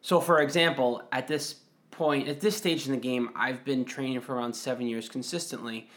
So, 0.01 0.21
for 0.21 0.41
example, 0.41 1.03
at 1.11 1.27
this 1.27 1.57
point, 1.91 2.29
at 2.29 2.41
this 2.41 2.57
stage 2.57 2.87
in 2.87 2.93
the 2.93 3.01
game, 3.01 3.31
I've 3.35 3.65
been 3.65 3.85
training 3.85 4.21
for 4.21 4.37
around 4.37 4.55
seven 4.55 4.87
years 4.87 5.09
consistently, 5.09 5.89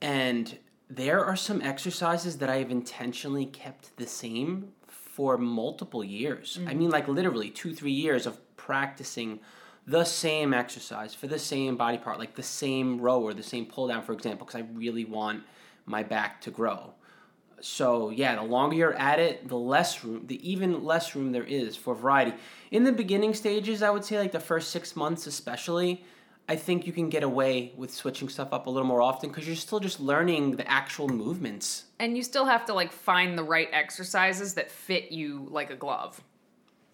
and 0.00 0.58
there 0.88 1.22
are 1.22 1.36
some 1.36 1.60
exercises 1.60 2.38
that 2.38 2.48
I 2.48 2.56
have 2.56 2.70
intentionally 2.70 3.44
kept 3.44 3.94
the 3.98 4.06
same 4.06 4.72
for 4.88 5.36
multiple 5.36 6.02
years. 6.02 6.58
I 6.62 6.72
mean, 6.72 6.84
mm-hmm. 6.84 6.92
like 6.92 7.08
literally 7.08 7.50
two, 7.50 7.74
three 7.74 7.92
years 7.92 8.26
of 8.26 8.38
practicing 8.56 9.40
the 9.86 10.04
same 10.04 10.54
exercise 10.54 11.14
for 11.14 11.26
the 11.26 11.38
same 11.38 11.76
body 11.76 11.98
part, 11.98 12.18
like 12.18 12.36
the 12.36 12.42
same 12.42 12.98
row 13.00 13.20
or 13.20 13.34
the 13.34 13.42
same 13.42 13.66
pull 13.66 13.88
down, 13.88 14.02
for 14.02 14.14
example, 14.14 14.46
because 14.46 14.62
I 14.62 14.64
really 14.72 15.04
want 15.04 15.42
my 15.84 16.02
back 16.02 16.40
to 16.42 16.50
grow. 16.50 16.94
So 17.60 18.10
yeah, 18.10 18.36
the 18.36 18.42
longer 18.42 18.76
you're 18.76 18.94
at 18.94 19.18
it, 19.18 19.48
the 19.48 19.56
less 19.56 20.04
room, 20.04 20.26
the 20.26 20.50
even 20.50 20.84
less 20.84 21.14
room 21.14 21.32
there 21.32 21.44
is 21.44 21.76
for 21.76 21.94
variety. 21.94 22.34
In 22.70 22.84
the 22.84 22.92
beginning 22.92 23.34
stages, 23.34 23.82
I 23.82 23.90
would 23.90 24.04
say 24.04 24.18
like 24.18 24.32
the 24.32 24.40
first 24.40 24.70
six 24.70 24.96
months, 24.96 25.26
especially, 25.26 26.04
I 26.48 26.56
think 26.56 26.86
you 26.86 26.92
can 26.92 27.10
get 27.10 27.22
away 27.22 27.72
with 27.76 27.92
switching 27.94 28.28
stuff 28.28 28.52
up 28.52 28.66
a 28.66 28.70
little 28.70 28.88
more 28.88 29.02
often 29.02 29.30
because 29.30 29.46
you're 29.46 29.56
still 29.56 29.78
just 29.78 30.00
learning 30.00 30.56
the 30.56 30.68
actual 30.68 31.08
movements. 31.08 31.84
And 32.00 32.16
you 32.16 32.22
still 32.22 32.46
have 32.46 32.64
to 32.66 32.74
like 32.74 32.92
find 32.92 33.38
the 33.38 33.44
right 33.44 33.68
exercises 33.72 34.54
that 34.54 34.70
fit 34.70 35.12
you 35.12 35.46
like 35.50 35.70
a 35.70 35.76
glove. 35.76 36.20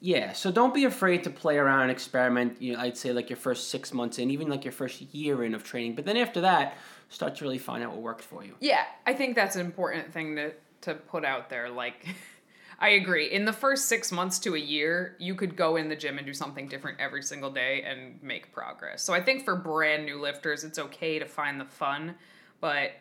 Yeah, 0.00 0.34
so 0.34 0.50
don't 0.50 0.74
be 0.74 0.84
afraid 0.84 1.24
to 1.24 1.30
play 1.30 1.56
around 1.56 1.82
and 1.82 1.90
experiment. 1.90 2.60
You 2.60 2.74
know, 2.74 2.80
I'd 2.80 2.98
say 2.98 3.12
like 3.12 3.30
your 3.30 3.38
first 3.38 3.70
six 3.70 3.94
months 3.94 4.18
in, 4.18 4.30
even 4.30 4.48
like 4.48 4.62
your 4.62 4.72
first 4.72 5.00
year 5.00 5.42
in 5.42 5.54
of 5.54 5.64
training. 5.64 5.94
But 5.94 6.04
then 6.04 6.18
after 6.18 6.42
that, 6.42 6.76
start 7.08 7.36
to 7.36 7.44
really 7.44 7.58
find 7.58 7.82
out 7.82 7.92
what 7.92 8.02
works 8.02 8.24
for 8.24 8.44
you. 8.44 8.54
Yeah, 8.60 8.84
I 9.06 9.14
think 9.14 9.34
that's 9.34 9.56
an 9.56 9.64
important 9.64 10.12
thing 10.12 10.36
to 10.36 10.52
to 10.82 10.94
put 10.94 11.24
out 11.24 11.48
there. 11.48 11.68
Like, 11.68 12.06
I 12.78 12.90
agree. 12.90 13.30
In 13.32 13.44
the 13.44 13.52
first 13.52 13.86
six 13.86 14.12
months 14.12 14.38
to 14.40 14.54
a 14.54 14.58
year, 14.58 15.16
you 15.18 15.34
could 15.34 15.56
go 15.56 15.76
in 15.76 15.88
the 15.88 15.96
gym 15.96 16.18
and 16.18 16.26
do 16.26 16.34
something 16.34 16.68
different 16.68 17.00
every 17.00 17.22
single 17.22 17.50
day 17.50 17.82
and 17.82 18.22
make 18.22 18.52
progress. 18.52 19.02
So 19.02 19.14
I 19.14 19.20
think 19.22 19.44
for 19.44 19.56
brand 19.56 20.04
new 20.04 20.20
lifters, 20.20 20.62
it's 20.62 20.78
okay 20.78 21.18
to 21.18 21.24
find 21.24 21.58
the 21.60 21.64
fun, 21.64 22.14
but 22.60 22.92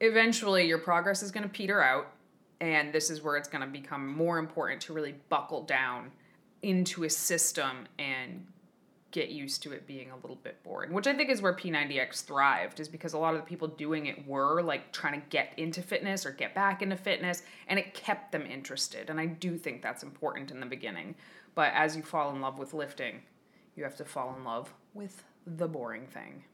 eventually 0.00 0.66
your 0.66 0.78
progress 0.78 1.22
is 1.22 1.30
going 1.30 1.42
to 1.42 1.48
peter 1.50 1.82
out, 1.82 2.12
and 2.60 2.92
this 2.92 3.10
is 3.10 3.22
where 3.22 3.36
it's 3.36 3.48
going 3.48 3.60
to 3.60 3.70
become 3.70 4.06
more 4.06 4.38
important 4.38 4.80
to 4.82 4.92
really 4.92 5.14
buckle 5.28 5.62
down 5.62 6.10
into 6.62 7.04
a 7.04 7.10
system 7.10 7.86
and 7.98 8.46
get 9.10 9.30
used 9.30 9.62
to 9.62 9.72
it 9.72 9.86
being 9.86 10.10
a 10.10 10.16
little 10.16 10.36
bit 10.36 10.62
boring, 10.62 10.92
which 10.92 11.06
I 11.06 11.14
think 11.14 11.30
is 11.30 11.40
where 11.40 11.54
P90X 11.54 12.24
thrived, 12.24 12.78
is 12.78 12.88
because 12.88 13.14
a 13.14 13.18
lot 13.18 13.34
of 13.34 13.40
the 13.40 13.46
people 13.46 13.68
doing 13.68 14.06
it 14.06 14.26
were 14.26 14.62
like 14.62 14.92
trying 14.92 15.20
to 15.20 15.26
get 15.28 15.52
into 15.56 15.80
fitness 15.80 16.26
or 16.26 16.30
get 16.30 16.54
back 16.54 16.82
into 16.82 16.96
fitness, 16.96 17.42
and 17.68 17.78
it 17.78 17.94
kept 17.94 18.32
them 18.32 18.44
interested. 18.44 19.08
And 19.08 19.18
I 19.18 19.26
do 19.26 19.56
think 19.56 19.82
that's 19.82 20.02
important 20.02 20.50
in 20.50 20.60
the 20.60 20.66
beginning. 20.66 21.14
But 21.54 21.72
as 21.74 21.96
you 21.96 22.02
fall 22.02 22.34
in 22.34 22.40
love 22.40 22.58
with 22.58 22.74
lifting, 22.74 23.22
you 23.76 23.84
have 23.84 23.96
to 23.96 24.04
fall 24.04 24.34
in 24.36 24.44
love 24.44 24.72
with 24.92 25.24
the 25.46 25.68
boring 25.68 26.06
thing. 26.06 26.44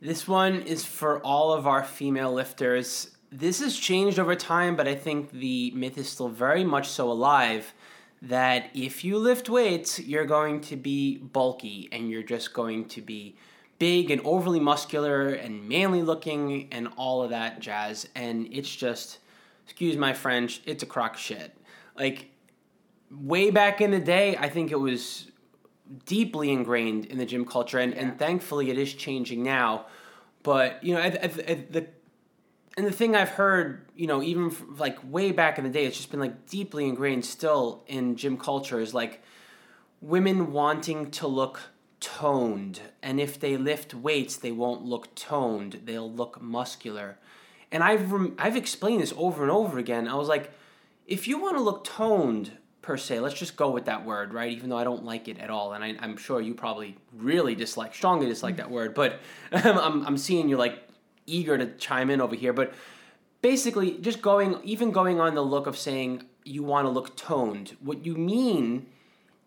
This 0.00 0.28
one 0.28 0.60
is 0.62 0.84
for 0.84 1.20
all 1.20 1.52
of 1.52 1.66
our 1.66 1.82
female 1.82 2.32
lifters. 2.32 3.12
This 3.32 3.60
has 3.60 3.76
changed 3.76 4.18
over 4.18 4.36
time, 4.36 4.76
but 4.76 4.86
I 4.86 4.94
think 4.94 5.32
the 5.32 5.70
myth 5.70 5.96
is 5.96 6.08
still 6.08 6.28
very 6.28 6.62
much 6.64 6.88
so 6.88 7.10
alive 7.10 7.72
that 8.28 8.70
if 8.74 9.04
you 9.04 9.18
lift 9.18 9.48
weights, 9.48 10.00
you're 10.00 10.24
going 10.24 10.60
to 10.62 10.76
be 10.76 11.18
bulky 11.18 11.88
and 11.92 12.10
you're 12.10 12.22
just 12.22 12.52
going 12.54 12.86
to 12.86 13.02
be 13.02 13.36
big 13.78 14.10
and 14.10 14.20
overly 14.24 14.60
muscular 14.60 15.28
and 15.28 15.68
manly 15.68 16.02
looking 16.02 16.68
and 16.72 16.88
all 16.96 17.22
of 17.22 17.30
that 17.30 17.60
jazz. 17.60 18.08
And 18.14 18.48
it's 18.50 18.74
just, 18.74 19.18
excuse 19.64 19.96
my 19.96 20.12
French, 20.12 20.62
it's 20.64 20.82
a 20.82 20.86
crock 20.86 21.14
of 21.14 21.20
shit. 21.20 21.56
Like, 21.98 22.30
way 23.10 23.50
back 23.50 23.80
in 23.80 23.90
the 23.90 24.00
day, 24.00 24.36
I 24.36 24.48
think 24.48 24.70
it 24.70 24.80
was 24.80 25.30
deeply 26.06 26.50
ingrained 26.50 27.06
in 27.06 27.18
the 27.18 27.26
gym 27.26 27.44
culture, 27.44 27.78
and, 27.78 27.92
Yeah. 27.92 28.00
and 28.00 28.18
thankfully 28.18 28.70
it 28.70 28.78
is 28.78 28.94
changing 28.94 29.42
now. 29.42 29.86
But 30.42 30.82
you 30.82 30.94
know, 30.94 31.08
the 31.10 31.86
and 32.76 32.86
the 32.86 32.92
thing 32.92 33.14
I've 33.14 33.30
heard, 33.30 33.86
you 33.94 34.06
know, 34.06 34.22
even 34.22 34.46
f 34.46 34.62
like 34.78 34.98
way 35.04 35.30
back 35.30 35.58
in 35.58 35.64
the 35.64 35.70
day, 35.70 35.84
it's 35.86 35.96
just 35.96 36.10
been 36.10 36.20
like 36.20 36.46
deeply 36.46 36.86
ingrained 36.86 37.24
still 37.24 37.84
in 37.86 38.16
gym 38.16 38.36
culture 38.36 38.80
is 38.80 38.92
like 38.92 39.22
women 40.00 40.52
wanting 40.52 41.10
to 41.12 41.26
look 41.26 41.60
toned, 42.00 42.80
and 43.02 43.20
if 43.20 43.38
they 43.38 43.56
lift 43.56 43.94
weights, 43.94 44.36
they 44.36 44.50
won't 44.52 44.84
look 44.84 45.14
toned; 45.14 45.82
they'll 45.84 46.10
look 46.10 46.42
muscular. 46.42 47.18
And 47.70 47.82
I've 47.82 48.10
rem- 48.12 48.34
I've 48.38 48.56
explained 48.56 49.02
this 49.02 49.14
over 49.16 49.42
and 49.42 49.50
over 49.50 49.78
again. 49.78 50.08
I 50.08 50.16
was 50.16 50.28
like, 50.28 50.50
if 51.06 51.28
you 51.28 51.38
want 51.38 51.56
to 51.56 51.62
look 51.62 51.84
toned 51.84 52.52
per 52.82 52.96
se, 52.96 53.20
let's 53.20 53.34
just 53.34 53.56
go 53.56 53.70
with 53.70 53.86
that 53.86 54.04
word, 54.04 54.34
right? 54.34 54.50
Even 54.52 54.68
though 54.68 54.76
I 54.76 54.84
don't 54.84 55.04
like 55.04 55.28
it 55.28 55.38
at 55.38 55.48
all, 55.48 55.72
and 55.72 55.84
I, 55.84 55.96
I'm 56.00 56.16
sure 56.16 56.40
you 56.40 56.54
probably 56.54 56.96
really 57.16 57.54
dislike, 57.54 57.94
strongly 57.94 58.26
dislike 58.26 58.54
mm. 58.54 58.58
that 58.58 58.70
word, 58.70 58.94
but 58.94 59.20
I'm 59.52 60.04
I'm 60.04 60.18
seeing 60.18 60.48
you 60.48 60.56
like 60.56 60.83
eager 61.26 61.56
to 61.58 61.66
chime 61.76 62.10
in 62.10 62.20
over 62.20 62.34
here, 62.34 62.52
but 62.52 62.74
basically 63.42 63.98
just 63.98 64.22
going 64.22 64.58
even 64.64 64.90
going 64.90 65.20
on 65.20 65.34
the 65.34 65.42
look 65.42 65.66
of 65.66 65.76
saying 65.76 66.22
you 66.44 66.62
want 66.62 66.86
to 66.86 66.90
look 66.90 67.16
toned 67.16 67.76
what 67.80 68.04
you 68.04 68.14
mean 68.14 68.86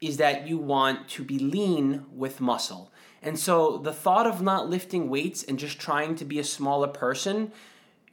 is 0.01 0.17
that 0.17 0.47
you 0.47 0.57
want 0.57 1.07
to 1.09 1.23
be 1.23 1.39
lean 1.39 2.05
with 2.15 2.39
muscle. 2.39 2.91
And 3.23 3.39
so 3.39 3.77
the 3.77 3.91
thought 3.91 4.27
of 4.27 4.41
not 4.41 4.69
lifting 4.69 5.09
weights 5.09 5.43
and 5.43 5.57
just 5.57 5.79
trying 5.79 6.15
to 6.17 6.25
be 6.25 6.37
a 6.37 6.43
smaller 6.43 6.87
person 6.87 7.51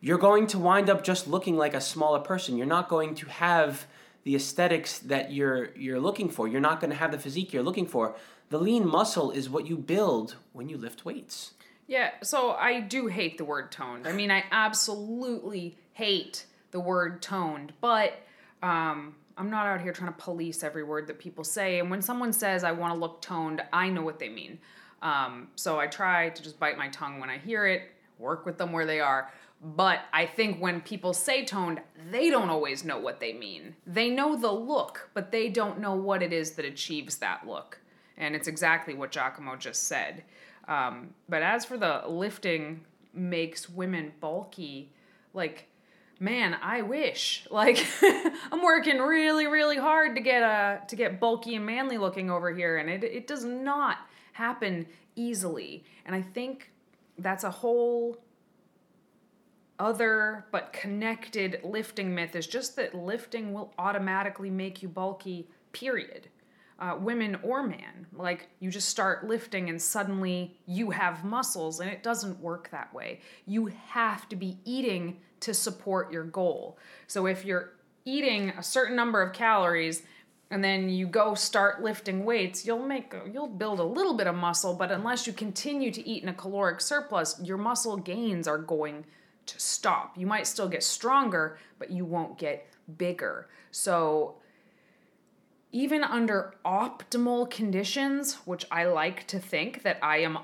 you're 0.05 0.19
going 0.19 0.47
to 0.49 0.59
wind 0.59 0.91
up 0.91 1.03
just 1.03 1.27
looking 1.27 1.57
like 1.57 1.73
a 1.73 1.81
smaller 1.81 2.19
person. 2.19 2.59
You're 2.59 2.67
not 2.67 2.91
going 2.91 3.15
to 3.15 3.27
have 3.27 3.87
the 4.25 4.37
aesthetics 4.37 4.99
that 4.99 5.33
you're 5.33 5.75
you're 5.77 5.99
looking 5.99 6.29
for. 6.29 6.47
You're 6.47 6.61
not 6.61 6.79
going 6.79 6.91
to 6.91 6.97
have 6.97 7.11
the 7.11 7.19
physique 7.19 7.55
you're 7.55 7.63
looking 7.63 7.87
for. 7.87 8.15
The 8.51 8.59
lean 8.59 8.87
muscle 8.87 9.31
is 9.31 9.49
what 9.49 9.67
you 9.67 9.79
build 9.79 10.37
when 10.53 10.69
you 10.69 10.77
lift 10.77 11.07
weights 11.07 11.54
Yeah, 11.87 12.11
so 12.23 12.53
I 12.53 12.81
do 12.81 13.09
hate 13.09 13.39
the 13.39 13.45
word 13.45 13.71
toned. 13.71 14.07
I 14.07 14.13
mean, 14.13 14.31
I 14.31 14.45
absolutely 14.51 15.77
hate 15.93 16.47
the 16.71 16.81
word 16.81 17.21
toned, 17.21 17.73
but 17.81 18.15
um, 18.63 19.15
I'm 19.37 19.51
not 19.51 19.67
out 19.67 19.81
here 19.81 19.93
trying 19.93 20.13
to 20.13 20.19
police 20.19 20.63
every 20.63 20.83
word 20.83 21.07
that 21.09 21.19
people 21.19 21.45
say. 21.45 21.81
And 21.81 21.91
when 21.91 22.01
someone 22.01 22.33
says 22.33 22.65
I 22.65 22.73
want 22.73 22.95
to 22.95 22.99
look 22.99 23.21
toned, 23.21 23.63
I 23.73 23.91
know 23.91 24.03
what 24.03 24.19
they 24.19 24.29
mean. 24.29 24.59
Um, 25.03 25.49
so 25.57 25.79
I 25.79 25.87
try 25.87 26.31
to 26.31 26.43
just 26.43 26.59
bite 26.59 26.79
my 26.79 26.89
tongue 26.89 27.21
when 27.21 27.29
I 27.29 27.39
hear 27.39 27.67
it, 27.67 27.83
work 28.19 28.47
with 28.47 28.57
them 28.57 28.73
where 28.73 28.87
they 28.87 29.01
are. 29.01 29.31
But 29.63 30.01
I 30.13 30.27
think 30.27 30.61
when 30.61 30.81
people 30.81 31.13
say 31.13 31.45
toned, 31.45 31.81
they 32.11 32.31
don't 32.31 32.51
always 32.51 32.85
know 32.85 32.99
what 32.99 33.21
they 33.21 33.33
mean. 33.33 33.77
They 33.87 34.11
know 34.11 34.37
the 34.37 34.53
look, 34.53 35.11
but 35.15 35.31
they 35.31 35.49
don't 35.49 35.81
know 35.81 35.95
what 35.95 36.23
it 36.23 36.33
is 36.33 36.53
that 36.53 36.65
achieves 36.65 37.19
that 37.19 37.47
look. 37.47 37.79
And 38.17 38.35
it's 38.35 38.49
exactly 38.49 38.95
what 38.95 39.11
Giacomo 39.11 39.57
just 39.57 39.85
said. 39.85 40.25
Um, 40.69 41.11
but 41.29 41.43
as 41.43 41.65
for 41.65 41.77
the 41.77 42.03
lifting 42.07 42.85
makes 43.13 43.69
women 43.69 44.13
bulky, 44.21 44.91
like, 45.33 45.69
man, 46.19 46.57
I 46.63 46.83
wish. 46.83 47.47
Like, 47.51 47.85
I'm 48.53 48.63
working 48.63 48.99
really, 48.99 49.47
really 49.47 49.77
hard 49.77 50.17
to 50.17 50.21
get 50.21 50.43
uh, 50.43 50.79
to 50.89 50.97
get 50.97 51.21
bulky 51.21 51.55
and 51.55 51.65
manly 51.65 51.99
looking 51.99 52.31
over 52.31 52.53
here, 52.53 52.79
and 52.79 52.91
it 52.91 53.05
it 53.05 53.27
does 53.27 53.45
not 53.45 53.99
happen 54.33 54.87
easily. 55.17 55.85
And 56.05 56.15
I 56.15 56.23
think 56.23 56.73
that's 57.19 57.45
a 57.45 57.51
whole 57.51 58.19
other 59.79 60.47
but 60.53 60.73
connected 60.73 61.61
lifting 61.65 62.15
myth 62.15 62.37
is 62.37 62.47
just 62.47 62.77
that 62.77 62.95
lifting 62.95 63.53
will 63.53 63.73
automatically 63.79 64.51
make 64.51 64.83
you 64.83 64.89
bulky, 64.89 65.49
period. 65.73 66.29
Uh, 66.79 66.97
women 66.99 67.39
or 67.45 67.63
man. 67.63 68.05
Like, 68.13 68.49
you 68.59 68.69
just 68.69 68.89
start 68.89 69.29
lifting 69.29 69.69
and 69.71 69.81
suddenly 69.81 70.57
you 70.67 70.91
have 70.91 71.25
muscles, 71.25 71.79
and 71.79 71.89
it 71.89 72.03
doesn't 72.03 72.41
work 72.41 72.69
that 72.71 72.93
way. 72.93 73.21
You 73.47 73.67
have 73.87 74.29
to 74.31 74.37
be 74.37 74.59
eating 74.65 75.19
to 75.41 75.55
support 75.55 76.13
your 76.13 76.25
goal. 76.25 76.77
So, 77.07 77.27
if 77.27 77.45
you're 77.45 77.75
eating 78.05 78.51
a 78.51 78.63
certain 78.63 78.97
number 78.97 79.23
of 79.23 79.33
calories 79.33 80.03
and 80.51 80.63
then 80.63 80.89
you 80.89 81.07
go 81.07 81.35
start 81.35 81.83
lifting 81.83 82.25
weights, 82.25 82.67
you'll 82.67 82.87
make 82.87 83.15
you'll 83.33 83.49
build 83.49 83.81
a 83.81 83.85
little 83.85 84.15
bit 84.15 84.27
of 84.27 84.35
muscle, 84.35 84.75
but 84.75 84.91
unless 84.91 85.27
you 85.27 85.33
continue 85.33 85.91
to 85.91 86.07
eat 86.07 86.23
in 86.23 86.29
a 86.29 86.35
caloric 86.35 86.81
surplus, 86.81 87.41
your 87.43 87.57
muscle 87.57 87.97
gains 87.97 88.47
are 88.47 88.59
going 88.59 89.05
to 89.47 89.61
stop. 89.61 90.17
You 90.17 90.27
might 90.27 90.47
still 90.47 90.69
get 90.69 90.83
stronger, 90.83 91.59
but 91.79 91.91
you 91.91 92.05
won't 92.05 92.39
get 92.39 92.67
bigger. 92.99 93.49
So 93.71 94.37
even 95.75 96.05
under 96.05 96.55
optimal 96.65 97.51
conditions, 97.51 98.35
which 98.45 98.65
I 98.71 98.85
like 98.85 99.27
to 99.27 99.41
think 99.41 99.83
that 99.83 99.99
I 100.01 100.19
am 100.19 100.39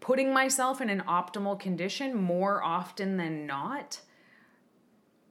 putting 0.00 0.32
myself 0.32 0.80
in 0.80 0.88
an 0.88 1.02
optimal 1.06 1.60
condition 1.60 2.14
more 2.14 2.64
often 2.64 3.18
than 3.18 3.46
not, 3.46 4.00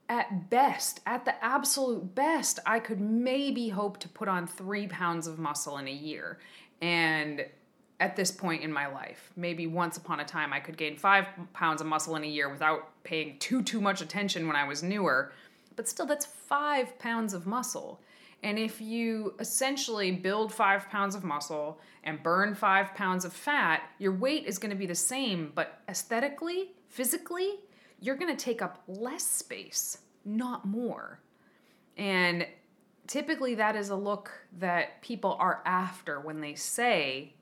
at 0.07 0.51
best, 0.51 0.99
at 1.07 1.25
the 1.25 1.43
absolute 1.43 2.13
best, 2.13 2.59
I 2.67 2.79
could 2.79 3.01
maybe 3.01 3.69
hope 3.69 3.97
to 4.01 4.09
put 4.09 4.27
on 4.27 4.45
three 4.45 4.85
pounds 4.85 5.25
of 5.25 5.39
muscle 5.39 5.79
in 5.79 5.87
a 5.87 5.91
year. 5.91 6.37
And 6.79 7.43
at 7.99 8.15
this 8.15 8.29
point 8.29 8.61
in 8.61 8.71
my 8.71 8.85
life, 8.85 9.31
maybe 9.35 9.65
once 9.65 9.97
upon 9.97 10.19
a 10.19 10.25
time, 10.25 10.53
I 10.53 10.59
could 10.59 10.77
gain 10.77 10.97
five 10.97 11.25
pounds 11.53 11.81
of 11.81 11.87
muscle 11.87 12.15
in 12.15 12.23
a 12.23 12.27
year 12.27 12.47
without 12.47 13.03
paying 13.03 13.39
too, 13.39 13.63
too 13.63 13.81
much 13.81 14.01
attention 14.01 14.45
when 14.45 14.55
I 14.55 14.67
was 14.67 14.83
newer. 14.83 15.33
But 15.75 15.89
still, 15.89 16.05
that's 16.05 16.27
five 16.27 16.99
pounds 16.99 17.33
of 17.33 17.47
muscle. 17.47 17.99
And 18.43 18.57
if 18.57 18.81
you 18.81 19.35
essentially 19.39 20.11
build 20.11 20.51
five 20.51 20.89
pounds 20.89 21.13
of 21.13 21.23
muscle 21.23 21.79
and 22.03 22.23
burn 22.23 22.55
five 22.55 22.95
pounds 22.95 23.23
of 23.23 23.33
fat, 23.33 23.83
your 23.99 24.13
weight 24.13 24.45
is 24.45 24.57
going 24.57 24.71
to 24.71 24.77
be 24.77 24.87
the 24.87 24.95
same, 24.95 25.51
but 25.53 25.81
aesthetically, 25.87 26.71
physically, 26.89 27.59
you're 27.99 28.15
going 28.15 28.35
to 28.35 28.43
take 28.43 28.61
up 28.61 28.81
less 28.87 29.23
space, 29.23 29.99
not 30.25 30.65
more. 30.65 31.19
And 31.97 32.47
typically, 33.05 33.53
that 33.55 33.75
is 33.75 33.89
a 33.89 33.95
look 33.95 34.31
that 34.57 35.01
people 35.03 35.37
are 35.39 35.61
after 35.65 36.19
when 36.19 36.41
they 36.41 36.55
say, 36.55 37.35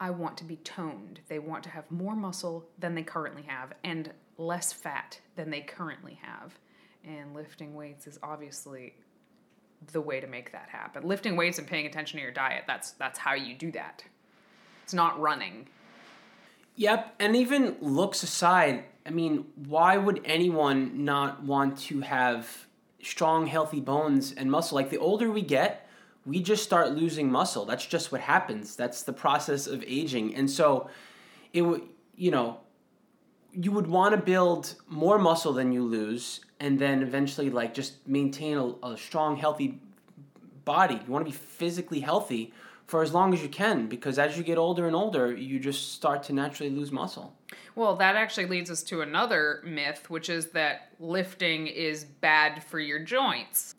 I 0.00 0.10
want 0.10 0.36
to 0.38 0.44
be 0.44 0.56
toned. 0.56 1.18
They 1.26 1.40
want 1.40 1.64
to 1.64 1.70
have 1.70 1.90
more 1.90 2.14
muscle 2.14 2.68
than 2.78 2.94
they 2.94 3.02
currently 3.02 3.42
have 3.42 3.72
and 3.82 4.12
less 4.36 4.72
fat 4.72 5.18
than 5.34 5.50
they 5.50 5.62
currently 5.62 6.20
have. 6.22 6.54
And 7.04 7.34
lifting 7.34 7.74
weights 7.74 8.06
is 8.06 8.20
obviously 8.22 8.94
the 9.92 10.00
way 10.00 10.20
to 10.20 10.26
make 10.26 10.52
that 10.52 10.68
happen. 10.68 11.06
Lifting 11.06 11.36
weights 11.36 11.58
and 11.58 11.66
paying 11.66 11.86
attention 11.86 12.18
to 12.18 12.22
your 12.22 12.32
diet, 12.32 12.64
that's 12.66 12.92
that's 12.92 13.18
how 13.18 13.34
you 13.34 13.54
do 13.54 13.70
that. 13.72 14.04
It's 14.84 14.94
not 14.94 15.20
running. 15.20 15.68
Yep, 16.76 17.16
and 17.18 17.34
even 17.34 17.76
looks 17.80 18.22
aside, 18.22 18.84
I 19.04 19.10
mean, 19.10 19.46
why 19.66 19.96
would 19.96 20.20
anyone 20.24 21.04
not 21.04 21.42
want 21.42 21.76
to 21.78 22.00
have 22.02 22.66
strong, 23.02 23.46
healthy 23.46 23.80
bones 23.80 24.32
and 24.32 24.50
muscle? 24.50 24.76
Like 24.76 24.90
the 24.90 24.98
older 24.98 25.30
we 25.30 25.42
get, 25.42 25.88
we 26.24 26.40
just 26.40 26.62
start 26.62 26.92
losing 26.92 27.32
muscle. 27.32 27.64
That's 27.64 27.84
just 27.84 28.12
what 28.12 28.20
happens. 28.20 28.76
That's 28.76 29.02
the 29.02 29.12
process 29.12 29.66
of 29.66 29.82
aging. 29.86 30.36
And 30.36 30.48
so 30.48 30.88
it 31.52 31.62
would, 31.62 31.82
you 32.14 32.30
know, 32.30 32.60
you 33.52 33.72
would 33.72 33.86
want 33.86 34.14
to 34.14 34.20
build 34.20 34.74
more 34.86 35.18
muscle 35.18 35.52
than 35.52 35.72
you 35.72 35.82
lose 35.82 36.40
and 36.60 36.78
then 36.78 37.02
eventually 37.02 37.50
like 37.50 37.74
just 37.74 38.06
maintain 38.06 38.56
a, 38.56 38.86
a 38.86 38.96
strong, 38.96 39.36
healthy 39.36 39.80
body. 40.64 41.00
You 41.06 41.12
want 41.12 41.24
to 41.24 41.30
be 41.30 41.36
physically 41.36 42.00
healthy 42.00 42.52
for 42.86 43.02
as 43.02 43.12
long 43.12 43.34
as 43.34 43.42
you 43.42 43.48
can 43.48 43.86
because 43.86 44.18
as 44.18 44.36
you 44.36 44.42
get 44.42 44.58
older 44.58 44.86
and 44.86 44.96
older, 44.96 45.32
you 45.34 45.60
just 45.60 45.92
start 45.92 46.22
to 46.24 46.32
naturally 46.32 46.70
lose 46.70 46.90
muscle. 46.90 47.34
Well, 47.74 47.96
that 47.96 48.16
actually 48.16 48.46
leads 48.46 48.70
us 48.70 48.82
to 48.84 49.02
another 49.02 49.62
myth, 49.64 50.10
which 50.10 50.28
is 50.28 50.46
that 50.48 50.92
lifting 50.98 51.66
is 51.66 52.04
bad 52.04 52.64
for 52.64 52.80
your 52.80 52.98
joints. 52.98 53.74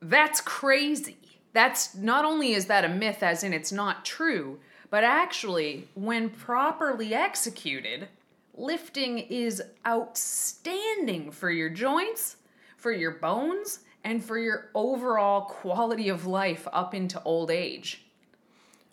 That's 0.00 0.40
crazy. 0.40 1.18
That's 1.52 1.94
not 1.94 2.24
only 2.24 2.54
is 2.54 2.66
that 2.66 2.84
a 2.84 2.88
myth, 2.88 3.22
as 3.22 3.44
in 3.44 3.52
it's 3.52 3.70
not 3.70 4.04
true, 4.04 4.58
but 4.90 5.04
actually, 5.04 5.88
when 5.94 6.28
properly 6.28 7.14
executed, 7.14 8.08
lifting 8.54 9.18
is 9.18 9.62
outstanding 9.86 11.30
for 11.30 11.50
your 11.50 11.70
joints, 11.70 12.36
for 12.76 12.92
your 12.92 13.12
bones, 13.12 13.80
and 14.04 14.22
for 14.22 14.38
your 14.38 14.70
overall 14.74 15.42
quality 15.42 16.08
of 16.08 16.26
life 16.26 16.66
up 16.72 16.94
into 16.94 17.22
old 17.22 17.50
age. 17.50 18.04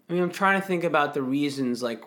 I 0.10 0.13
mean, 0.13 0.24
I'm 0.24 0.32
trying 0.32 0.60
to 0.60 0.65
think 0.65 0.84
about 0.84 1.13
the 1.13 1.22
reasons, 1.22 1.84
like, 1.84 2.04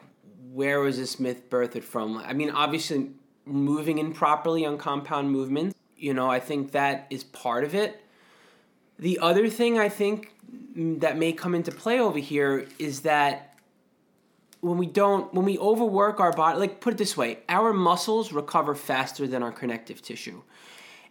where 0.53 0.81
was 0.81 0.99
this 0.99 1.19
myth 1.21 1.49
birthed 1.49 1.83
from? 1.83 2.19
I 2.19 2.33
mean, 2.33 2.51
obviously, 2.51 3.11
moving 3.45 3.99
improperly 3.99 4.65
on 4.65 4.79
compound 4.79 5.31
movements, 5.31 5.75
you 5.97 6.15
know, 6.15 6.29
I 6.29 6.41
think 6.41 6.73
that 6.73 7.07
is 7.11 7.25
part 7.25 7.65
of 7.65 7.75
it. 7.75 8.01
The 8.99 9.19
other 9.21 9.49
thing 9.49 9.79
I 9.79 9.89
think 9.89 10.33
mm, 10.77 11.01
that 11.01 11.17
may 11.17 11.33
come 11.33 11.55
into 11.55 11.73
play 11.73 12.01
over 12.01 12.19
here 12.19 12.67
is 12.79 13.01
that 13.01 13.52
when 14.63 14.79
we 14.79 14.87
don't, 14.87 15.35
when 15.35 15.45
we 15.45 15.59
overwork 15.59 16.21
our 16.21 16.33
body, 16.33 16.59
like, 16.59 16.81
put 16.81 16.95
it 16.95 16.97
this 16.97 17.17
way, 17.17 17.41
our 17.49 17.73
muscles 17.73 18.33
recover 18.33 18.77
faster 18.77 19.27
than 19.27 19.43
our 19.43 19.51
connective 19.51 20.01
tissue. 20.01 20.41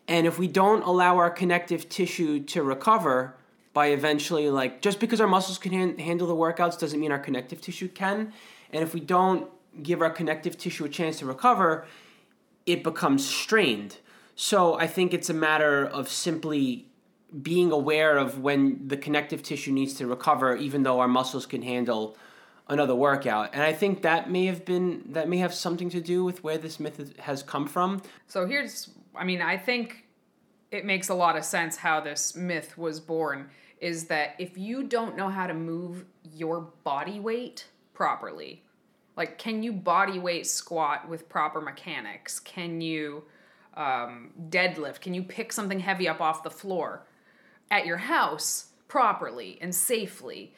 And 0.08 0.26
if 0.26 0.40
we 0.40 0.48
don't 0.48 0.84
allow 0.84 1.18
our 1.18 1.30
connective 1.30 1.90
tissue 1.90 2.40
to 2.46 2.64
recover 2.64 3.36
by 3.74 3.88
eventually, 3.88 4.50
like, 4.50 4.82
just 4.82 5.02
because 5.02 5.20
our 5.20 5.28
muscles 5.28 5.58
can 5.58 5.74
han- 5.74 5.98
handle 6.00 6.28
the 6.28 6.36
workouts 6.36 6.80
doesn't 6.80 7.00
mean 7.00 7.12
our 7.12 7.20
connective 7.20 7.60
tissue 7.60 7.90
can. 7.90 8.32
And 8.72 8.84
if 8.84 8.94
we 8.94 9.02
don't 9.02 9.50
give 9.84 10.02
our 10.02 10.10
connective 10.10 10.58
tissue 10.58 10.86
a 10.86 10.90
chance 10.90 11.20
to 11.20 11.26
recover, 11.26 11.86
it 12.66 12.84
becomes 12.84 13.26
strained. 13.26 13.98
So 14.34 14.76
I 14.76 14.88
think 14.88 15.14
it's 15.14 15.30
a 15.30 15.34
matter 15.34 15.86
of 15.86 16.08
simply 16.08 16.88
being 17.42 17.74
aware 17.74 18.18
of 18.18 18.40
when 18.40 18.88
the 18.88 18.98
connective 18.98 19.44
tissue 19.44 19.74
needs 19.74 19.94
to 19.96 20.08
recover, 20.08 20.56
even 20.56 20.84
though 20.84 21.02
our 21.02 21.08
muscles 21.10 21.46
can 21.46 21.64
handle 21.64 22.16
another 22.72 22.96
workout. 22.96 23.50
And 23.54 23.62
I 23.62 23.74
think 23.74 24.02
that 24.02 24.32
may 24.32 24.46
have 24.46 24.66
been 24.66 25.04
that 25.10 25.28
may 25.30 25.38
have 25.38 25.54
something 25.54 25.90
to 25.90 26.02
do 26.02 26.24
with 26.24 26.44
where 26.44 26.58
this 26.58 26.80
myth 26.80 27.18
has 27.20 27.44
come 27.44 27.68
from. 27.68 28.02
So 28.28 28.48
here's, 28.48 28.90
I 29.14 29.26
mean, 29.26 29.42
I 29.42 29.58
think 29.58 30.06
it 30.72 30.86
makes 30.86 31.10
a 31.10 31.14
lot 31.14 31.38
of 31.38 31.44
sense 31.44 31.76
how 31.76 32.00
this 32.00 32.36
myth 32.36 32.78
was 32.78 33.00
born 33.00 33.50
is 33.80 34.06
that 34.06 34.36
if 34.40 34.58
you 34.58 34.84
don't 34.84 35.18
know 35.18 35.28
how 35.28 35.48
to 35.48 35.54
move 35.54 36.06
your 36.34 36.62
body 36.84 37.20
weight 37.20 37.68
properly, 37.94 38.64
like 39.18 39.38
can 39.38 39.62
you 39.64 39.74
body 39.74 40.18
weight 40.18 40.48
squat 40.48 41.10
with 41.10 41.28
proper 41.28 41.60
mechanics? 41.60 42.40
Can 42.40 42.80
you 42.80 43.24
um, 43.76 44.32
deadlift? 44.50 45.02
Can 45.02 45.14
you 45.14 45.24
pick 45.24 45.52
something 45.52 45.80
heavy 45.80 46.08
up 46.08 46.22
off 46.22 46.44
the 46.44 46.50
floor 46.50 47.06
at 47.70 47.86
your 47.86 47.98
house 47.98 48.68
properly 48.88 49.58
and 49.62 49.76
safely? 49.76 50.54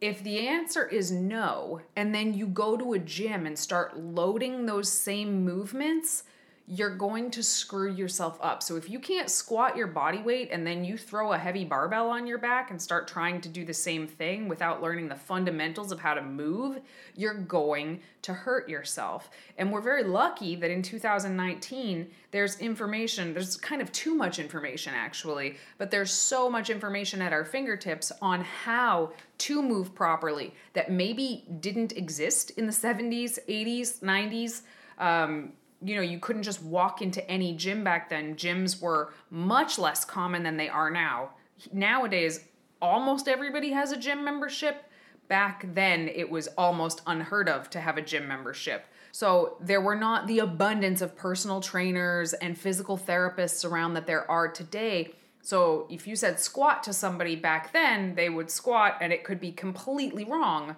If 0.00 0.22
the 0.22 0.46
answer 0.46 0.86
is 0.86 1.10
no, 1.10 1.80
and 1.94 2.14
then 2.14 2.34
you 2.34 2.46
go 2.46 2.76
to 2.76 2.92
a 2.92 2.98
gym 2.98 3.46
and 3.46 3.58
start 3.58 3.96
loading 3.96 4.66
those 4.66 4.92
same 4.92 5.44
movements, 5.44 6.24
you're 6.68 6.96
going 6.96 7.30
to 7.30 7.44
screw 7.44 7.92
yourself 7.92 8.38
up. 8.42 8.60
So 8.60 8.74
if 8.74 8.90
you 8.90 8.98
can't 8.98 9.30
squat 9.30 9.76
your 9.76 9.86
body 9.86 10.18
weight 10.18 10.48
and 10.50 10.66
then 10.66 10.84
you 10.84 10.98
throw 10.98 11.32
a 11.32 11.38
heavy 11.38 11.64
barbell 11.64 12.08
on 12.08 12.26
your 12.26 12.38
back 12.38 12.72
and 12.72 12.82
start 12.82 13.06
trying 13.06 13.40
to 13.42 13.48
do 13.48 13.64
the 13.64 13.72
same 13.72 14.08
thing 14.08 14.48
without 14.48 14.82
learning 14.82 15.08
the 15.08 15.14
fundamentals 15.14 15.92
of 15.92 16.00
how 16.00 16.14
to 16.14 16.22
move, 16.22 16.80
you're 17.14 17.34
going 17.34 18.00
to 18.22 18.32
hurt 18.32 18.68
yourself. 18.68 19.30
And 19.58 19.70
we're 19.70 19.80
very 19.80 20.02
lucky 20.02 20.56
that 20.56 20.72
in 20.72 20.82
2019 20.82 22.10
there's 22.32 22.58
information, 22.58 23.32
there's 23.32 23.56
kind 23.56 23.80
of 23.80 23.92
too 23.92 24.16
much 24.16 24.40
information 24.40 24.92
actually, 24.92 25.58
but 25.78 25.92
there's 25.92 26.12
so 26.12 26.50
much 26.50 26.68
information 26.68 27.22
at 27.22 27.32
our 27.32 27.44
fingertips 27.44 28.10
on 28.20 28.40
how 28.40 29.12
to 29.38 29.62
move 29.62 29.94
properly 29.94 30.52
that 30.72 30.90
maybe 30.90 31.44
didn't 31.60 31.92
exist 31.92 32.50
in 32.50 32.66
the 32.66 32.72
70s, 32.72 33.38
80s, 33.48 34.00
90s. 34.00 34.62
Um, 34.98 35.52
you 35.86 35.94
know, 35.94 36.02
you 36.02 36.18
couldn't 36.18 36.42
just 36.42 36.62
walk 36.62 37.00
into 37.00 37.28
any 37.30 37.54
gym 37.54 37.84
back 37.84 38.08
then. 38.10 38.34
Gyms 38.34 38.80
were 38.80 39.12
much 39.30 39.78
less 39.78 40.04
common 40.04 40.42
than 40.42 40.56
they 40.56 40.68
are 40.68 40.90
now. 40.90 41.30
Nowadays, 41.72 42.44
almost 42.82 43.28
everybody 43.28 43.70
has 43.70 43.92
a 43.92 43.96
gym 43.96 44.24
membership. 44.24 44.84
Back 45.28 45.64
then, 45.74 46.08
it 46.08 46.28
was 46.30 46.48
almost 46.58 47.02
unheard 47.06 47.48
of 47.48 47.70
to 47.70 47.80
have 47.80 47.96
a 47.96 48.02
gym 48.02 48.26
membership. 48.26 48.86
So 49.12 49.56
there 49.60 49.80
were 49.80 49.96
not 49.96 50.26
the 50.26 50.40
abundance 50.40 51.00
of 51.00 51.16
personal 51.16 51.60
trainers 51.60 52.32
and 52.34 52.58
physical 52.58 52.98
therapists 52.98 53.64
around 53.64 53.94
that 53.94 54.06
there 54.06 54.30
are 54.30 54.48
today. 54.48 55.14
So 55.40 55.86
if 55.88 56.06
you 56.06 56.16
said 56.16 56.40
squat 56.40 56.82
to 56.82 56.92
somebody 56.92 57.36
back 57.36 57.72
then, 57.72 58.14
they 58.14 58.28
would 58.28 58.50
squat 58.50 58.98
and 59.00 59.12
it 59.12 59.24
could 59.24 59.40
be 59.40 59.52
completely 59.52 60.24
wrong, 60.24 60.76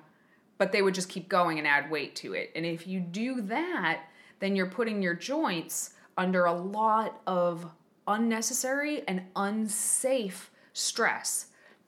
but 0.59 0.73
they 0.73 0.83
would 0.83 0.94
just 0.94 1.09
keep 1.09 1.29
going 1.29 1.59
and 1.59 1.66
add 1.66 1.90
weight 1.90 2.14
to 2.16 2.35
it. 2.35 2.53
And 2.55 2.64
if 2.64 2.87
you 2.87 3.01
do 3.01 3.40
that, 3.42 4.03
then 4.40 4.57
you're 4.57 4.66
putting 4.66 5.03
your 5.03 5.14
joints 5.14 5.94
under 6.16 6.46
a 6.46 6.53
lot 6.53 7.20
of 7.27 7.70
unnecessary 8.07 9.03
and 9.07 9.22
unsafe 9.37 10.51
stress. 10.72 11.46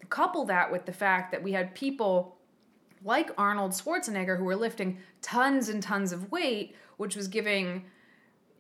Couple 0.09 0.45
that 0.47 0.73
with 0.73 0.87
the 0.87 0.93
fact 0.93 1.31
that 1.31 1.43
we 1.43 1.53
had 1.53 1.75
people 1.75 2.37
like 3.05 3.31
Arnold 3.39 3.73
Schwarzenegger 3.73 4.37
who 4.37 4.45
were 4.45 4.57
lifting 4.57 4.99
tons 5.23 5.69
and 5.69 5.83
tons 5.83 6.11
of 6.11 6.33
weight, 6.33 6.75
which 6.97 7.15
was 7.15 7.29
giving 7.29 7.85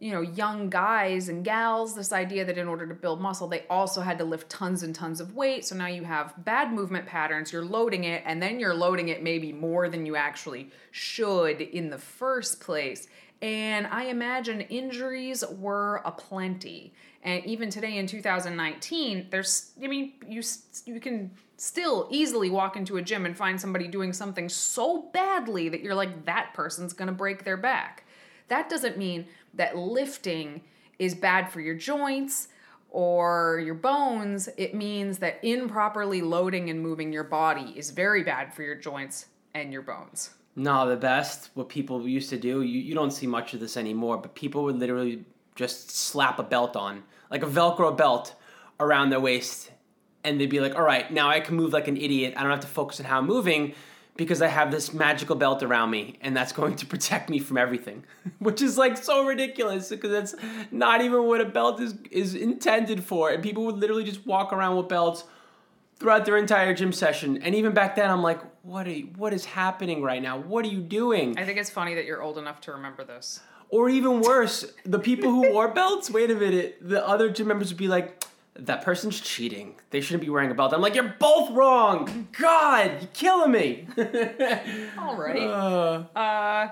you 0.01 0.13
know 0.13 0.23
young 0.23 0.71
guys 0.71 1.29
and 1.29 1.45
gals 1.45 1.95
this 1.95 2.11
idea 2.13 2.45
that 2.45 2.57
in 2.57 2.67
order 2.67 2.87
to 2.87 2.95
build 2.95 3.21
muscle 3.21 3.47
they 3.47 3.67
also 3.69 4.01
had 4.01 4.19
to 4.19 4.25
lift 4.25 4.49
tons 4.49 4.83
and 4.83 4.95
tons 4.95 5.21
of 5.21 5.35
weight 5.35 5.63
so 5.65 5.77
now 5.77 5.87
you 5.87 6.03
have 6.03 6.33
bad 6.43 6.73
movement 6.73 7.05
patterns 7.05 7.53
you're 7.53 7.65
loading 7.65 8.05
it 8.05 8.23
and 8.25 8.43
then 8.43 8.59
you're 8.59 8.75
loading 8.75 9.11
it 9.11 9.23
maybe 9.23 9.53
more 9.53 9.91
than 9.91 10.07
you 10.07 10.17
actually 10.17 10.71
should 10.91 11.61
in 11.61 11.91
the 11.91 11.99
first 11.99 12.61
place 12.61 13.09
and 13.43 13.87
i 13.89 14.05
imagine 14.05 14.61
injuries 14.63 15.45
were 15.59 16.03
aplenty 16.05 16.93
and 17.23 17.45
even 17.45 17.71
today 17.71 17.97
in 17.97 18.07
2019 18.07 19.27
there's 19.31 19.73
i 19.83 19.87
mean 19.87 20.13
you 20.27 20.43
you 20.87 21.01
can 21.01 21.31
still 21.57 22.09
easily 22.11 22.51
walk 22.51 22.77
into 22.77 22.97
a 22.97 23.03
gym 23.03 23.27
and 23.27 23.37
find 23.37 23.61
somebody 23.61 23.87
doing 23.87 24.13
something 24.13 24.49
so 24.49 25.11
badly 25.13 25.69
that 25.69 25.83
you're 25.83 25.95
like 25.95 26.25
that 26.25 26.53
person's 26.55 26.93
to 27.07 27.13
break 27.13 27.45
their 27.45 27.57
back 27.57 28.05
that 28.49 28.69
doesn't 28.69 28.99
mean 28.99 29.27
that 29.55 29.77
lifting 29.77 30.61
is 30.99 31.15
bad 31.15 31.51
for 31.51 31.61
your 31.61 31.75
joints 31.75 32.49
or 32.91 33.63
your 33.65 33.75
bones. 33.75 34.49
It 34.57 34.75
means 34.75 35.19
that 35.19 35.39
improperly 35.43 36.21
loading 36.23 36.71
and 36.71 36.81
moving 36.81 37.13
your 37.13 37.25
body 37.25 37.73
is 37.77 37.91
very 37.91 38.23
bad 38.23 38.53
for 38.53 38.63
your 38.63 38.75
joints 38.75 39.27
and 39.55 39.73
your 39.73 39.83
bones. 39.83 40.31
No, 40.57 40.89
the 40.89 40.97
best, 40.97 41.51
what 41.55 41.69
people 41.69 42.07
used 42.07 42.31
to 42.31 42.37
do, 42.37 42.63
you, 42.63 42.81
you 42.81 42.95
don't 42.95 43.13
see 43.13 43.27
much 43.27 43.55
of 43.55 43.61
this 43.61 43.77
anymore, 43.77 44.19
but 44.19 44.35
people 44.35 44.65
would 44.65 44.79
literally 44.79 45.25
just 45.55 45.91
slap 45.91 46.39
a 46.39 46.43
belt 46.43 46.77
on, 46.77 47.05
like 47.31 47.43
a 47.43 47.47
Velcro 47.47 47.97
belt 47.97 48.35
around 48.81 49.11
their 49.11 49.21
waist, 49.21 49.71
and 50.25 50.41
they'd 50.41 50.51
be 50.51 50.61
like, 50.61 50.75
all 50.75 50.83
right, 50.83 51.11
now 51.13 51.29
I 51.29 51.41
can 51.41 51.55
move 51.55 51.73
like 51.73 51.89
an 51.89 51.97
idiot. 51.97 52.35
I 52.37 52.43
don't 52.43 52.51
have 52.51 52.61
to 52.61 52.67
focus 52.67 53.01
on 53.01 53.07
how 53.07 53.19
I'm 53.19 53.27
moving 53.27 53.75
because 54.17 54.43
I 54.43 54.49
have 54.49 54.71
this 54.71 54.93
magical 54.93 55.35
belt 55.35 55.63
around 55.63 55.91
me 55.91 56.19
and 56.21 56.37
that's 56.37 56.53
going 56.53 56.77
to 56.77 56.87
protect 56.95 57.31
me 57.31 57.39
from 57.39 57.57
everything. 57.57 58.05
Which 58.39 58.61
is 58.61 58.77
like 58.77 58.99
so 58.99 59.25
ridiculous 59.25 59.89
because 59.89 60.11
that's 60.11 60.35
not 60.71 61.01
even 61.01 61.25
what 61.25 61.41
a 61.41 61.47
belt 61.47 61.81
is 61.81 61.95
is 62.11 62.35
intended 62.35 63.03
for. 63.03 63.31
And 63.31 63.43
people 63.43 63.65
would 63.65 63.77
literally 63.77 64.05
just 64.05 64.27
walk 64.27 64.53
around 64.53 64.77
with 64.77 64.89
belts 64.89 65.25
throughout 66.01 66.25
their 66.25 66.39
entire 66.39 66.75
gym 66.75 66.93
session. 66.93 67.41
And 67.43 67.55
even 67.55 67.73
back 67.73 67.95
then 67.95 68.11
I'm 68.11 68.23
like, 68.23 68.41
what 68.63 68.87
are 68.87 68.91
you, 68.93 69.11
what 69.17 69.33
is 69.33 69.45
happening 69.45 70.03
right 70.03 70.21
now? 70.23 70.39
What 70.39 70.65
are 70.65 70.69
you 70.69 70.81
doing? 70.81 71.39
I 71.39 71.45
think 71.45 71.59
it's 71.59 71.71
funny 71.71 71.95
that 71.95 72.07
you're 72.07 72.23
old 72.23 72.39
enough 72.39 72.61
to 72.63 72.73
remember 72.73 73.05
this. 73.05 73.41
Or 73.69 73.89
even 73.89 74.21
worse, 74.21 74.65
the 74.85 74.99
people 74.99 75.31
who 75.31 75.53
wore 75.53 75.69
belts, 75.75 76.11
wait 76.11 76.31
a 76.31 76.35
minute, 76.35 76.79
the 76.81 77.07
other 77.07 77.29
gym 77.29 77.47
members 77.47 77.69
would 77.69 77.79
be 77.79 77.87
like, 77.87 78.25
that 78.55 78.83
person's 78.83 79.21
cheating. 79.21 79.77
They 79.91 80.01
shouldn't 80.01 80.23
be 80.25 80.29
wearing 80.29 80.51
a 80.51 80.55
belt. 80.55 80.73
I'm 80.75 80.81
like, 80.81 80.95
you're 80.95 81.15
both 81.19 81.51
wrong. 81.51 82.29
God, 82.33 82.97
you're 83.01 83.11
killing 83.13 83.53
me. 83.53 83.87
All 84.99 85.17
right. 85.17 85.39
Uh, 85.39 86.05
Uh, 86.19 86.69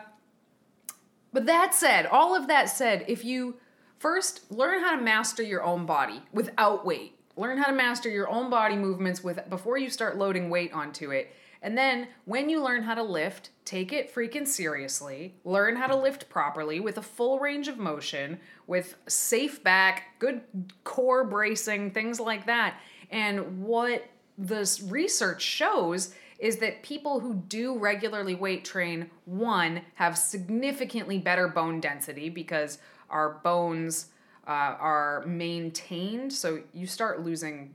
but 1.33 1.47
that 1.47 1.75
said, 1.75 2.07
all 2.07 2.35
of 2.35 2.49
that 2.49 2.69
said, 2.71 3.05
if 3.07 3.25
you 3.25 3.57
first 3.99 4.51
learn 4.51 4.81
how 4.81 4.97
to 4.97 5.03
master 5.03 5.43
your 5.43 5.63
own 5.63 5.87
body 5.87 6.23
without 6.33 6.85
weight, 6.87 7.18
learn 7.39 7.57
how 7.57 7.67
to 7.67 7.73
master 7.73 8.11
your 8.11 8.29
own 8.29 8.51
body 8.51 8.77
movements 8.77 9.23
with 9.23 9.49
before 9.49 9.79
you 9.79 9.89
start 9.89 10.19
loading 10.19 10.51
weight 10.51 10.73
onto 10.73 11.13
it. 11.13 11.33
And 11.63 11.77
then 11.77 12.09
when 12.25 12.49
you 12.49 12.63
learn 12.63 12.83
how 12.83 12.95
to 12.95 13.03
lift, 13.03 13.51
take 13.65 13.93
it 13.93 14.15
freaking 14.15 14.47
seriously. 14.47 15.35
Learn 15.45 15.77
how 15.77 15.87
to 15.87 15.97
lift 15.97 16.29
properly 16.29 16.81
with 16.81 16.99
a 16.99 17.03
full 17.03 17.39
range 17.39 17.69
of 17.69 17.79
motion, 17.79 18.39
with 18.67 18.97
safe 19.09 19.63
back, 19.65 20.19
good 20.19 20.43
core 20.85 21.25
bracing, 21.25 21.93
things 21.93 22.21
like 22.21 22.47
that. 22.47 22.79
And 23.11 23.63
what 23.63 24.05
this 24.37 24.83
research 24.83 25.43
shows 25.43 26.15
is 26.39 26.59
that 26.59 26.85
people 26.85 27.19
who 27.19 27.35
do 27.35 27.77
regularly 27.77 28.35
weight 28.35 28.65
train, 28.65 29.11
one, 29.25 29.83
have 29.95 30.17
significantly 30.17 31.19
better 31.19 31.49
bone 31.49 31.81
density 31.81 32.29
because 32.29 32.79
our 33.11 33.41
bones 33.43 34.07
uh, 34.49 34.77
are 34.81 35.25
maintained. 35.27 36.33
So 36.33 36.63
you 36.73 36.87
start 36.87 37.23
losing 37.23 37.75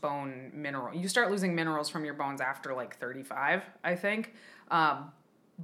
bone 0.00 0.52
mineral. 0.54 0.94
You 0.94 1.08
start 1.08 1.30
losing 1.30 1.54
minerals 1.54 1.88
from 1.90 2.04
your 2.04 2.14
bones 2.14 2.40
after 2.40 2.72
like 2.72 2.96
35, 2.98 3.62
I 3.82 3.94
think. 3.96 4.32
Um, 4.70 5.12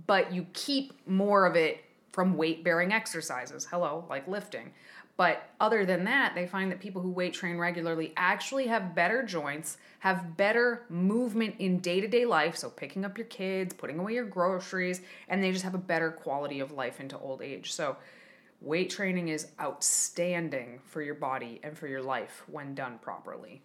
but 0.06 0.32
you 0.32 0.46
keep 0.52 0.92
more 1.06 1.46
of 1.46 1.56
it 1.56 1.84
from 2.12 2.36
weight 2.36 2.64
bearing 2.64 2.92
exercises. 2.92 3.64
Hello, 3.64 4.04
like 4.10 4.26
lifting. 4.26 4.72
But 5.16 5.50
other 5.60 5.84
than 5.84 6.04
that, 6.04 6.34
they 6.34 6.46
find 6.46 6.72
that 6.72 6.80
people 6.80 7.02
who 7.02 7.10
weight 7.10 7.34
train 7.34 7.58
regularly 7.58 8.14
actually 8.16 8.66
have 8.68 8.94
better 8.94 9.22
joints, 9.22 9.76
have 9.98 10.36
better 10.36 10.86
movement 10.88 11.56
in 11.58 11.78
day 11.78 12.00
to 12.00 12.08
day 12.08 12.24
life. 12.24 12.56
So, 12.56 12.70
picking 12.70 13.04
up 13.04 13.18
your 13.18 13.26
kids, 13.26 13.74
putting 13.74 13.98
away 13.98 14.14
your 14.14 14.24
groceries, 14.24 15.02
and 15.28 15.44
they 15.44 15.52
just 15.52 15.64
have 15.64 15.74
a 15.74 15.78
better 15.78 16.10
quality 16.10 16.60
of 16.60 16.72
life 16.72 17.00
into 17.00 17.18
old 17.18 17.42
age. 17.42 17.72
So, 17.72 17.98
weight 18.60 18.90
training 18.90 19.28
is 19.28 19.48
outstanding 19.60 20.80
for 20.84 21.00
your 21.02 21.14
body 21.14 21.60
and 21.62 21.76
for 21.76 21.86
your 21.88 22.02
life 22.02 22.42
when 22.46 22.74
done 22.74 22.98
properly. 23.00 23.62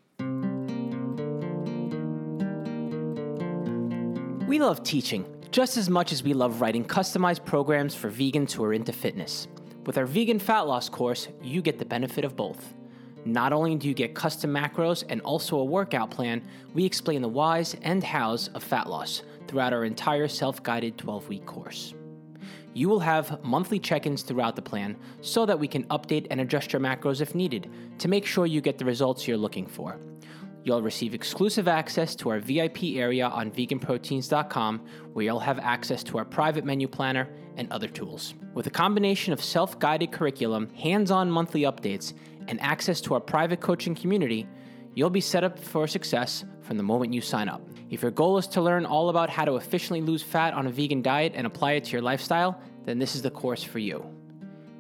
We 4.48 4.60
love 4.60 4.84
teaching 4.84 5.26
just 5.52 5.78
as 5.78 5.90
much 5.90 6.12
as 6.12 6.24
we 6.24 6.34
love 6.34 6.62
writing 6.62 6.86
customized 6.86 7.46
programs 7.46 7.96
for 7.96 8.10
vegans 8.10 8.52
who 8.52 8.64
are 8.64 8.74
into 8.74 8.94
fitness. 8.94 9.48
With 9.86 9.98
our 9.98 10.06
vegan 10.06 10.40
fat 10.40 10.62
loss 10.62 10.90
course, 10.90 11.28
you 11.42 11.62
get 11.62 11.78
the 11.78 11.86
benefit 11.86 12.26
of 12.26 12.36
both. 12.36 12.74
Not 13.26 13.54
only 13.54 13.76
do 13.76 13.88
you 13.88 13.94
get 13.94 14.14
custom 14.14 14.54
macros 14.54 15.04
and 15.10 15.20
also 15.22 15.58
a 15.58 15.64
workout 15.64 16.12
plan, 16.12 16.42
we 16.74 16.86
explain 16.86 17.22
the 17.22 17.28
whys 17.28 17.76
and 17.82 18.04
hows 18.04 18.50
of 18.50 18.64
fat 18.64 18.90
loss 18.90 19.24
throughout 19.48 19.74
our 19.74 19.84
entire 19.84 20.28
self 20.28 20.62
guided 20.62 20.98
12 20.98 21.28
week 21.28 21.46
course. 21.46 21.94
You 22.76 22.90
will 22.90 23.00
have 23.00 23.42
monthly 23.42 23.80
check 23.80 24.06
ins 24.06 24.22
throughout 24.22 24.58
the 24.58 24.62
plan 24.62 24.98
so 25.22 25.46
that 25.46 25.58
we 25.58 25.66
can 25.66 25.86
update 25.86 26.28
and 26.30 26.42
adjust 26.42 26.74
your 26.74 26.82
macros 26.82 27.22
if 27.22 27.34
needed 27.34 27.72
to 28.00 28.10
make 28.10 28.26
sure 28.26 28.46
you 28.46 28.60
get 28.60 28.78
the 28.78 28.84
results 28.84 29.26
you're 29.26 29.38
looking 29.38 29.66
for. 29.66 29.98
You'll 30.66 30.82
receive 30.82 31.14
exclusive 31.14 31.70
access 31.70 32.16
to 32.18 32.32
our 32.32 32.40
VIP 32.42 32.96
area 32.96 33.28
on 33.28 33.50
veganproteins.com, 33.50 34.86
where 35.14 35.24
you'll 35.24 35.40
have 35.40 35.58
access 35.60 36.04
to 36.04 36.18
our 36.18 36.26
private 36.26 36.66
menu 36.66 36.90
planner 36.90 37.30
and 37.56 37.72
other 37.72 37.88
tools. 37.88 38.34
With 38.54 38.68
a 38.68 38.72
combination 38.72 39.32
of 39.32 39.42
self 39.42 39.80
guided 39.80 40.12
curriculum, 40.12 40.68
hands 40.72 41.12
on 41.12 41.32
monthly 41.32 41.62
updates, 41.62 42.12
and 42.50 42.60
access 42.60 43.00
to 43.02 43.14
our 43.14 43.22
private 43.22 43.62
coaching 43.62 43.96
community, 43.96 44.50
you'll 44.96 45.10
be 45.12 45.22
set 45.22 45.44
up 45.44 45.60
for 45.60 45.86
success 45.88 46.44
from 46.62 46.78
the 46.78 46.84
moment 46.84 47.14
you 47.14 47.22
sign 47.22 47.48
up. 47.48 47.62
If 47.92 48.02
your 48.02 48.12
goal 48.12 48.38
is 48.40 48.48
to 48.48 48.62
learn 48.62 48.86
all 48.86 49.10
about 49.10 49.30
how 49.30 49.46
to 49.46 49.58
efficiently 49.58 50.02
lose 50.02 50.24
fat 50.24 50.54
on 50.54 50.66
a 50.66 50.72
vegan 50.72 51.04
diet 51.04 51.34
and 51.36 51.46
apply 51.46 51.74
it 51.74 51.84
to 51.86 51.92
your 51.92 52.02
lifestyle, 52.02 52.60
then 52.86 52.98
this 52.98 53.16
is 53.16 53.22
the 53.22 53.30
course 53.30 53.62
for 53.62 53.80
you. 53.80 54.04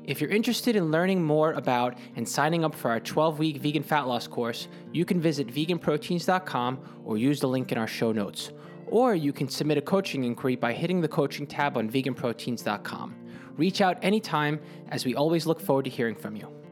If 0.05 0.21
you're 0.21 0.29
interested 0.29 0.75
in 0.75 0.91
learning 0.91 1.23
more 1.23 1.53
about 1.53 1.97
and 2.15 2.27
signing 2.27 2.63
up 2.63 2.75
for 2.75 2.91
our 2.91 2.99
12 2.99 3.39
week 3.39 3.57
vegan 3.57 3.83
fat 3.83 4.07
loss 4.07 4.27
course, 4.27 4.67
you 4.93 5.03
can 5.03 5.19
visit 5.19 5.47
veganproteins.com 5.47 7.01
or 7.03 7.17
use 7.17 7.39
the 7.39 7.47
link 7.47 7.71
in 7.71 7.77
our 7.77 7.87
show 7.87 8.11
notes. 8.11 8.51
Or 8.87 9.15
you 9.15 9.33
can 9.33 9.49
submit 9.49 9.79
a 9.79 9.81
coaching 9.81 10.23
inquiry 10.23 10.55
by 10.55 10.73
hitting 10.73 11.01
the 11.01 11.07
coaching 11.07 11.47
tab 11.47 11.75
on 11.75 11.89
veganproteins.com. 11.89 13.15
Reach 13.57 13.81
out 13.81 13.97
anytime, 14.03 14.59
as 14.89 15.05
we 15.05 15.15
always 15.15 15.47
look 15.47 15.59
forward 15.59 15.85
to 15.85 15.91
hearing 15.91 16.15
from 16.15 16.35
you. 16.35 16.64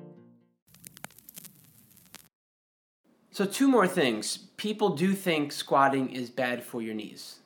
So, 3.34 3.46
two 3.46 3.68
more 3.68 3.88
things. 3.88 4.38
People 4.58 4.90
do 4.90 5.14
think 5.14 5.52
squatting 5.52 6.12
is 6.12 6.30
bad 6.30 6.64
for 6.64 6.84
your 6.84 6.94
knees. 6.94 7.40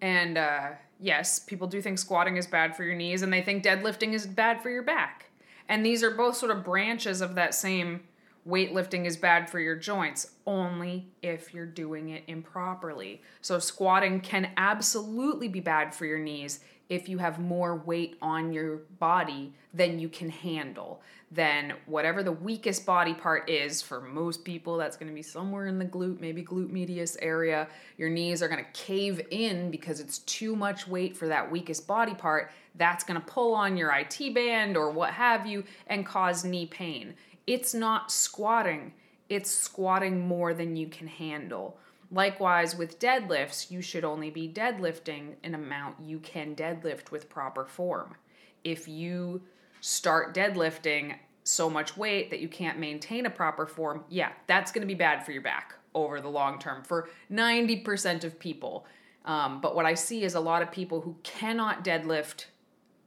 And 0.00 0.38
uh, 0.38 0.68
yes, 1.00 1.40
people 1.40 1.66
do 1.66 1.82
think 1.82 1.98
squatting 1.98 2.36
is 2.36 2.46
bad 2.46 2.76
for 2.76 2.84
your 2.84 2.94
knees, 2.94 3.22
and 3.22 3.32
they 3.32 3.42
think 3.42 3.64
deadlifting 3.64 4.14
is 4.14 4.28
bad 4.28 4.62
for 4.62 4.70
your 4.70 4.84
back. 4.84 5.30
And 5.68 5.84
these 5.84 6.04
are 6.04 6.12
both 6.12 6.36
sort 6.36 6.52
of 6.52 6.62
branches 6.62 7.20
of 7.20 7.34
that 7.34 7.56
same 7.56 8.04
weightlifting 8.48 9.04
is 9.04 9.16
bad 9.16 9.50
for 9.50 9.58
your 9.58 9.74
joints, 9.74 10.30
only 10.46 11.08
if 11.22 11.52
you're 11.52 11.66
doing 11.66 12.10
it 12.10 12.22
improperly. 12.28 13.22
So, 13.40 13.58
squatting 13.58 14.20
can 14.20 14.52
absolutely 14.56 15.48
be 15.48 15.60
bad 15.60 15.92
for 15.92 16.06
your 16.06 16.20
knees 16.20 16.60
if 16.90 17.08
you 17.08 17.18
have 17.18 17.38
more 17.38 17.76
weight 17.76 18.16
on 18.20 18.52
your 18.52 18.78
body 18.98 19.54
than 19.72 20.00
you 20.00 20.08
can 20.08 20.28
handle. 20.28 21.00
Then, 21.30 21.74
whatever 21.86 22.24
the 22.24 22.32
weakest 22.32 22.84
body 22.84 23.14
part 23.14 23.48
is 23.48 23.80
for 23.80 24.00
most 24.00 24.44
people, 24.44 24.76
that's 24.76 24.96
to 25.08 25.14
be 25.14 25.22
somewhere 25.22 25.68
in 25.68 25.78
the 25.78 25.84
glute, 25.84 26.20
maybe 26.20 26.42
glute 26.42 26.70
medius 26.70 27.16
area. 27.22 27.68
Your 27.96 28.10
knees 28.10 28.42
are 28.42 28.48
to 28.64 28.70
cave 28.72 29.20
in 29.30 29.70
because 29.70 30.00
it's 30.00 30.18
too 30.18 30.56
much 30.56 30.88
weight 30.88 31.16
for 31.16 31.28
that 31.28 31.48
weakest 31.48 31.86
body 31.86 32.14
part. 32.14 32.50
That's 32.74 33.04
to 33.20 33.26
pull 33.26 33.54
on 33.54 33.76
your 33.76 33.92
IT 33.96 34.34
band 34.34 34.76
or 34.76 34.90
what 34.90 35.12
have 35.12 35.46
you 35.46 35.62
and 35.86 36.04
cause 36.04 36.44
knee 36.44 36.66
pain. 36.66 37.14
It's 37.46 37.72
not 37.72 38.10
squatting, 38.10 38.92
it's 39.28 39.50
squatting 39.50 40.26
more 40.26 40.52
than 40.52 40.74
you 40.74 40.88
can 40.88 41.06
handle. 41.06 41.78
Likewise, 42.10 42.74
with 42.76 42.98
deadlifts, 42.98 43.70
you 43.70 43.80
should 43.80 44.04
only 44.04 44.30
be 44.30 44.48
deadlifting 44.48 45.34
an 45.44 45.54
amount 45.54 45.96
you 46.02 46.18
can 46.18 46.56
deadlift 46.56 47.10
with 47.10 47.28
proper 47.28 47.64
form. 47.64 48.16
If 48.64 48.88
you 48.88 49.42
start 49.80 50.34
deadlifting 50.34 51.16
so 51.44 51.70
much 51.70 51.96
weight 51.96 52.30
that 52.30 52.40
you 52.40 52.48
can't 52.48 52.78
maintain 52.78 53.26
a 53.26 53.30
proper 53.30 53.66
form, 53.66 54.04
yeah, 54.08 54.32
that's 54.46 54.72
going 54.72 54.82
to 54.82 54.86
be 54.86 54.94
bad 54.94 55.24
for 55.24 55.32
your 55.32 55.42
back 55.42 55.74
over 55.94 56.20
the 56.20 56.28
long 56.28 56.58
term 56.58 56.82
for 56.82 57.08
90% 57.30 58.24
of 58.24 58.38
people. 58.38 58.86
Um, 59.24 59.60
but 59.60 59.76
what 59.76 59.86
I 59.86 59.94
see 59.94 60.24
is 60.24 60.34
a 60.34 60.40
lot 60.40 60.62
of 60.62 60.72
people 60.72 61.00
who 61.00 61.16
cannot 61.22 61.84
deadlift 61.84 62.46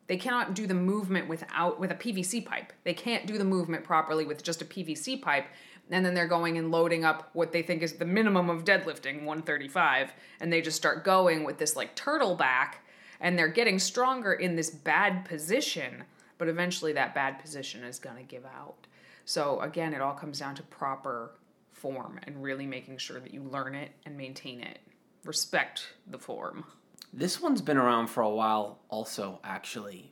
they 0.07 0.17
cannot 0.17 0.53
do 0.53 0.67
the 0.67 0.73
movement 0.73 1.29
without 1.29 1.79
with 1.79 1.91
a 1.91 1.95
PVC 1.95 2.45
pipe. 2.45 2.73
They 2.83 2.93
can't 2.93 3.25
do 3.25 3.37
the 3.37 3.45
movement 3.45 3.83
properly 3.83 4.25
with 4.25 4.43
just 4.43 4.61
a 4.61 4.65
PVC 4.65 5.21
pipe. 5.21 5.47
And 5.91 6.05
then 6.05 6.13
they're 6.13 6.27
going 6.27 6.57
and 6.57 6.71
loading 6.71 7.03
up 7.03 7.29
what 7.33 7.51
they 7.51 7.61
think 7.61 7.83
is 7.83 7.93
the 7.93 8.05
minimum 8.05 8.49
of 8.49 8.63
deadlifting, 8.63 9.25
135, 9.25 10.13
and 10.39 10.51
they 10.51 10.61
just 10.61 10.77
start 10.77 11.03
going 11.03 11.43
with 11.43 11.57
this 11.57 11.75
like 11.75 11.95
turtle 11.95 12.35
back 12.35 12.85
and 13.19 13.37
they're 13.37 13.47
getting 13.47 13.79
stronger 13.79 14.33
in 14.33 14.55
this 14.55 14.69
bad 14.69 15.25
position, 15.25 16.03
but 16.37 16.49
eventually 16.49 16.93
that 16.93 17.15
bad 17.15 17.39
position 17.39 17.83
is 17.83 17.97
going 17.97 18.17
to 18.17 18.23
give 18.23 18.45
out. 18.45 18.87
So 19.25 19.61
again, 19.61 19.93
it 19.93 20.01
all 20.01 20.13
comes 20.13 20.39
down 20.39 20.55
to 20.55 20.63
proper 20.63 21.31
form 21.71 22.19
and 22.23 22.43
really 22.43 22.65
making 22.65 22.97
sure 22.97 23.19
that 23.19 23.33
you 23.33 23.41
learn 23.43 23.75
it 23.75 23.91
and 24.05 24.17
maintain 24.17 24.59
it. 24.59 24.79
Respect 25.23 25.87
the 26.07 26.19
form. 26.19 26.65
This 27.13 27.41
one's 27.41 27.61
been 27.61 27.77
around 27.77 28.07
for 28.07 28.23
a 28.23 28.29
while, 28.29 28.79
also, 28.89 29.39
actually. 29.43 30.11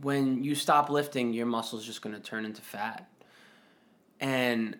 When 0.00 0.42
you 0.42 0.54
stop 0.54 0.90
lifting, 0.90 1.32
your 1.32 1.46
muscle's 1.46 1.86
just 1.86 2.02
going 2.02 2.14
to 2.14 2.20
turn 2.20 2.44
into 2.44 2.60
fat. 2.60 3.08
And, 4.20 4.76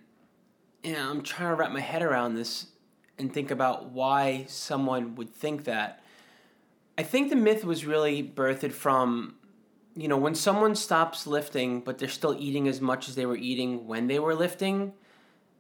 know, 0.85 1.11
I'm 1.11 1.23
trying 1.23 1.51
to 1.51 1.55
wrap 1.55 1.73
my 1.73 1.81
head 1.81 2.03
around 2.03 2.35
this 2.35 2.67
and 3.19 3.33
think 3.33 3.51
about 3.51 3.91
why 3.91 4.45
someone 4.49 5.15
would 5.15 5.31
think 5.31 5.65
that. 5.65 6.03
I 6.99 7.03
think 7.03 7.31
the 7.31 7.37
myth 7.37 7.65
was 7.65 7.85
really 7.85 8.23
birthed 8.23 8.73
from, 8.73 9.37
you 9.95 10.09
know, 10.09 10.17
when 10.17 10.35
someone 10.35 10.75
stops 10.75 11.27
lifting, 11.27 11.81
but 11.81 11.99
they're 11.99 12.09
still 12.09 12.37
eating 12.39 12.69
as 12.69 12.81
much 12.81 13.09
as 13.09 13.15
they 13.15 13.27
were 13.27 13.37
eating 13.37 13.87
when 13.87 14.09
they 14.09 14.19
were 14.19 14.35
lifting, 14.35 14.93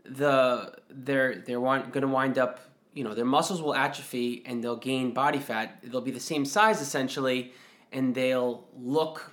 the 0.05 0.73
they're 0.91 1.37
they're 1.47 1.61
to 1.61 2.09
wind 2.09 2.39
up 2.39 2.61
you 2.95 3.05
know 3.05 3.15
their 3.15 3.25
muscles 3.25 3.63
will 3.63 3.75
atrophy 3.75 4.43
and 4.47 4.63
they'll 4.63 4.77
gain 4.77 5.13
body 5.13 5.39
fat 5.39 5.79
they'll 5.85 6.01
be 6.01 6.11
the 6.11 6.21
same 6.21 6.45
size 6.45 6.81
essentially 6.81 7.53
and 7.93 8.15
they'll 8.15 8.67
look 8.77 9.33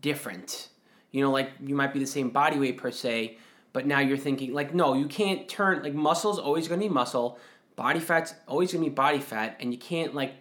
different 0.00 0.68
you 1.10 1.22
know 1.22 1.30
like 1.30 1.50
you 1.64 1.74
might 1.74 1.92
be 1.92 1.98
the 1.98 2.06
same 2.06 2.30
body 2.30 2.58
weight 2.58 2.76
per 2.76 2.90
se 2.90 3.38
but 3.72 3.86
now 3.86 4.00
you're 4.00 4.16
thinking 4.16 4.52
like 4.52 4.74
no 4.74 4.94
you 4.94 5.06
can't 5.06 5.48
turn 5.48 5.82
like 5.82 5.94
muscle's 5.94 6.38
always 6.38 6.68
to 6.68 6.76
be 6.76 6.88
muscle 6.88 7.38
body 7.76 8.00
fat's 8.00 8.34
always 8.46 8.70
to 8.70 8.78
be 8.78 8.88
body 8.88 9.18
fat 9.18 9.56
and 9.60 9.72
you 9.72 9.78
can't 9.78 10.14
like 10.14 10.34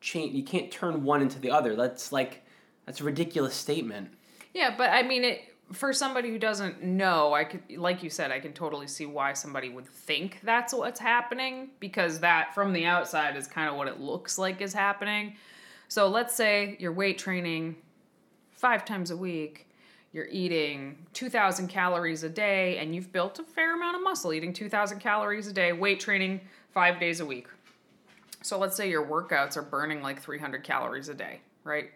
change 0.00 0.34
you 0.34 0.42
can't 0.42 0.70
turn 0.70 1.02
one 1.02 1.22
into 1.22 1.38
the 1.38 1.50
other 1.50 1.74
that's 1.74 2.12
like 2.12 2.42
that's 2.86 3.00
a 3.00 3.04
ridiculous 3.04 3.54
statement 3.54 4.10
Yeah, 4.54 4.74
but 4.76 4.90
I 4.90 5.02
mean, 5.02 5.24
it 5.24 5.42
for 5.72 5.92
somebody 5.92 6.30
who 6.30 6.38
doesn't 6.38 6.82
know, 6.82 7.34
I 7.34 7.44
could, 7.44 7.62
like 7.76 8.02
you 8.02 8.10
said, 8.10 8.30
I 8.30 8.38
can 8.38 8.52
totally 8.52 8.86
see 8.86 9.06
why 9.06 9.32
somebody 9.32 9.68
would 9.68 9.86
think 9.86 10.40
that's 10.42 10.72
what's 10.72 11.00
happening 11.00 11.70
because 11.80 12.20
that 12.20 12.54
from 12.54 12.72
the 12.72 12.84
outside 12.84 13.36
is 13.36 13.46
kind 13.46 13.68
of 13.68 13.76
what 13.76 13.88
it 13.88 13.98
looks 13.98 14.38
like 14.38 14.60
is 14.60 14.72
happening. 14.72 15.36
So 15.88 16.08
let's 16.08 16.34
say 16.34 16.76
you're 16.78 16.92
weight 16.92 17.18
training 17.18 17.76
five 18.52 18.84
times 18.84 19.10
a 19.10 19.16
week, 19.16 19.68
you're 20.14 20.28
eating 20.30 20.96
2,000 21.12 21.66
calories 21.66 22.22
a 22.22 22.28
day, 22.28 22.78
and 22.78 22.94
you've 22.94 23.12
built 23.12 23.40
a 23.40 23.42
fair 23.42 23.74
amount 23.74 23.96
of 23.96 24.02
muscle 24.02 24.32
eating 24.32 24.52
2,000 24.52 25.00
calories 25.00 25.48
a 25.48 25.52
day, 25.52 25.72
weight 25.72 25.98
training 25.98 26.40
five 26.72 27.00
days 27.00 27.18
a 27.18 27.26
week. 27.26 27.48
So 28.40 28.56
let's 28.56 28.76
say 28.76 28.88
your 28.88 29.04
workouts 29.04 29.56
are 29.56 29.62
burning 29.62 30.02
like 30.02 30.22
300 30.22 30.62
calories 30.62 31.08
a 31.08 31.14
day, 31.14 31.40
right? 31.64 31.90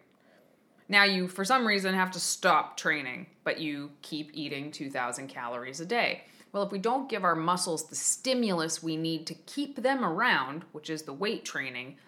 Now 0.89 1.05
you, 1.05 1.29
for 1.29 1.45
some 1.45 1.65
reason, 1.65 1.95
have 1.95 2.11
to 2.11 2.19
stop 2.19 2.77
training, 2.77 3.27
but 3.45 3.61
you 3.61 3.93
keep 4.03 4.31
eating 4.35 4.73
2,000 4.73 5.29
calories 5.29 5.79
a 5.79 5.87
day. 5.87 6.25
Well, 6.51 6.65
if 6.65 6.73
we 6.73 6.79
don't 6.81 7.09
give 7.09 7.23
our 7.23 7.37
muscles 7.37 7.89
the 7.89 7.95
stimulus 7.95 8.83
we 8.83 8.97
need 8.97 9.29
to 9.29 9.35
keep 9.35 9.81
them 9.81 10.05
around, 10.05 10.65
which 10.73 10.91
is 10.91 11.03
the 11.03 11.13
weight 11.13 11.45
training, 11.45 11.99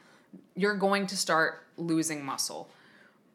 you're 0.57 0.75
going 0.75 1.07
to 1.07 1.17
start 1.17 1.67
losing 1.77 2.25
muscle. 2.25 2.69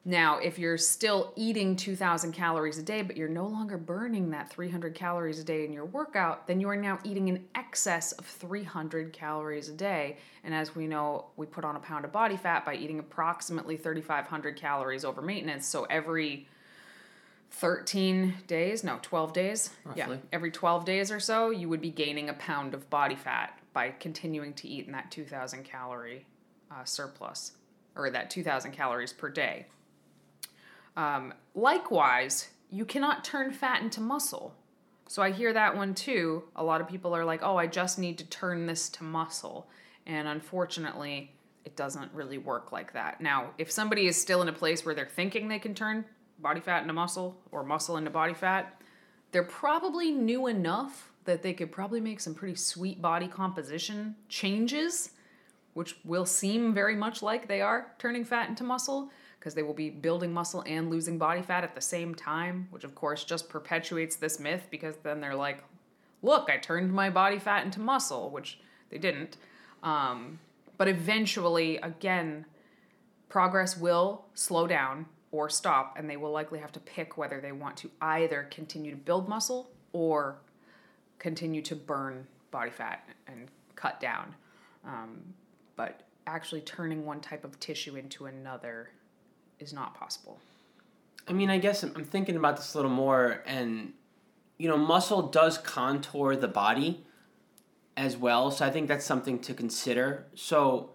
Now, 0.08 0.38
if 0.38 0.60
you're 0.60 0.78
still 0.78 1.34
eating 1.36 1.76
2,000 1.76 2.32
calories 2.32 2.78
a 2.78 2.84
day, 2.84 3.02
but 3.02 3.18
you're 3.18 3.28
no 3.28 3.48
longer 3.48 3.76
burning 3.76 4.30
that 4.30 4.52
300 4.52 4.94
calories 4.94 5.40
a 5.40 5.44
day 5.44 5.66
in 5.66 5.74
your 5.74 5.86
workout, 5.86 6.46
then 6.46 6.60
you 6.60 6.70
are 6.70 6.76
now 6.76 7.00
eating 7.04 7.28
in 7.28 7.44
excess 7.56 8.12
of 8.12 8.26
300 8.28 9.12
calories 9.12 9.68
a 9.68 9.74
day. 9.74 10.18
And 10.44 10.54
as 10.54 10.76
we 10.76 10.86
know, 10.86 11.26
we 11.38 11.48
put 11.48 11.66
on 11.66 11.76
a 11.76 11.80
pound 11.80 12.06
of 12.06 12.12
body 12.12 12.38
fat 12.38 12.64
by 12.64 12.76
eating 12.76 13.00
approximately 13.00 13.78
3,500 13.78 14.56
calories 14.56 15.04
over 15.04 15.24
maintenance. 15.24 15.66
So 15.66 15.86
every 15.86 16.48
13 17.50 18.36
days, 18.46 18.84
no, 18.84 19.00
12 19.02 19.34
days, 19.34 19.72
yeah, 19.96 20.18
every 20.32 20.52
12 20.52 20.86
days 20.86 21.12
or 21.12 21.20
so, 21.20 21.50
you 21.50 21.68
would 21.68 21.82
be 21.82 21.90
gaining 21.90 22.30
a 22.30 22.34
pound 22.34 22.76
of 22.76 22.88
body 22.92 23.16
fat 23.16 23.58
by 23.74 23.90
continuing 23.90 24.54
to 24.54 24.68
eat 24.68 24.86
in 24.86 24.92
that 24.92 25.10
2,000 25.10 25.64
calorie 25.64 26.28
uh, 26.70 26.84
surplus 26.84 27.54
or 27.96 28.12
that 28.12 28.30
2,000 28.30 28.72
calories 28.72 29.12
per 29.12 29.30
day. 29.30 29.66
Um, 30.96 31.34
likewise, 31.54 32.50
you 32.70 32.86
cannot 32.86 33.24
turn 33.24 33.52
fat 33.52 33.82
into 33.82 34.02
muscle. 34.02 34.56
So 35.08 35.22
I 35.22 35.32
hear 35.32 35.54
that 35.54 35.76
one 35.76 35.94
too. 35.94 36.44
A 36.56 36.64
lot 36.64 36.82
of 36.82 36.88
people 36.88 37.16
are 37.16 37.26
like, 37.26 37.42
oh, 37.44 37.58
I 37.58 37.68
just 37.68 38.00
need 38.00 38.18
to 38.18 38.26
turn 38.26 38.66
this 38.66 38.90
to 38.90 39.04
muscle. 39.04 39.70
And 40.08 40.28
unfortunately, 40.28 41.32
it 41.64 41.76
doesn't 41.76 42.14
really 42.14 42.38
work 42.38 42.72
like 42.72 42.94
that. 42.94 43.22
Now, 43.22 43.52
if 43.58 43.72
somebody 43.72 44.08
is 44.08 44.20
still 44.20 44.42
in 44.42 44.48
a 44.48 44.54
place 44.54 44.86
where 44.86 44.96
they're 44.96 45.06
thinking 45.06 45.48
they 45.48 45.60
can 45.60 45.74
turn 45.74 46.06
body 46.40 46.60
fat 46.60 46.82
into 46.82 46.94
muscle 46.94 47.38
or 47.52 47.64
muscle 47.64 47.98
into 47.98 48.10
body 48.10 48.34
fat, 48.34 48.82
they're 49.32 49.44
probably 49.44 50.12
new 50.12 50.48
enough 50.48 51.12
that 51.26 51.42
they 51.42 51.54
could 51.54 51.72
probably 51.72 52.00
make 52.00 52.20
some 52.20 52.36
pretty 52.36 52.56
sweet 52.56 53.02
body 53.02 53.28
composition 53.28 54.16
changes, 54.30 55.12
which 55.74 55.98
will 56.06 56.26
seem 56.26 56.74
very 56.74 56.96
much 56.96 57.22
like 57.22 57.48
they 57.48 57.62
are 57.62 57.94
turning 57.98 58.24
fat 58.24 58.48
into 58.48 58.64
muscle 58.64 59.10
because 59.40 59.54
they 59.54 59.64
will 59.64 59.74
be 59.74 59.90
building 59.90 60.34
muscle 60.34 60.64
and 60.66 60.90
losing 60.90 61.18
body 61.18 61.42
fat 61.42 61.64
at 61.64 61.76
the 61.76 61.82
same 61.82 62.16
time, 62.16 62.68
which 62.72 62.84
of 62.84 62.96
course 62.96 63.24
just 63.24 63.50
perpetuates 63.50 64.16
this 64.16 64.40
myth 64.40 64.68
because 64.72 64.96
then 65.04 65.22
they're 65.22 65.36
like, 65.36 65.64
look, 66.22 66.50
I 66.50 66.58
turned 66.58 66.92
my 66.94 67.10
body 67.10 67.40
fat 67.40 67.64
into 67.64 67.80
muscle, 67.80 68.30
which 68.30 68.60
they 68.90 68.98
didn't. 68.98 69.38
Um, 69.84 70.40
but 70.78 70.88
eventually, 70.88 71.78
again, 71.78 72.46
progress 73.30 73.78
will 73.78 74.26
slow 74.34 74.68
down 74.68 75.06
or 75.32 75.50
stop, 75.50 75.96
and 75.98 76.10
they 76.10 76.18
will 76.18 76.32
likely 76.32 76.60
have 76.60 76.72
to 76.72 76.80
pick 76.80 77.18
whether 77.18 77.40
they 77.42 77.52
want 77.52 77.78
to 77.78 77.92
either 78.02 78.48
continue 78.50 78.92
to 78.92 78.98
build 78.98 79.28
muscle 79.28 79.70
or 79.94 80.38
continue 81.20 81.62
to 81.62 81.76
burn 81.76 82.26
body 82.52 82.72
fat 82.72 83.08
and 83.28 83.48
cut 83.76 84.00
down. 84.00 84.34
Um, 84.86 85.22
but 85.76 86.02
actually, 86.26 86.62
turning 86.62 87.06
one 87.06 87.20
type 87.20 87.44
of 87.44 87.60
tissue 87.60 87.96
into 87.96 88.26
another 88.26 88.90
is 89.60 89.74
not 89.74 89.96
possible. 89.96 90.40
I 91.28 91.34
mean, 91.34 91.50
I 91.50 91.58
guess 91.58 91.84
I'm 91.84 92.06
thinking 92.06 92.36
about 92.36 92.58
this 92.58 92.74
a 92.74 92.78
little 92.78 92.92
more, 92.92 93.42
and 93.46 93.94
you 94.58 94.70
know, 94.70 94.78
muscle 94.78 95.24
does 95.24 95.58
contour 95.58 96.36
the 96.36 96.48
body 96.48 97.04
as 97.98 98.16
well, 98.18 98.52
so 98.52 98.66
I 98.66 98.70
think 98.70 98.88
that's 98.88 99.06
something 99.06 99.40
to 99.40 99.54
consider. 99.54 100.26
So 100.36 100.92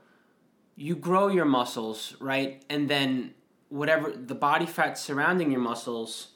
you 0.77 0.95
grow 0.95 1.29
your 1.29 1.45
muscles, 1.45 2.17
right? 2.21 2.65
And 2.71 2.89
then 2.89 3.35
whatever 3.69 4.11
the 4.11 4.35
body 4.35 4.67
fat 4.67 4.99
surrounding 4.99 5.51
your 5.51 5.61
muscles 5.61 6.29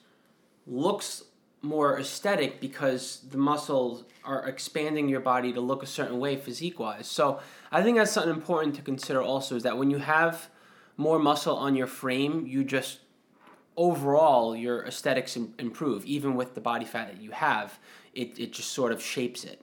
looks 0.66 1.24
more 1.62 1.98
aesthetic 1.98 2.60
because 2.60 3.20
the 3.30 3.38
muscles 3.38 4.04
are 4.24 4.46
expanding 4.46 5.08
your 5.08 5.20
body 5.20 5.52
to 5.52 5.60
look 5.60 5.82
a 5.82 5.86
certain 5.86 6.18
way 6.18 6.36
physique 6.36 6.78
wise. 6.78 7.06
So 7.06 7.40
I 7.72 7.82
think 7.82 7.96
that's 7.96 8.12
something 8.12 8.32
important 8.32 8.74
to 8.76 8.82
consider 8.82 9.22
also 9.22 9.56
is 9.56 9.62
that 9.62 9.78
when 9.78 9.90
you 9.90 9.98
have 9.98 10.48
more 10.96 11.18
muscle 11.18 11.56
on 11.56 11.74
your 11.74 11.86
frame, 11.86 12.46
you 12.46 12.64
just 12.64 13.00
overall 13.76 14.54
your 14.54 14.84
aesthetics 14.86 15.36
im- 15.36 15.52
improve 15.58 16.04
even 16.04 16.36
with 16.36 16.54
the 16.54 16.60
body 16.60 16.84
fat 16.84 17.08
that 17.08 17.20
you 17.20 17.32
have 17.32 17.80
it, 18.14 18.38
it 18.38 18.52
just 18.52 18.70
sort 18.70 18.92
of 18.92 19.02
shapes 19.02 19.42
it 19.42 19.60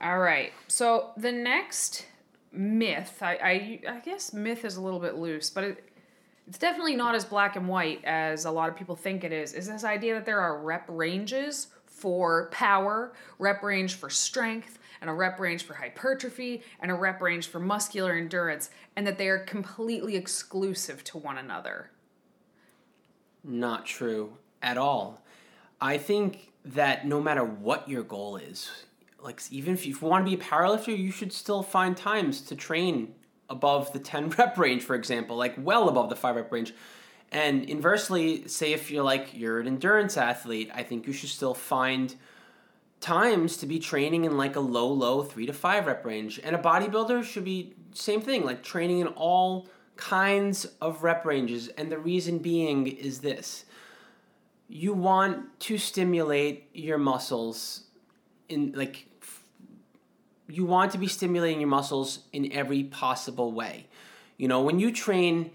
All 0.00 0.18
right. 0.18 0.52
So 0.68 1.10
the 1.16 1.32
next 1.32 2.06
myth, 2.52 3.18
I, 3.20 3.80
I, 3.86 3.96
I 3.96 3.98
guess 4.00 4.32
myth 4.32 4.64
is 4.64 4.76
a 4.76 4.80
little 4.80 5.00
bit 5.00 5.16
loose, 5.16 5.50
but 5.50 5.64
it, 5.64 5.90
it's 6.46 6.58
definitely 6.58 6.96
not 6.96 7.14
as 7.14 7.24
black 7.24 7.56
and 7.56 7.68
white 7.68 8.04
as 8.04 8.44
a 8.44 8.50
lot 8.50 8.68
of 8.68 8.76
people 8.76 8.94
think 8.94 9.24
it 9.24 9.32
is. 9.32 9.54
Is 9.54 9.66
this 9.66 9.84
idea 9.84 10.14
that 10.14 10.24
there 10.24 10.40
are 10.40 10.60
rep 10.60 10.84
ranges 10.88 11.68
for 11.86 12.48
power, 12.52 13.12
rep 13.38 13.62
range 13.62 13.96
for 13.96 14.08
strength, 14.08 14.77
and 15.00 15.08
a 15.10 15.12
rep 15.12 15.38
range 15.38 15.64
for 15.64 15.74
hypertrophy, 15.74 16.62
and 16.80 16.90
a 16.90 16.94
rep 16.94 17.20
range 17.20 17.46
for 17.46 17.58
muscular 17.60 18.12
endurance, 18.12 18.70
and 18.96 19.06
that 19.06 19.18
they 19.18 19.28
are 19.28 19.38
completely 19.38 20.16
exclusive 20.16 21.04
to 21.04 21.18
one 21.18 21.38
another. 21.38 21.90
not 23.44 23.86
true 23.86 24.36
at 24.62 24.76
all 24.76 25.22
i 25.80 25.96
think 25.96 26.52
that 26.64 27.06
no 27.06 27.20
matter 27.20 27.44
what 27.44 27.88
your 27.88 28.02
goal 28.02 28.36
is 28.36 28.70
like 29.22 29.40
even 29.50 29.74
if 29.74 29.86
you, 29.86 29.96
want 30.00 30.24
to 30.24 30.36
be 30.36 30.40
a 30.40 30.44
powerlifter 30.44 30.96
you 30.96 31.10
should 31.10 31.32
still 31.32 31.62
find 31.62 31.96
times 31.96 32.40
to 32.40 32.54
train 32.56 33.14
above 33.48 33.92
the 33.92 33.98
10 33.98 34.30
rep 34.38 34.58
range 34.58 34.82
for 34.82 34.94
example 34.94 35.36
like 35.36 35.54
well 35.58 35.88
above 35.88 36.08
the 36.08 36.16
5 36.16 36.36
rep 36.36 36.52
range 36.52 36.74
and 37.30 37.64
inversely 37.64 38.46
say 38.48 38.72
if 38.72 38.90
you're 38.90 39.04
like 39.04 39.30
you're 39.32 39.60
an 39.60 39.66
endurance 39.66 40.16
athlete 40.16 40.70
i 40.74 40.82
think 40.82 41.06
you 41.06 41.12
should 41.12 41.30
still 41.30 41.54
find 41.54 42.16
times 43.00 43.56
to 43.58 43.66
be 43.66 43.78
training 43.78 44.24
in 44.24 44.36
like 44.36 44.56
a 44.56 44.60
low 44.60 44.88
low 44.88 45.22
3 45.22 45.46
to 45.46 45.52
5 45.52 45.86
rep 45.86 46.04
range 46.04 46.40
and 46.42 46.56
a 46.56 46.58
bodybuilder 46.58 47.22
should 47.24 47.44
be 47.44 47.74
same 47.92 48.20
thing 48.20 48.44
like 48.44 48.62
training 48.62 49.00
in 49.00 49.06
all 49.08 49.68
kinds 49.96 50.66
of 50.80 51.02
rep 51.02 51.24
ranges 51.24 51.68
and 51.68 51.90
the 51.90 51.98
reason 51.98 52.38
being 52.38 52.86
is 52.86 53.20
this. 53.20 53.64
You 54.68 54.92
want 54.92 55.58
to 55.60 55.78
stimulate 55.78 56.68
your 56.72 56.98
muscles 56.98 57.84
in 58.48 58.72
like 58.74 59.06
you 60.48 60.64
want 60.64 60.92
to 60.92 60.98
be 60.98 61.06
stimulating 61.06 61.60
your 61.60 61.68
muscles 61.68 62.20
in 62.32 62.50
every 62.52 62.84
possible 62.84 63.52
way. 63.52 63.86
You 64.36 64.48
know 64.48 64.62
when 64.62 64.78
you 64.78 64.92
train 64.92 65.50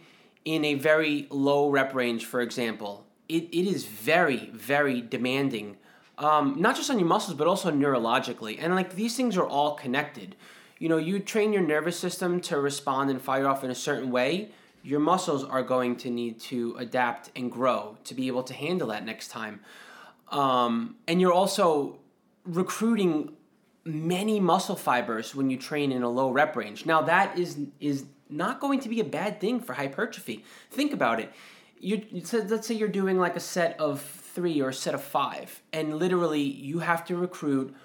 in 0.45 0.65
a 0.65 0.73
very 0.75 1.27
low 1.29 1.69
rep 1.69 1.93
range 1.93 2.25
for 2.25 2.41
example 2.41 3.05
it, 3.29 3.43
it 3.45 3.65
is 3.65 3.85
very 3.85 4.49
very 4.53 5.01
demanding 5.01 5.77
um, 6.17 6.55
not 6.59 6.75
just 6.75 6.89
on 6.89 6.99
your 6.99 7.07
muscles 7.07 7.35
but 7.35 7.47
also 7.47 7.71
neurologically 7.71 8.57
and 8.59 8.75
like 8.75 8.95
these 8.95 9.15
things 9.15 9.37
are 9.37 9.47
all 9.47 9.75
connected 9.75 10.35
you 10.79 10.89
know 10.89 10.97
you 10.97 11.19
train 11.19 11.53
your 11.53 11.61
nervous 11.61 11.97
system 11.97 12.39
to 12.41 12.59
respond 12.59 13.09
and 13.09 13.21
fire 13.21 13.47
off 13.47 13.63
in 13.63 13.71
a 13.71 13.75
certain 13.75 14.11
way 14.11 14.49
your 14.83 14.99
muscles 14.99 15.43
are 15.45 15.63
going 15.63 15.95
to 15.95 16.09
need 16.09 16.39
to 16.39 16.75
adapt 16.77 17.31
and 17.35 17.51
grow 17.51 17.97
to 18.03 18.13
be 18.13 18.27
able 18.27 18.43
to 18.43 18.53
handle 18.53 18.89
that 18.89 19.05
next 19.05 19.29
time 19.29 19.59
um, 20.29 20.95
and 21.07 21.21
you're 21.21 21.33
also 21.33 21.99
recruiting 22.43 23.33
many 23.85 24.39
muscle 24.39 24.75
fibers 24.75 25.35
when 25.35 25.49
you 25.49 25.57
train 25.57 25.91
in 25.91 26.03
a 26.03 26.09
low 26.09 26.31
rep 26.31 26.55
range. 26.55 26.85
Now 26.85 27.01
that 27.03 27.37
is 27.37 27.57
is 27.79 28.05
not 28.29 28.59
going 28.59 28.79
to 28.79 28.89
be 28.89 28.99
a 28.99 29.03
bad 29.03 29.39
thing 29.39 29.59
for 29.59 29.73
hypertrophy. 29.73 30.43
Think 30.71 30.93
about 30.93 31.19
it. 31.19 31.31
You 31.79 32.05
let's 32.11 32.67
say 32.67 32.75
you're 32.75 32.87
doing 32.87 33.19
like 33.19 33.35
a 33.35 33.41
set 33.41 33.79
of 33.79 33.99
3 34.33 34.61
or 34.61 34.69
a 34.69 34.73
set 34.73 34.93
of 34.93 35.03
5 35.03 35.61
and 35.71 35.97
literally 35.97 36.41
you 36.41 36.79
have 36.79 37.05
to 37.05 37.15
recruit 37.15 37.75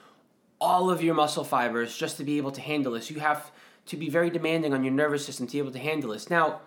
all 0.60 0.90
of 0.90 1.02
your 1.02 1.14
muscle 1.14 1.44
fibers 1.44 1.96
just 1.96 2.16
to 2.16 2.24
be 2.24 2.36
able 2.36 2.50
to 2.52 2.60
handle 2.60 2.92
this. 2.92 3.10
You 3.10 3.20
have 3.20 3.50
to 3.86 3.96
be 3.96 4.08
very 4.10 4.30
demanding 4.30 4.74
on 4.74 4.84
your 4.84 4.92
nervous 4.92 5.24
system 5.24 5.46
to 5.46 5.52
be 5.52 5.58
able 5.58 5.72
to 5.72 5.78
handle 5.78 6.10
this. 6.10 6.30
Now, 6.30 6.60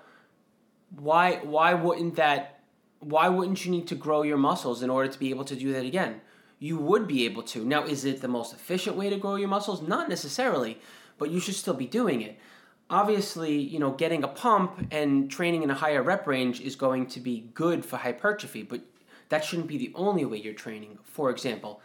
why 0.98 1.40
why 1.44 1.74
wouldn't 1.74 2.16
that 2.16 2.60
why 3.00 3.30
wouldn't 3.30 3.66
you 3.66 3.72
need 3.72 3.88
to 3.88 3.96
grow 3.96 4.22
your 4.24 4.38
muscles 4.38 4.84
in 4.84 4.90
order 4.90 5.10
to 5.10 5.20
be 5.20 5.30
able 5.30 5.46
to 5.46 5.56
do 5.56 5.74
that 5.74 5.86
again? 5.86 6.22
You 6.60 6.78
would 6.78 7.08
be 7.08 7.26
able 7.26 7.44
to. 7.44 7.66
Now, 7.66 7.84
is 7.84 8.06
it 8.06 8.22
the 8.22 8.28
most 8.28 8.54
efficient 8.54 8.96
way 8.96 9.10
to 9.10 9.18
grow 9.18 9.36
your 9.36 9.48
muscles? 9.48 9.82
Not 9.82 10.10
necessarily, 10.10 10.80
but 11.18 11.32
you 11.32 11.40
should 11.40 11.56
still 11.56 11.74
be 11.74 11.88
doing 11.88 12.22
it. 12.22 12.38
Obviously, 12.90 13.58
you 13.58 13.80
know, 13.80 13.92
getting 13.92 14.24
a 14.24 14.28
pump 14.28 14.88
and 14.92 15.32
training 15.32 15.64
in 15.64 15.72
a 15.72 15.74
higher 15.74 16.04
rep 16.04 16.28
range 16.28 16.62
is 16.62 16.76
going 16.76 17.08
to 17.08 17.20
be 17.20 17.50
good 17.56 17.84
for 17.84 17.98
hypertrophy, 17.98 18.62
but 18.62 18.82
that 19.32 19.46
shouldn't 19.46 19.68
be 19.68 19.78
the 19.78 19.92
only 19.96 20.26
way 20.26 20.38
you're 20.38 20.54
training. 20.54 21.00
For 21.04 21.30
example, 21.30 21.82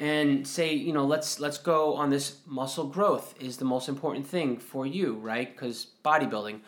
and 0.00 0.46
say 0.46 0.74
you 0.74 0.92
know 0.92 1.06
let's 1.06 1.38
let's 1.38 1.58
go 1.58 1.94
on 1.94 2.10
this 2.10 2.38
muscle 2.46 2.86
growth 2.86 3.34
is 3.38 3.58
the 3.58 3.64
most 3.64 3.88
important 3.88 4.26
thing 4.26 4.58
for 4.58 4.86
you 4.86 5.14
right? 5.14 5.54
Because 5.54 5.88
bodybuilding 6.04 6.60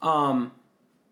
um, 0.00 0.52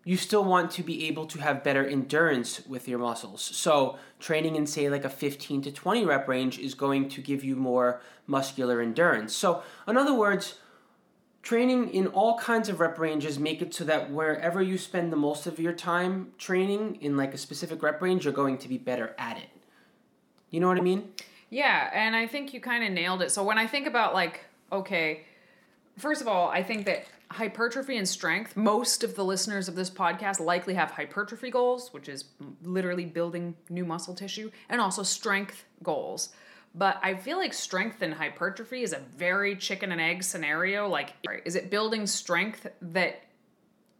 you 0.03 0.17
still 0.17 0.43
want 0.43 0.71
to 0.71 0.83
be 0.83 1.05
able 1.07 1.25
to 1.27 1.39
have 1.39 1.63
better 1.63 1.85
endurance 1.85 2.65
with 2.65 2.87
your 2.87 2.97
muscles. 2.97 3.41
So 3.41 3.97
training 4.19 4.55
in 4.55 4.65
say 4.65 4.89
like 4.89 5.03
a 5.03 5.09
15 5.09 5.61
to 5.63 5.71
20 5.71 6.05
rep 6.05 6.27
range 6.27 6.57
is 6.57 6.73
going 6.73 7.09
to 7.09 7.21
give 7.21 7.43
you 7.43 7.55
more 7.57 8.01
muscular 8.25 8.79
endurance. 8.81 9.35
So 9.35 9.61
in 9.87 9.97
other 9.97 10.13
words 10.13 10.55
training 11.49 11.81
in 11.99 12.07
all 12.07 12.33
kinds 12.37 12.67
of 12.69 12.79
rep 12.79 12.97
ranges 12.99 13.39
make 13.39 13.61
it 13.61 13.73
so 13.73 13.83
that 13.85 14.01
wherever 14.11 14.61
you 14.61 14.77
spend 14.77 15.13
the 15.13 15.21
most 15.27 15.47
of 15.47 15.59
your 15.59 15.73
time 15.73 16.11
training 16.37 16.83
in 16.99 17.15
like 17.15 17.33
a 17.33 17.37
specific 17.37 17.81
rep 17.81 18.01
range 18.01 18.25
you're 18.25 18.33
going 18.43 18.57
to 18.57 18.67
be 18.67 18.77
better 18.77 19.15
at 19.17 19.37
it 19.37 19.49
you 20.51 20.59
know 20.59 20.67
what 20.67 20.77
i 20.77 20.81
mean 20.81 21.01
Yeah, 21.49 21.89
and 21.93 22.13
I 22.15 22.27
think 22.27 22.53
you 22.53 22.59
kind 22.59 22.83
of 22.83 22.91
nailed 22.91 23.21
it. 23.21 23.31
So 23.31 23.41
when 23.41 23.57
I 23.57 23.67
think 23.67 23.87
about 23.87 24.13
like, 24.13 24.41
okay, 24.69 25.23
first 25.97 26.21
of 26.21 26.27
all, 26.27 26.49
I 26.49 26.61
think 26.61 26.85
that 26.85 27.05
hypertrophy 27.31 27.95
and 27.97 28.07
strength, 28.07 28.57
most 28.57 29.03
of 29.03 29.15
the 29.15 29.23
listeners 29.23 29.69
of 29.69 29.75
this 29.75 29.89
podcast 29.89 30.41
likely 30.41 30.73
have 30.73 30.91
hypertrophy 30.91 31.49
goals, 31.49 31.93
which 31.93 32.09
is 32.09 32.25
literally 32.63 33.05
building 33.05 33.55
new 33.69 33.85
muscle 33.85 34.13
tissue, 34.13 34.51
and 34.67 34.81
also 34.81 35.03
strength 35.03 35.63
goals. 35.83 36.29
But 36.75 36.99
I 37.01 37.15
feel 37.15 37.37
like 37.37 37.53
strength 37.53 38.01
and 38.01 38.13
hypertrophy 38.13 38.83
is 38.83 38.93
a 38.93 38.99
very 38.99 39.55
chicken 39.55 39.91
and 39.91 39.99
egg 39.99 40.23
scenario. 40.23 40.87
Like, 40.87 41.13
is 41.45 41.55
it 41.55 41.69
building 41.69 42.05
strength 42.05 42.67
that 42.81 43.23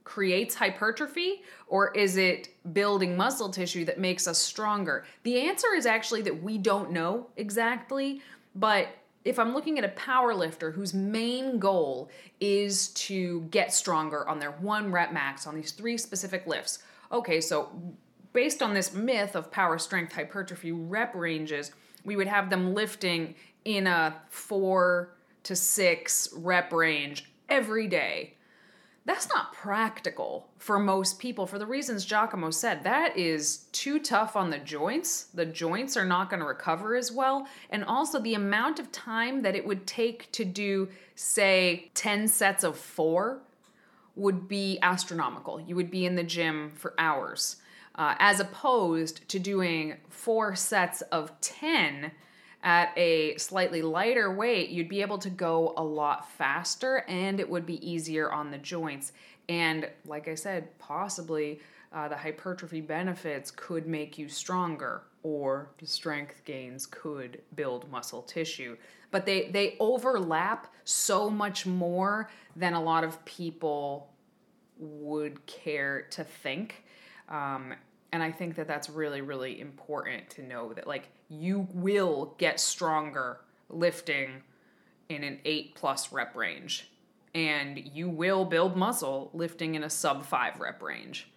creates 0.03 0.55
hypertrophy 0.55 1.43
or 1.68 1.91
is 1.93 2.15
it 2.15 2.49
building 2.74 3.18
muscle 3.18 3.49
tissue 3.49 3.84
that 3.84 3.99
makes 3.99 4.28
us 4.28 4.38
stronger? 4.38 5.05
The 5.24 5.41
answer 5.41 5.74
is 5.76 5.86
actually 5.86 6.22
that 6.24 6.41
we 6.41 6.57
don't 6.57 6.91
know 6.91 7.28
exactly, 7.36 8.22
but 8.55 8.88
if 9.26 9.38
I'm 9.38 9.53
looking 9.53 9.78
at 9.78 9.84
a 9.84 9.89
power 9.89 10.34
lifter 10.34 10.72
whose 10.72 10.93
main 10.93 11.59
goal 11.59 12.09
is 12.39 12.88
to 12.89 13.41
get 13.51 13.74
stronger 13.74 14.28
on 14.30 14.39
their 14.39 14.51
one 14.51 14.91
rep 14.91 15.11
max 15.11 15.45
on 15.45 15.55
these 15.55 15.72
three 15.72 15.97
specific 15.97 16.47
lifts, 16.47 16.80
okay, 17.11 17.41
so 17.41 17.70
based 18.32 18.63
on 18.63 18.74
this 18.74 18.93
myth 18.93 19.36
of 19.36 19.51
power 19.51 19.78
strength 19.78 20.13
hypertrophy 20.13 20.72
rep 20.72 21.13
ranges, 21.13 21.72
we 22.07 22.15
would 22.15 22.27
have 22.27 22.49
them 22.49 22.73
lifting 22.73 23.35
in 23.65 23.85
a 23.85 24.15
four 24.29 25.13
to 25.43 25.55
six 25.55 26.29
rep 26.33 26.73
range 26.73 27.25
every 27.47 27.87
day 27.87 28.33
that's 29.07 29.29
not 29.29 29.53
practical 29.53 30.49
for 30.57 30.77
most 30.77 31.17
people 31.17 31.47
for 31.47 31.57
the 31.57 31.65
reasons 31.65 32.03
Giacomo 32.03 32.51
said. 32.51 32.83
That 32.83 33.17
is 33.17 33.67
too 33.71 33.99
tough 33.99 34.35
on 34.35 34.49
the 34.49 34.57
joints. 34.57 35.29
The 35.33 35.45
joints 35.45 35.95
are 35.95 36.03
not 36.03 36.29
going 36.29 36.41
to 36.41 36.45
recover 36.45 36.93
as 36.93 37.09
well. 37.09 37.47
And 37.69 37.85
also, 37.85 38.19
the 38.19 38.33
amount 38.33 38.81
of 38.81 38.91
time 38.91 39.43
that 39.43 39.55
it 39.55 39.65
would 39.65 39.87
take 39.87 40.29
to 40.33 40.43
do, 40.43 40.89
say, 41.15 41.89
10 41.93 42.27
sets 42.27 42.65
of 42.65 42.77
four 42.77 43.39
would 44.17 44.49
be 44.49 44.77
astronomical. 44.81 45.61
You 45.61 45.77
would 45.77 45.89
be 45.89 46.05
in 46.05 46.15
the 46.15 46.23
gym 46.23 46.73
for 46.75 46.93
hours, 46.97 47.55
uh, 47.97 48.15
as 48.19 48.39
opposed 48.39 49.27
to 49.29 49.39
doing 49.39 49.95
four 50.09 50.55
sets 50.55 51.01
of 51.03 51.39
10 51.41 52.11
at 52.63 52.91
a 52.97 53.37
slightly 53.37 53.81
lighter 53.81 54.33
weight, 54.33 54.69
you'd 54.69 54.89
be 54.89 55.01
able 55.01 55.17
to 55.17 55.29
go 55.29 55.73
a 55.77 55.83
lot 55.83 56.29
faster 56.31 57.03
and 57.07 57.39
it 57.39 57.49
would 57.49 57.65
be 57.65 57.87
easier 57.87 58.31
on 58.31 58.51
the 58.51 58.57
joints. 58.57 59.13
And 59.49 59.89
like 60.05 60.27
I 60.27 60.35
said, 60.35 60.77
possibly 60.79 61.59
uh, 61.93 62.07
the 62.07 62.17
hypertrophy 62.17 62.81
benefits 62.81 63.51
could 63.51 63.87
make 63.87 64.17
you 64.17 64.27
stronger, 64.27 65.03
or 65.23 65.69
the 65.79 65.87
strength 65.87 66.41
gains 66.43 66.85
could 66.85 67.41
build 67.55 67.89
muscle 67.89 68.21
tissue. 68.21 68.77
But 69.09 69.25
they, 69.25 69.49
they 69.49 69.77
overlap 69.79 70.73
so 70.83 71.29
much 71.29 71.65
more 71.65 72.29
than 72.55 72.73
a 72.73 72.81
lot 72.81 73.03
of 73.03 73.23
people 73.23 74.11
would 74.77 75.45
care 75.45 76.07
to 76.11 76.23
think. 76.23 76.83
Um, 77.29 77.73
and 78.11 78.23
I 78.23 78.31
think 78.31 78.55
that 78.55 78.67
that's 78.67 78.89
really, 78.89 79.21
really 79.21 79.59
important 79.59 80.29
to 80.31 80.41
know 80.41 80.73
that, 80.73 80.87
like, 80.87 81.09
you 81.29 81.67
will 81.73 82.35
get 82.37 82.59
stronger 82.59 83.39
lifting 83.69 84.43
in 85.09 85.23
an 85.23 85.39
eight 85.45 85.75
plus 85.75 86.11
rep 86.11 86.35
range, 86.35 86.89
and 87.35 87.77
you 87.93 88.09
will 88.09 88.45
build 88.45 88.75
muscle 88.77 89.29
lifting 89.33 89.75
in 89.75 89.83
a 89.83 89.89
sub 89.89 90.25
five 90.25 90.59
rep 90.59 90.81
range. 90.81 91.29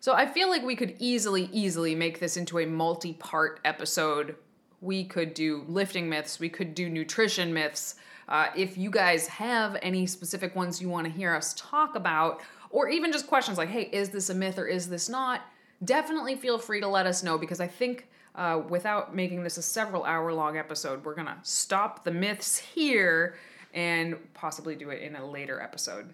So 0.00 0.12
I 0.12 0.26
feel 0.26 0.50
like 0.50 0.62
we 0.62 0.76
could 0.76 0.96
easily, 0.98 1.48
easily 1.52 1.94
make 1.94 2.20
this 2.20 2.36
into 2.36 2.58
a 2.58 2.66
multi 2.66 3.14
part 3.14 3.60
episode. 3.64 4.36
We 4.80 5.04
could 5.04 5.32
do 5.32 5.64
lifting 5.66 6.08
myths, 6.08 6.38
we 6.38 6.48
could 6.48 6.74
do 6.74 6.90
nutrition 6.90 7.54
myths. 7.54 7.94
Uh, 8.28 8.46
if 8.56 8.78
you 8.78 8.90
guys 8.90 9.26
have 9.26 9.76
any 9.82 10.06
specific 10.06 10.56
ones 10.56 10.80
you 10.80 10.88
want 10.88 11.06
to 11.06 11.12
hear 11.12 11.34
us 11.34 11.54
talk 11.56 11.94
about, 11.94 12.40
or 12.70 12.88
even 12.88 13.12
just 13.12 13.26
questions 13.26 13.58
like, 13.58 13.68
hey, 13.68 13.82
is 13.92 14.08
this 14.08 14.30
a 14.30 14.34
myth 14.34 14.58
or 14.58 14.66
is 14.66 14.88
this 14.88 15.08
not? 15.08 15.42
Definitely 15.84 16.36
feel 16.36 16.58
free 16.58 16.80
to 16.80 16.88
let 16.88 17.06
us 17.06 17.22
know 17.22 17.36
because 17.36 17.60
I 17.60 17.66
think 17.66 18.08
uh, 18.34 18.62
without 18.68 19.14
making 19.14 19.42
this 19.42 19.58
a 19.58 19.62
several 19.62 20.04
hour 20.04 20.32
long 20.32 20.56
episode, 20.56 21.04
we're 21.04 21.14
going 21.14 21.26
to 21.26 21.36
stop 21.42 22.04
the 22.04 22.10
myths 22.10 22.58
here 22.58 23.36
and 23.72 24.16
possibly 24.34 24.76
do 24.76 24.90
it 24.90 25.02
in 25.02 25.16
a 25.16 25.26
later 25.26 25.60
episode. 25.60 26.12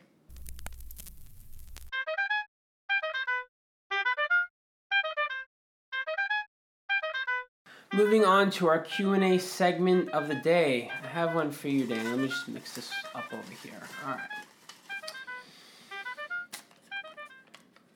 Moving 7.93 8.25
on 8.25 8.51
to 8.53 8.69
our 8.69 8.79
Q&A 8.79 9.39
segment 9.39 10.11
of 10.11 10.29
the 10.29 10.37
day. 10.37 10.91
I 11.03 11.09
have 11.09 11.35
one 11.35 11.51
for 11.51 11.69
you, 11.69 11.87
Dan. 11.87 12.09
Let 12.09 12.21
me 12.21 12.29
just 12.29 12.49
mix 12.49 12.75
this 12.75 12.91
up 13.15 13.25
over 13.33 13.53
here. 13.63 13.83
All 14.07 14.13
right. 14.13 14.29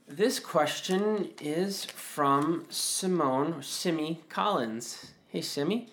This 0.06 0.38
question 0.38 1.30
is 1.40 1.86
from 1.86 2.66
Simone, 2.68 3.54
or 3.54 3.62
Simi 3.62 4.20
Collins. 4.28 5.12
Hey, 5.28 5.40
Simi. 5.40 5.88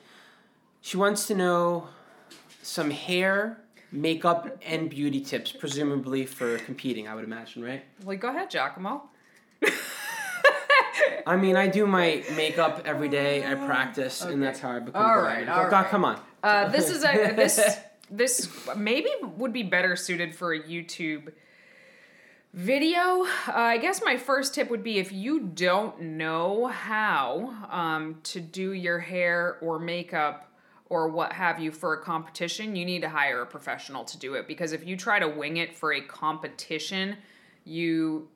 She 0.81 0.97
wants 0.97 1.27
to 1.27 1.35
know 1.35 1.87
some 2.61 2.91
hair, 2.91 3.61
makeup, 3.89 4.57
and 4.65 4.89
beauty 4.89 5.21
tips, 5.21 5.53
presumably 5.53 6.25
for 6.25 6.57
competing, 6.59 7.07
I 7.07 7.15
would 7.15 7.23
imagine, 7.23 7.63
right? 7.63 7.85
Well, 8.03 8.17
go 8.17 8.29
ahead, 8.29 8.49
Giacomo. 8.51 9.03
I 11.25 11.37
mean, 11.37 11.55
I 11.55 11.67
do 11.67 11.87
my 11.87 12.23
makeup 12.35 12.81
every 12.83 13.07
day. 13.07 13.45
I 13.49 13.55
practice, 13.55 14.21
and 14.23 14.43
that's 14.43 14.59
how 14.59 14.71
I 14.71 14.79
become 14.79 15.05
All 15.05 15.21
right, 15.21 15.47
all 15.47 15.69
God, 15.69 15.71
right. 15.71 15.87
come 15.87 16.03
on. 16.03 16.19
Uh, 16.43 16.67
this 16.67 16.89
is 16.89 17.03
a 17.05 17.33
this 17.33 17.77
this 18.11 18.49
maybe 18.75 19.09
would 19.37 19.53
be 19.53 19.63
better 19.63 19.95
suited 19.95 20.35
for 20.35 20.53
a 20.53 20.59
YouTube 20.59 21.31
video. 22.53 23.25
Uh, 23.47 23.53
I 23.53 23.77
guess 23.77 24.01
my 24.03 24.17
first 24.17 24.53
tip 24.53 24.69
would 24.69 24.83
be 24.83 24.97
if 24.97 25.11
you 25.11 25.39
don't 25.39 26.01
know 26.01 26.67
how 26.67 27.55
um, 27.69 28.19
to 28.23 28.41
do 28.41 28.73
your 28.73 28.99
hair 28.99 29.57
or 29.61 29.79
makeup 29.79 30.51
or 30.89 31.07
what 31.07 31.31
have 31.31 31.59
you 31.59 31.71
for 31.71 31.93
a 31.93 32.01
competition, 32.01 32.75
you 32.75 32.83
need 32.83 33.01
to 33.01 33.09
hire 33.09 33.41
a 33.41 33.45
professional 33.45 34.03
to 34.03 34.17
do 34.17 34.33
it 34.33 34.47
because 34.47 34.73
if 34.73 34.85
you 34.85 34.97
try 34.97 35.19
to 35.19 35.27
wing 35.29 35.57
it 35.57 35.73
for 35.73 35.93
a 35.93 36.01
competition, 36.01 37.15
you 37.63 38.27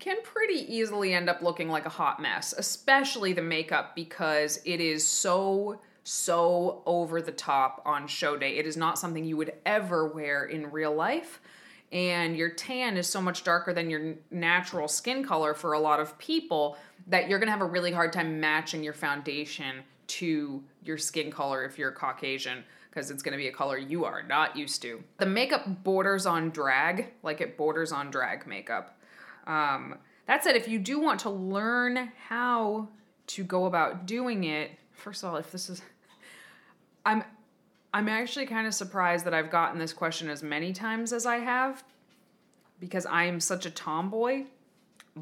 can 0.00 0.16
pretty 0.24 0.74
easily 0.74 1.14
end 1.14 1.28
up 1.28 1.40
looking 1.40 1.68
like 1.68 1.86
a 1.86 1.90
hot 1.90 2.20
mess, 2.20 2.52
especially 2.58 3.32
the 3.32 3.42
makeup 3.42 3.94
because 3.94 4.60
it 4.64 4.80
is 4.80 5.06
so 5.06 5.80
so 6.02 6.82
over 6.86 7.22
the 7.22 7.30
top 7.30 7.82
on 7.84 8.08
show 8.08 8.36
day. 8.36 8.56
It 8.56 8.66
is 8.66 8.76
not 8.76 8.98
something 8.98 9.24
you 9.24 9.36
would 9.36 9.52
ever 9.64 10.06
wear 10.08 10.44
in 10.44 10.72
real 10.72 10.94
life. 10.94 11.40
And 11.92 12.36
your 12.36 12.50
tan 12.50 12.96
is 12.96 13.08
so 13.08 13.20
much 13.20 13.42
darker 13.42 13.72
than 13.72 13.90
your 13.90 14.14
natural 14.30 14.86
skin 14.86 15.24
color 15.24 15.54
for 15.54 15.72
a 15.72 15.80
lot 15.80 15.98
of 15.98 16.16
people 16.18 16.76
that 17.08 17.28
you're 17.28 17.38
gonna 17.38 17.50
have 17.50 17.62
a 17.62 17.66
really 17.66 17.90
hard 17.90 18.12
time 18.12 18.40
matching 18.40 18.84
your 18.84 18.92
foundation 18.92 19.82
to 20.06 20.62
your 20.84 20.98
skin 20.98 21.30
color 21.30 21.64
if 21.64 21.78
you're 21.78 21.92
Caucasian 21.92 22.64
because 22.90 23.10
it's 23.10 23.22
going 23.22 23.32
to 23.32 23.38
be 23.38 23.46
a 23.46 23.52
color 23.52 23.78
you 23.78 24.04
are 24.04 24.22
not 24.22 24.56
used 24.56 24.82
to. 24.82 25.02
The 25.18 25.26
makeup 25.26 25.84
borders 25.84 26.26
on 26.26 26.50
drag, 26.50 27.12
like 27.22 27.40
it 27.40 27.56
borders 27.56 27.92
on 27.92 28.10
drag 28.10 28.46
makeup. 28.46 28.98
Um, 29.46 29.96
that 30.26 30.42
said, 30.42 30.56
if 30.56 30.68
you 30.68 30.78
do 30.78 30.98
want 30.98 31.20
to 31.20 31.30
learn 31.30 32.10
how 32.28 32.88
to 33.28 33.44
go 33.44 33.66
about 33.66 34.06
doing 34.06 34.44
it, 34.44 34.72
first 34.92 35.22
of 35.22 35.30
all, 35.30 35.36
if 35.36 35.52
this 35.52 35.70
is, 35.70 35.82
I'm 37.06 37.22
I'm 37.92 38.08
actually 38.08 38.46
kind 38.46 38.66
of 38.66 38.74
surprised 38.74 39.24
that 39.26 39.34
I've 39.34 39.50
gotten 39.50 39.78
this 39.78 39.92
question 39.92 40.28
as 40.30 40.42
many 40.42 40.72
times 40.72 41.12
as 41.12 41.26
I 41.26 41.38
have 41.38 41.82
because 42.78 43.04
I 43.04 43.24
am 43.24 43.40
such 43.40 43.66
a 43.66 43.70
tomboy, 43.70 44.44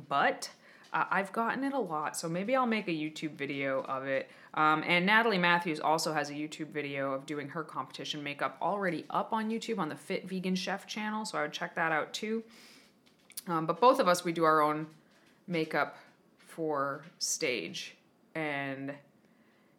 but 0.08 0.50
uh, 0.92 1.04
I've 1.10 1.32
gotten 1.32 1.64
it 1.64 1.72
a 1.72 1.78
lot. 1.78 2.16
So 2.16 2.28
maybe 2.28 2.54
I'll 2.54 2.66
make 2.66 2.88
a 2.88 2.92
YouTube 2.92 3.32
video 3.32 3.82
of 3.84 4.06
it. 4.06 4.30
Um, 4.54 4.82
and 4.86 5.06
Natalie 5.06 5.38
Matthews 5.38 5.80
also 5.80 6.12
has 6.12 6.30
a 6.30 6.34
YouTube 6.34 6.68
video 6.68 7.12
of 7.12 7.26
doing 7.26 7.48
her 7.48 7.62
competition 7.62 8.22
makeup 8.22 8.56
already 8.60 9.04
up 9.10 9.32
on 9.32 9.50
YouTube 9.50 9.78
on 9.78 9.88
the 9.88 9.96
Fit 9.96 10.28
Vegan 10.28 10.54
Chef 10.54 10.86
channel. 10.86 11.24
So 11.24 11.38
I 11.38 11.42
would 11.42 11.52
check 11.52 11.74
that 11.74 11.92
out 11.92 12.12
too. 12.12 12.42
Um, 13.46 13.66
but 13.66 13.80
both 13.80 13.98
of 13.98 14.08
us, 14.08 14.24
we 14.24 14.32
do 14.32 14.44
our 14.44 14.60
own 14.60 14.86
makeup 15.46 15.96
for 16.38 17.04
stage. 17.18 17.94
And 18.34 18.94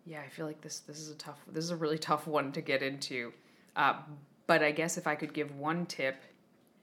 yeah, 0.06 0.22
I 0.22 0.30
feel 0.30 0.46
like 0.46 0.62
this 0.62 0.80
this 0.80 1.00
is 1.00 1.10
a 1.10 1.16
tough 1.16 1.40
this 1.52 1.64
is 1.64 1.72
a 1.72 1.76
really 1.76 1.98
tough 1.98 2.28
one 2.28 2.52
to 2.54 2.62
get 2.62 2.82
into. 2.82 3.34
Uh, 3.76 3.96
but 4.48 4.64
I 4.64 4.72
guess 4.72 4.98
if 4.98 5.06
I 5.06 5.16
could 5.16 5.34
give 5.34 5.56
one 5.56 5.86
tip, 5.86 6.24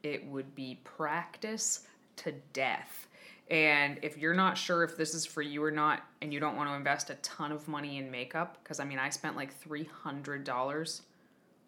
it 0.03 0.25
would 0.27 0.55
be 0.55 0.79
practice 0.83 1.87
to 2.17 2.31
death. 2.53 3.07
And 3.49 3.99
if 4.01 4.17
you're 4.17 4.33
not 4.33 4.57
sure 4.57 4.83
if 4.83 4.97
this 4.97 5.13
is 5.13 5.25
for 5.25 5.41
you 5.41 5.63
or 5.63 5.71
not, 5.71 6.03
and 6.21 6.33
you 6.33 6.39
don't 6.39 6.55
want 6.55 6.69
to 6.69 6.75
invest 6.75 7.09
a 7.09 7.15
ton 7.15 7.51
of 7.51 7.67
money 7.67 7.97
in 7.97 8.11
makeup, 8.11 8.57
because 8.61 8.79
I 8.79 8.85
mean, 8.85 8.99
I 8.99 9.09
spent 9.09 9.35
like 9.35 9.57
$300 9.61 11.01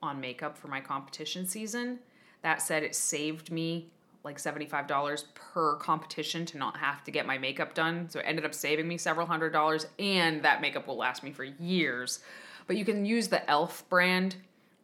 on 0.01 0.19
makeup 0.19 0.57
for 0.57 0.67
my 0.67 0.81
competition 0.81 1.45
season. 1.45 1.99
That 2.41 2.61
said, 2.61 2.83
it 2.83 2.95
saved 2.95 3.51
me 3.51 3.91
like 4.23 4.37
$75 4.37 5.23
per 5.33 5.75
competition 5.77 6.45
to 6.47 6.57
not 6.57 6.77
have 6.77 7.03
to 7.05 7.11
get 7.11 7.25
my 7.25 7.37
makeup 7.37 7.73
done. 7.73 8.09
So 8.09 8.19
it 8.19 8.23
ended 8.23 8.45
up 8.45 8.53
saving 8.53 8.87
me 8.87 8.97
several 8.97 9.25
hundred 9.25 9.51
dollars, 9.51 9.87
and 9.97 10.43
that 10.43 10.61
makeup 10.61 10.87
will 10.87 10.97
last 10.97 11.23
me 11.23 11.31
for 11.31 11.43
years. 11.43 12.19
But 12.67 12.75
you 12.75 12.85
can 12.85 13.05
use 13.05 13.29
the 13.29 13.49
ELF 13.49 13.87
brand, 13.89 14.35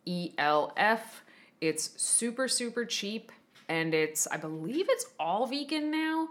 ELF. 0.07 1.23
It's 1.61 2.01
super, 2.01 2.47
super 2.47 2.85
cheap, 2.85 3.31
and 3.67 3.93
it's, 3.93 4.27
I 4.27 4.37
believe 4.37 4.87
it's 4.89 5.05
all 5.19 5.45
vegan 5.45 5.91
now. 5.91 6.29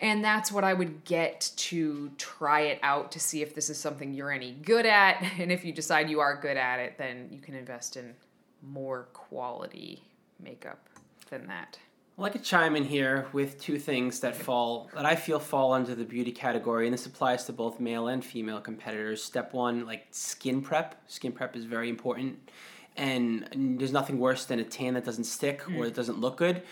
And 0.00 0.22
that's 0.22 0.52
what 0.52 0.62
I 0.62 0.74
would 0.74 1.04
get 1.04 1.52
to 1.56 2.10
try 2.18 2.62
it 2.62 2.80
out 2.82 3.12
to 3.12 3.20
see 3.20 3.40
if 3.40 3.54
this 3.54 3.70
is 3.70 3.78
something 3.78 4.12
you're 4.12 4.30
any 4.30 4.52
good 4.52 4.84
at. 4.84 5.22
And 5.38 5.50
if 5.50 5.64
you 5.64 5.72
decide 5.72 6.10
you 6.10 6.20
are 6.20 6.38
good 6.38 6.56
at 6.56 6.80
it, 6.80 6.98
then 6.98 7.28
you 7.30 7.40
can 7.40 7.54
invest 7.54 7.96
in 7.96 8.14
more 8.62 9.08
quality 9.12 10.02
makeup 10.38 10.86
than 11.30 11.46
that. 11.48 11.78
Well, 12.16 12.26
I 12.26 12.30
could 12.30 12.44
chime 12.44 12.76
in 12.76 12.84
here 12.84 13.26
with 13.34 13.60
two 13.60 13.78
things 13.78 14.20
that 14.20 14.34
fall 14.34 14.88
that 14.94 15.04
I 15.04 15.16
feel 15.16 15.38
fall 15.38 15.74
under 15.74 15.94
the 15.94 16.04
beauty 16.04 16.32
category, 16.32 16.86
and 16.86 16.94
this 16.94 17.04
applies 17.04 17.44
to 17.44 17.52
both 17.52 17.78
male 17.78 18.08
and 18.08 18.24
female 18.24 18.58
competitors. 18.58 19.22
Step 19.22 19.52
one, 19.52 19.84
like 19.84 20.06
skin 20.12 20.62
prep. 20.62 20.98
Skin 21.08 21.32
prep 21.32 21.54
is 21.56 21.66
very 21.66 21.90
important, 21.90 22.50
and 22.96 23.76
there's 23.78 23.92
nothing 23.92 24.18
worse 24.18 24.46
than 24.46 24.60
a 24.60 24.64
tan 24.64 24.94
that 24.94 25.04
doesn't 25.04 25.24
stick 25.24 25.68
or 25.68 25.84
mm. 25.84 25.88
it 25.88 25.94
doesn't 25.94 26.18
look 26.18 26.38
good. 26.38 26.62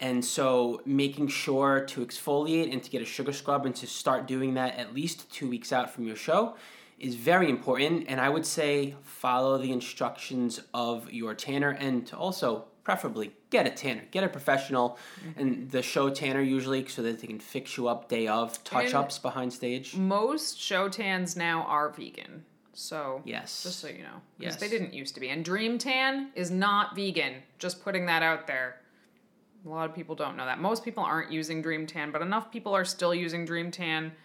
And 0.00 0.22
so, 0.22 0.82
making 0.84 1.28
sure 1.28 1.80
to 1.86 2.04
exfoliate 2.04 2.70
and 2.70 2.82
to 2.82 2.90
get 2.90 3.00
a 3.00 3.06
sugar 3.06 3.32
scrub 3.32 3.64
and 3.64 3.74
to 3.76 3.86
start 3.86 4.26
doing 4.26 4.52
that 4.54 4.76
at 4.76 4.94
least 4.94 5.32
two 5.32 5.48
weeks 5.48 5.72
out 5.72 5.90
from 5.90 6.06
your 6.06 6.16
show 6.16 6.56
is 6.98 7.14
very 7.14 7.48
important. 7.48 8.04
And 8.06 8.20
I 8.20 8.28
would 8.28 8.44
say 8.44 8.96
follow 9.02 9.56
the 9.56 9.72
instructions 9.72 10.60
of 10.74 11.10
your 11.10 11.34
tanner 11.34 11.70
and 11.70 12.06
to 12.08 12.16
also 12.16 12.66
preferably 12.84 13.32
get 13.50 13.66
a 13.66 13.70
tanner, 13.70 14.02
get 14.10 14.24
a 14.24 14.28
professional, 14.28 14.98
mm-hmm. 15.24 15.40
and 15.40 15.70
the 15.70 15.82
show 15.82 16.08
tanner 16.08 16.40
usually 16.40 16.86
so 16.86 17.02
that 17.02 17.20
they 17.20 17.26
can 17.26 17.40
fix 17.40 17.76
you 17.76 17.88
up 17.88 18.08
day 18.08 18.26
of, 18.26 18.62
touch 18.64 18.94
ups 18.94 19.18
behind 19.18 19.52
stage. 19.52 19.94
Most 19.96 20.58
show 20.58 20.88
tans 20.88 21.36
now 21.36 21.62
are 21.64 21.90
vegan. 21.90 22.44
So, 22.72 23.20
Yes. 23.24 23.64
just 23.64 23.80
so 23.80 23.88
you 23.88 24.02
know. 24.02 24.22
Yes. 24.38 24.56
they 24.56 24.68
didn't 24.68 24.94
used 24.94 25.14
to 25.14 25.20
be. 25.20 25.28
And 25.28 25.44
Dream 25.44 25.76
Tan 25.76 26.30
is 26.34 26.50
not 26.50 26.94
vegan. 26.94 27.42
Just 27.58 27.84
putting 27.84 28.06
that 28.06 28.22
out 28.22 28.46
there. 28.46 28.76
A 29.66 29.68
lot 29.68 29.90
of 29.90 29.94
people 29.94 30.14
don't 30.14 30.36
know 30.36 30.46
that. 30.46 30.60
Most 30.60 30.84
people 30.84 31.02
aren't 31.02 31.30
using 31.30 31.60
Dream 31.60 31.86
Tan, 31.86 32.10
but 32.10 32.22
enough 32.22 32.50
people 32.50 32.74
are 32.74 32.84
still 32.84 33.14
using 33.14 33.44
Dream 33.44 33.70
Tan. 33.70 34.12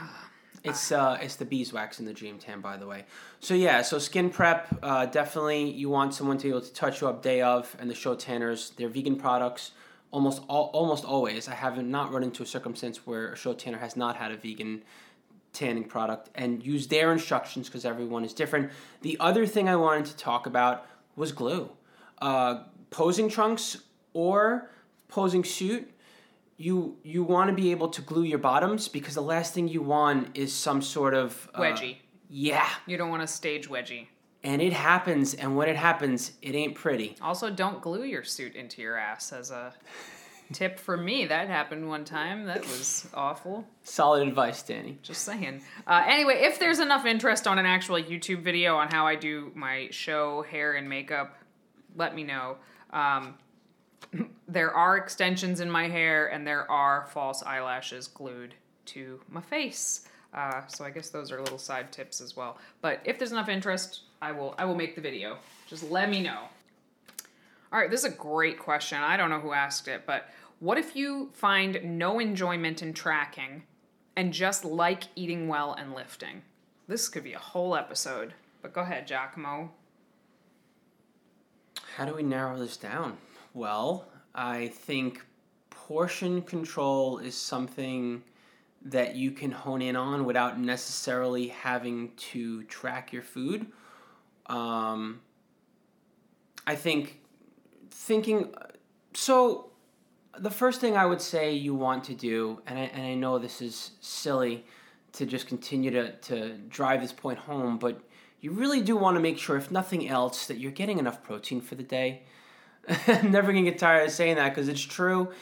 It's 0.62 0.92
uh, 0.92 1.18
it's 1.20 1.36
the 1.36 1.44
beeswax 1.44 2.00
in 2.00 2.06
the 2.06 2.12
Dream 2.12 2.38
Tan, 2.38 2.60
by 2.60 2.76
the 2.76 2.86
way. 2.86 3.04
So 3.40 3.54
yeah, 3.54 3.82
so 3.82 3.98
skin 3.98 4.30
prep, 4.30 4.68
uh, 4.82 5.06
definitely 5.06 5.70
you 5.70 5.88
want 5.88 6.14
someone 6.14 6.36
to 6.38 6.42
be 6.44 6.48
able 6.50 6.60
to 6.60 6.72
touch 6.72 7.00
you 7.00 7.08
up 7.08 7.22
day 7.22 7.40
of, 7.40 7.74
and 7.78 7.88
the 7.88 7.94
show 7.94 8.14
tanners, 8.14 8.72
they're 8.76 8.88
vegan 8.88 9.16
products. 9.16 9.72
Almost 10.12 10.42
all, 10.48 10.70
almost 10.72 11.04
always, 11.04 11.48
I 11.48 11.54
haven't 11.54 11.88
not 11.88 12.12
run 12.12 12.24
into 12.24 12.42
a 12.42 12.46
circumstance 12.46 13.06
where 13.06 13.32
a 13.32 13.36
show 13.36 13.52
tanner 13.54 13.78
has 13.78 13.96
not 13.96 14.16
had 14.16 14.32
a 14.32 14.36
vegan 14.36 14.82
tanning 15.52 15.84
product, 15.84 16.30
and 16.34 16.64
use 16.64 16.86
their 16.88 17.12
instructions 17.12 17.68
because 17.68 17.84
everyone 17.84 18.24
is 18.24 18.34
different. 18.34 18.70
The 19.02 19.16
other 19.18 19.46
thing 19.46 19.68
I 19.68 19.76
wanted 19.76 20.06
to 20.06 20.16
talk 20.16 20.46
about 20.46 20.86
was 21.16 21.32
glue, 21.32 21.70
uh, 22.20 22.64
posing 22.90 23.28
trunks 23.28 23.78
or 24.12 24.70
posing 25.08 25.44
suit 25.44 25.90
you 26.60 26.96
you 27.02 27.22
want 27.24 27.48
to 27.48 27.54
be 27.54 27.70
able 27.70 27.88
to 27.88 28.02
glue 28.02 28.24
your 28.24 28.38
bottoms 28.38 28.86
because 28.88 29.14
the 29.14 29.22
last 29.22 29.54
thing 29.54 29.66
you 29.68 29.80
want 29.82 30.36
is 30.36 30.52
some 30.52 30.82
sort 30.82 31.14
of 31.14 31.48
uh, 31.54 31.60
Wedgie. 31.60 31.96
yeah, 32.28 32.68
You 32.86 32.96
don't 32.98 33.10
want 33.10 33.22
a 33.22 33.26
stage 33.26 33.68
wedgie. 33.68 34.06
and 34.44 34.60
it 34.60 34.72
happens, 34.74 35.34
and 35.34 35.56
when 35.56 35.68
it 35.68 35.76
happens, 35.76 36.32
it 36.42 36.54
ain't 36.54 36.74
pretty. 36.74 37.16
Also, 37.22 37.48
don't 37.50 37.80
glue 37.80 38.04
your 38.04 38.24
suit 38.24 38.54
into 38.54 38.82
your 38.82 38.96
ass 38.98 39.32
as 39.32 39.50
a 39.50 39.72
tip 40.52 40.78
for 40.78 40.96
me. 40.96 41.26
That 41.26 41.48
happened 41.48 41.88
one 41.88 42.04
time. 42.04 42.44
That 42.44 42.60
was 42.62 43.08
awful. 43.14 43.64
Solid 43.84 44.26
advice, 44.28 44.62
Danny. 44.62 44.98
Just 45.02 45.22
saying. 45.22 45.62
Uh, 45.86 46.02
anyway, 46.06 46.40
if 46.42 46.58
there's 46.58 46.78
enough 46.80 47.06
interest 47.06 47.46
on 47.46 47.58
an 47.58 47.66
actual 47.66 47.96
YouTube 48.02 48.42
video 48.42 48.76
on 48.76 48.88
how 48.90 49.06
I 49.06 49.14
do 49.14 49.50
my 49.54 49.88
show, 49.92 50.42
hair, 50.42 50.74
and 50.74 50.88
makeup, 50.88 51.36
let 51.96 52.14
me 52.14 52.22
know. 52.24 52.56
Um, 52.92 53.34
there 54.50 54.74
are 54.74 54.96
extensions 54.96 55.60
in 55.60 55.70
my 55.70 55.88
hair, 55.88 56.26
and 56.26 56.46
there 56.46 56.70
are 56.70 57.06
false 57.12 57.42
eyelashes 57.42 58.08
glued 58.08 58.54
to 58.86 59.20
my 59.28 59.40
face. 59.40 60.08
Uh, 60.34 60.66
so 60.66 60.84
I 60.84 60.90
guess 60.90 61.10
those 61.10 61.32
are 61.32 61.40
little 61.40 61.58
side 61.58 61.92
tips 61.92 62.20
as 62.20 62.36
well. 62.36 62.58
But 62.80 63.00
if 63.04 63.18
there's 63.18 63.32
enough 63.32 63.48
interest, 63.48 64.02
I 64.22 64.32
will 64.32 64.54
I 64.58 64.64
will 64.64 64.74
make 64.74 64.94
the 64.94 65.00
video. 65.00 65.38
Just 65.66 65.90
let 65.90 66.08
me 66.10 66.22
know. 66.22 66.44
All 67.72 67.78
right, 67.78 67.90
this 67.90 68.04
is 68.04 68.12
a 68.12 68.16
great 68.16 68.58
question. 68.58 68.98
I 68.98 69.16
don't 69.16 69.30
know 69.30 69.40
who 69.40 69.52
asked 69.52 69.86
it, 69.86 70.02
but 70.06 70.28
what 70.58 70.78
if 70.78 70.96
you 70.96 71.30
find 71.32 71.98
no 71.98 72.18
enjoyment 72.18 72.82
in 72.82 72.92
tracking 72.92 73.62
and 74.16 74.32
just 74.32 74.64
like 74.64 75.04
eating 75.14 75.46
well 75.48 75.74
and 75.74 75.94
lifting? 75.94 76.42
This 76.88 77.08
could 77.08 77.22
be 77.22 77.32
a 77.32 77.38
whole 77.38 77.76
episode. 77.76 78.34
But 78.60 78.72
go 78.72 78.80
ahead, 78.80 79.06
Giacomo. 79.06 79.70
How 81.96 82.04
do 82.04 82.14
we 82.14 82.22
narrow 82.22 82.58
this 82.58 82.76
down? 82.76 83.18
Well, 83.54 84.06
I 84.34 84.68
think 84.68 85.24
portion 85.70 86.42
control 86.42 87.18
is 87.18 87.34
something 87.34 88.22
that 88.82 89.14
you 89.14 89.30
can 89.30 89.50
hone 89.50 89.82
in 89.82 89.96
on 89.96 90.24
without 90.24 90.58
necessarily 90.58 91.48
having 91.48 92.12
to 92.16 92.62
track 92.64 93.12
your 93.12 93.22
food. 93.22 93.66
Um, 94.46 95.20
I 96.66 96.74
think 96.74 97.20
thinking 97.90 98.54
so 99.14 99.70
the 100.38 100.50
first 100.50 100.80
thing 100.80 100.96
I 100.96 101.06
would 101.06 101.20
say 101.20 101.52
you 101.52 101.74
want 101.74 102.04
to 102.04 102.14
do, 102.14 102.62
and 102.66 102.78
I, 102.78 102.82
and 102.82 103.02
I 103.02 103.14
know 103.14 103.38
this 103.38 103.60
is 103.60 103.92
silly 104.00 104.64
to 105.12 105.26
just 105.26 105.46
continue 105.48 105.90
to, 105.90 106.12
to 106.12 106.56
drive 106.68 107.00
this 107.00 107.12
point 107.12 107.38
home, 107.38 107.78
but 107.78 108.00
you 108.40 108.52
really 108.52 108.80
do 108.80 108.96
want 108.96 109.16
to 109.16 109.20
make 109.20 109.38
sure, 109.38 109.56
if 109.56 109.70
nothing 109.70 110.08
else, 110.08 110.46
that 110.46 110.58
you're 110.58 110.70
getting 110.70 110.98
enough 110.98 111.22
protein 111.22 111.60
for 111.60 111.74
the 111.74 111.82
day. 111.82 112.22
I'm 112.88 113.30
never 113.30 113.52
gonna 113.52 113.64
get 113.64 113.78
tired 113.78 114.06
of 114.06 114.12
saying 114.12 114.36
that 114.36 114.50
because 114.50 114.68
it's 114.68 114.80
true. 114.80 115.32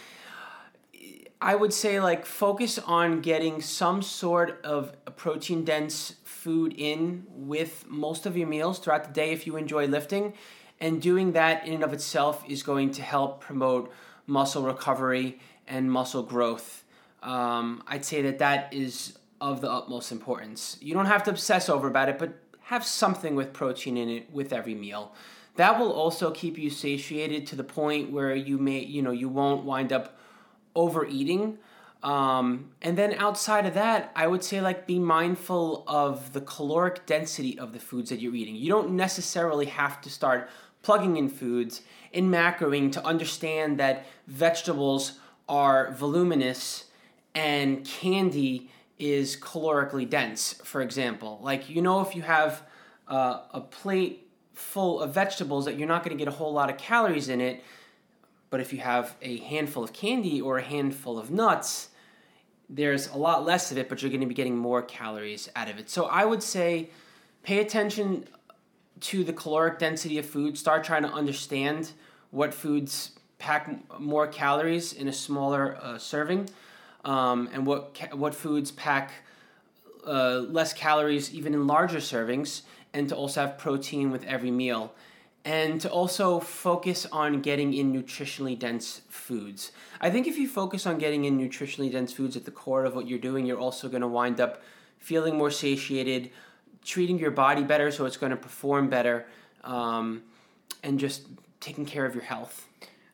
I 1.40 1.54
would 1.54 1.72
say 1.72 2.00
like 2.00 2.26
focus 2.26 2.78
on 2.78 3.20
getting 3.20 3.60
some 3.62 4.02
sort 4.02 4.60
of 4.64 4.92
protein 5.16 5.64
dense 5.64 6.16
food 6.24 6.74
in 6.76 7.26
with 7.28 7.84
most 7.88 8.26
of 8.26 8.36
your 8.36 8.48
meals 8.48 8.78
throughout 8.78 9.04
the 9.04 9.12
day 9.12 9.30
if 9.30 9.46
you 9.46 9.56
enjoy 9.56 9.86
lifting. 9.86 10.34
And 10.80 11.02
doing 11.02 11.32
that 11.32 11.66
in 11.66 11.74
and 11.74 11.84
of 11.84 11.92
itself 11.92 12.44
is 12.48 12.62
going 12.62 12.92
to 12.92 13.02
help 13.02 13.40
promote 13.40 13.92
muscle 14.26 14.62
recovery 14.62 15.40
and 15.66 15.90
muscle 15.90 16.22
growth. 16.22 16.84
Um, 17.22 17.82
I'd 17.86 18.04
say 18.04 18.22
that 18.22 18.38
that 18.38 18.72
is 18.72 19.18
of 19.40 19.60
the 19.60 19.70
utmost 19.70 20.12
importance. 20.12 20.76
You 20.80 20.94
don't 20.94 21.06
have 21.06 21.24
to 21.24 21.30
obsess 21.30 21.68
over 21.68 21.88
about 21.88 22.08
it, 22.08 22.18
but 22.18 22.34
have 22.62 22.84
something 22.84 23.34
with 23.34 23.52
protein 23.52 23.96
in 23.96 24.08
it 24.08 24.32
with 24.32 24.52
every 24.52 24.74
meal. 24.74 25.14
That 25.58 25.80
will 25.80 25.92
also 25.92 26.30
keep 26.30 26.56
you 26.56 26.70
satiated 26.70 27.44
to 27.48 27.56
the 27.56 27.64
point 27.64 28.12
where 28.12 28.32
you 28.32 28.58
may, 28.58 28.78
you 28.78 29.02
know, 29.02 29.10
you 29.10 29.28
won't 29.28 29.64
wind 29.64 29.92
up 29.92 30.16
overeating. 30.76 31.58
Um, 32.00 32.70
and 32.80 32.96
then 32.96 33.14
outside 33.14 33.66
of 33.66 33.74
that, 33.74 34.12
I 34.14 34.28
would 34.28 34.44
say 34.44 34.60
like 34.60 34.86
be 34.86 35.00
mindful 35.00 35.82
of 35.88 36.32
the 36.32 36.40
caloric 36.40 37.06
density 37.06 37.58
of 37.58 37.72
the 37.72 37.80
foods 37.80 38.10
that 38.10 38.20
you're 38.20 38.36
eating. 38.36 38.54
You 38.54 38.68
don't 38.68 38.92
necessarily 38.92 39.66
have 39.66 40.00
to 40.02 40.10
start 40.10 40.48
plugging 40.82 41.16
in 41.16 41.28
foods 41.28 41.82
in 42.12 42.30
macroing 42.30 42.92
to 42.92 43.04
understand 43.04 43.80
that 43.80 44.06
vegetables 44.28 45.18
are 45.48 45.90
voluminous 45.90 46.84
and 47.34 47.84
candy 47.84 48.70
is 48.96 49.36
calorically 49.36 50.08
dense, 50.08 50.52
for 50.62 50.82
example. 50.82 51.40
Like, 51.42 51.68
you 51.68 51.82
know, 51.82 52.00
if 52.00 52.14
you 52.14 52.22
have 52.22 52.62
uh, 53.08 53.40
a 53.52 53.60
plate 53.60 54.27
full 54.58 55.00
of 55.00 55.14
vegetables 55.14 55.64
that 55.64 55.78
you're 55.78 55.88
not 55.88 56.04
going 56.04 56.16
to 56.16 56.22
get 56.22 56.28
a 56.28 56.36
whole 56.36 56.52
lot 56.52 56.68
of 56.68 56.76
calories 56.76 57.28
in 57.28 57.40
it. 57.40 57.62
But 58.50 58.60
if 58.60 58.72
you 58.72 58.80
have 58.80 59.14
a 59.22 59.38
handful 59.38 59.84
of 59.84 59.92
candy 59.92 60.40
or 60.40 60.58
a 60.58 60.62
handful 60.62 61.18
of 61.18 61.30
nuts, 61.30 61.90
there's 62.68 63.08
a 63.08 63.16
lot 63.16 63.44
less 63.44 63.70
of 63.70 63.78
it, 63.78 63.88
but 63.88 64.02
you're 64.02 64.10
going 64.10 64.20
to 64.20 64.26
be 64.26 64.34
getting 64.34 64.56
more 64.56 64.82
calories 64.82 65.48
out 65.54 65.68
of 65.68 65.78
it. 65.78 65.88
So 65.88 66.06
I 66.06 66.24
would 66.24 66.42
say 66.42 66.90
pay 67.42 67.60
attention 67.60 68.26
to 69.00 69.22
the 69.22 69.32
caloric 69.32 69.78
density 69.78 70.18
of 70.18 70.26
food. 70.26 70.58
Start 70.58 70.84
trying 70.84 71.02
to 71.02 71.12
understand 71.12 71.92
what 72.30 72.52
foods 72.52 73.12
pack 73.38 73.70
more 74.00 74.26
calories 74.26 74.92
in 74.92 75.08
a 75.08 75.12
smaller 75.12 75.78
uh, 75.80 75.98
serving, 75.98 76.50
um, 77.04 77.48
and 77.52 77.64
what 77.64 77.94
ca- 77.94 78.16
what 78.16 78.34
foods 78.34 78.72
pack 78.72 79.12
uh, 80.06 80.38
less 80.40 80.72
calories 80.72 81.32
even 81.32 81.54
in 81.54 81.66
larger 81.66 81.98
servings, 81.98 82.62
and 82.92 83.08
to 83.08 83.16
also 83.16 83.40
have 83.42 83.58
protein 83.58 84.10
with 84.10 84.24
every 84.24 84.50
meal. 84.50 84.92
And 85.44 85.80
to 85.80 85.90
also 85.90 86.40
focus 86.40 87.06
on 87.10 87.40
getting 87.40 87.72
in 87.72 87.92
nutritionally 87.92 88.58
dense 88.58 89.02
foods. 89.08 89.72
I 90.00 90.10
think 90.10 90.26
if 90.26 90.36
you 90.36 90.48
focus 90.48 90.86
on 90.86 90.98
getting 90.98 91.24
in 91.24 91.38
nutritionally 91.38 91.90
dense 91.90 92.12
foods 92.12 92.36
at 92.36 92.44
the 92.44 92.50
core 92.50 92.84
of 92.84 92.94
what 92.94 93.08
you're 93.08 93.18
doing, 93.18 93.46
you're 93.46 93.58
also 93.58 93.88
going 93.88 94.02
to 94.02 94.08
wind 94.08 94.40
up 94.40 94.62
feeling 94.98 95.38
more 95.38 95.50
satiated, 95.50 96.30
treating 96.84 97.18
your 97.18 97.30
body 97.30 97.62
better 97.62 97.90
so 97.90 98.04
it's 98.04 98.16
going 98.16 98.30
to 98.30 98.36
perform 98.36 98.90
better, 98.90 99.26
um, 99.64 100.22
and 100.82 100.98
just 100.98 101.26
taking 101.60 101.86
care 101.86 102.04
of 102.04 102.14
your 102.14 102.24
health. 102.24 102.67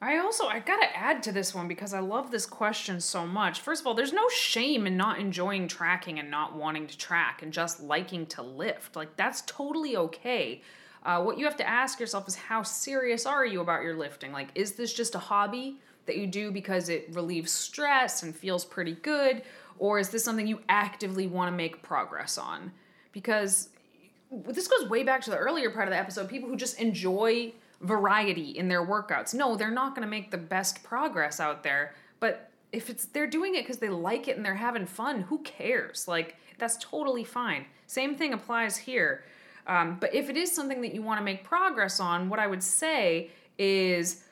I 0.04 0.18
also 0.18 0.46
I 0.46 0.58
gotta 0.58 0.94
add 0.94 1.22
to 1.22 1.32
this 1.32 1.54
one 1.54 1.66
because 1.66 1.94
I 1.94 2.00
love 2.00 2.30
this 2.30 2.44
question 2.44 3.00
so 3.00 3.26
much. 3.26 3.60
First 3.60 3.80
of 3.80 3.86
all, 3.86 3.94
there's 3.94 4.12
no 4.12 4.28
shame 4.28 4.86
in 4.86 4.98
not 4.98 5.18
enjoying 5.18 5.66
tracking 5.66 6.18
and 6.18 6.30
not 6.30 6.54
wanting 6.54 6.86
to 6.88 6.98
track 6.98 7.42
and 7.42 7.50
just 7.50 7.80
liking 7.80 8.26
to 8.26 8.42
lift. 8.42 8.96
Like 8.96 9.16
that's 9.16 9.42
totally 9.46 9.96
okay. 9.96 10.60
Uh, 11.04 11.22
what 11.22 11.38
you 11.38 11.46
have 11.46 11.56
to 11.56 11.66
ask 11.66 11.98
yourself 11.98 12.28
is 12.28 12.34
how 12.34 12.62
serious 12.62 13.24
are 13.24 13.46
you 13.46 13.62
about 13.62 13.82
your 13.82 13.96
lifting? 13.96 14.30
Like, 14.30 14.48
is 14.54 14.72
this 14.72 14.92
just 14.92 15.14
a 15.14 15.18
hobby 15.18 15.78
that 16.04 16.18
you 16.18 16.26
do 16.26 16.50
because 16.50 16.90
it 16.90 17.08
relieves 17.12 17.50
stress 17.50 18.22
and 18.22 18.36
feels 18.36 18.62
pretty 18.62 18.96
good, 18.96 19.42
or 19.78 19.98
is 19.98 20.10
this 20.10 20.22
something 20.22 20.46
you 20.46 20.60
actively 20.68 21.26
want 21.26 21.50
to 21.50 21.56
make 21.56 21.82
progress 21.82 22.36
on? 22.36 22.72
Because 23.12 23.70
this 24.30 24.68
goes 24.68 24.90
way 24.90 25.02
back 25.02 25.22
to 25.22 25.30
the 25.30 25.36
earlier 25.38 25.70
part 25.70 25.88
of 25.88 25.92
the 25.92 25.98
episode 25.98 26.28
people 26.28 26.48
who 26.50 26.56
just 26.56 26.78
enjoy 26.78 27.52
variety 27.84 28.50
in 28.50 28.68
their 28.68 28.84
workouts. 28.84 29.34
No 29.34 29.56
they're 29.56 29.70
not 29.70 29.94
going 29.94 30.06
to 30.06 30.10
make 30.10 30.30
the 30.30 30.38
best 30.38 30.82
progress 30.82 31.40
out 31.40 31.62
there 31.62 31.94
but 32.20 32.50
if 32.72 32.90
it's 32.90 33.04
they're 33.06 33.26
doing 33.26 33.54
it 33.54 33.62
because 33.62 33.78
they 33.78 33.88
like 33.88 34.26
it 34.28 34.36
and 34.36 34.44
they're 34.44 34.54
having 34.54 34.86
fun 34.86 35.22
who 35.22 35.38
cares? 35.38 36.08
Like 36.08 36.36
that's 36.58 36.76
totally 36.78 37.24
fine. 37.24 37.66
Same 37.86 38.16
thing 38.16 38.32
applies 38.32 38.76
here. 38.76 39.24
Um, 39.66 39.96
but 40.00 40.14
if 40.14 40.28
it 40.28 40.36
is 40.36 40.52
something 40.52 40.82
that 40.82 40.94
you 40.94 41.02
want 41.02 41.18
to 41.20 41.24
make 41.24 41.42
progress 41.42 41.98
on 41.98 42.28
what 42.28 42.38
i 42.38 42.46
would 42.46 42.62
say 42.62 43.30
is 43.58 44.24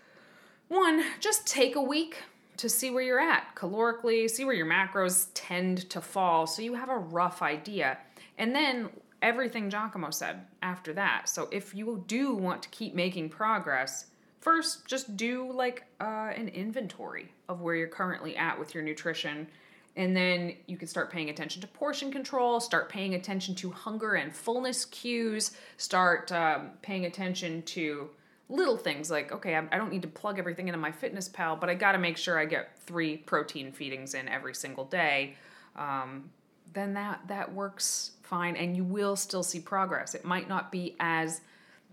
one, 0.68 1.04
just 1.20 1.46
take 1.46 1.76
a 1.76 1.82
week 1.82 2.16
to 2.56 2.68
see 2.68 2.90
where 2.90 3.02
you're 3.02 3.20
at. 3.20 3.54
Calorically, 3.54 4.28
see 4.28 4.44
where 4.44 4.54
your 4.54 4.66
macros 4.66 5.28
tend 5.34 5.88
to 5.90 6.00
fall 6.00 6.46
so 6.46 6.62
you 6.62 6.74
have 6.74 6.88
a 6.88 6.96
rough 6.96 7.42
idea. 7.42 7.98
And 8.38 8.54
then 8.54 8.88
everything 9.22 9.70
Giacomo 9.70 10.10
said 10.10 10.44
after 10.60 10.92
that. 10.94 11.28
So 11.28 11.48
if 11.50 11.74
you 11.74 12.04
do 12.06 12.34
want 12.34 12.62
to 12.62 12.68
keep 12.68 12.94
making 12.94 13.30
progress, 13.30 14.06
first 14.40 14.86
just 14.86 15.16
do 15.16 15.50
like 15.52 15.84
uh, 16.00 16.32
an 16.36 16.48
inventory 16.48 17.32
of 17.48 17.60
where 17.60 17.74
you're 17.74 17.88
currently 17.88 18.36
at 18.36 18.58
with 18.58 18.74
your 18.74 18.82
nutrition. 18.82 19.46
And 19.94 20.16
then 20.16 20.54
you 20.66 20.76
can 20.76 20.88
start 20.88 21.10
paying 21.10 21.30
attention 21.30 21.60
to 21.62 21.68
portion 21.68 22.10
control, 22.10 22.60
start 22.60 22.88
paying 22.88 23.14
attention 23.14 23.54
to 23.56 23.70
hunger 23.70 24.14
and 24.14 24.34
fullness 24.34 24.86
cues, 24.86 25.52
start 25.76 26.32
um, 26.32 26.70
paying 26.82 27.04
attention 27.06 27.62
to 27.62 28.10
little 28.48 28.76
things 28.76 29.10
like 29.10 29.32
okay 29.32 29.56
I, 29.56 29.78
don't 29.78 29.90
need 29.90 30.02
to 30.02 30.08
plug 30.08 30.38
everything 30.38 30.68
into 30.68 30.78
MyFitnessPal 30.78 31.58
but 31.58 31.70
i 31.70 31.74
got 31.74 31.92
to 31.92 31.98
make 31.98 32.18
sure 32.18 32.38
i 32.38 32.44
get 32.44 32.78
three 32.80 33.16
protein 33.16 33.72
feedings 33.72 34.12
in 34.12 34.28
every 34.28 34.54
single 34.54 34.84
day 34.84 35.36
um, 35.74 36.28
then 36.72 36.94
that 36.94 37.20
that 37.28 37.52
works 37.52 38.12
fine 38.22 38.56
and 38.56 38.76
you 38.76 38.84
will 38.84 39.16
still 39.16 39.42
see 39.42 39.60
progress. 39.60 40.14
It 40.14 40.24
might 40.24 40.48
not 40.48 40.72
be 40.72 40.96
as 41.00 41.40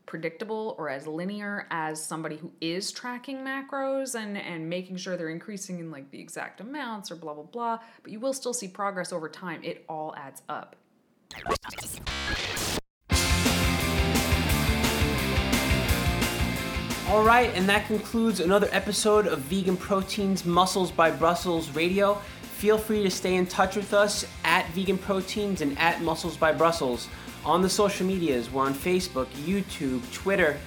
predictable 0.06 0.76
or 0.80 0.90
as 0.90 1.06
linear 1.06 1.68
as 1.70 2.04
somebody 2.04 2.36
who 2.36 2.52
is 2.62 2.92
tracking 2.92 3.38
macros 3.38 4.16
and 4.16 4.38
and 4.38 4.68
making 4.68 4.98
sure 4.98 5.16
they're 5.16 5.30
increasing 5.30 5.80
in 5.80 5.92
like 5.92 6.10
the 6.12 6.20
exact 6.20 6.62
amounts 6.62 7.12
or 7.12 7.16
blah 7.16 7.34
blah 7.34 7.44
blah 7.44 7.78
but 8.02 8.12
you 8.12 8.20
will 8.20 8.34
still 8.34 8.54
see 8.54 8.68
progress 8.68 9.14
over 9.14 9.30
time. 9.30 9.62
It 9.64 9.86
all 9.88 10.16
adds 10.16 10.42
up. 10.50 10.76
All 17.08 17.24
right, 17.24 17.52
and 17.56 17.68
that 17.68 17.88
concludes 17.88 18.40
another 18.40 18.70
episode 18.72 19.26
of 19.26 19.40
Vegan 19.40 19.78
Proteins 19.78 20.46
Muscles 20.46 20.92
by 20.92 21.10
Brussels 21.10 21.72
Radio. 21.72 22.22
Feel 22.60 22.78
free 22.78 23.04
to 23.04 23.10
stay 23.10 23.36
in 23.36 23.48
touch 23.48 23.76
with 23.76 23.94
us 23.94 24.26
at 24.50 24.68
Vegan 24.72 24.98
Proteins 24.98 25.62
and 25.62 25.78
at 25.78 26.02
Muscles 26.02 26.36
by 26.36 26.52
Brussels 26.52 27.08
on 27.46 27.62
the 27.62 27.70
social 27.70 28.08
medias. 28.08 28.52
We're 28.52 28.64
on 28.64 28.74
Facebook, 28.74 29.28
YouTube, 29.46 30.12
Twitter, 30.12 30.58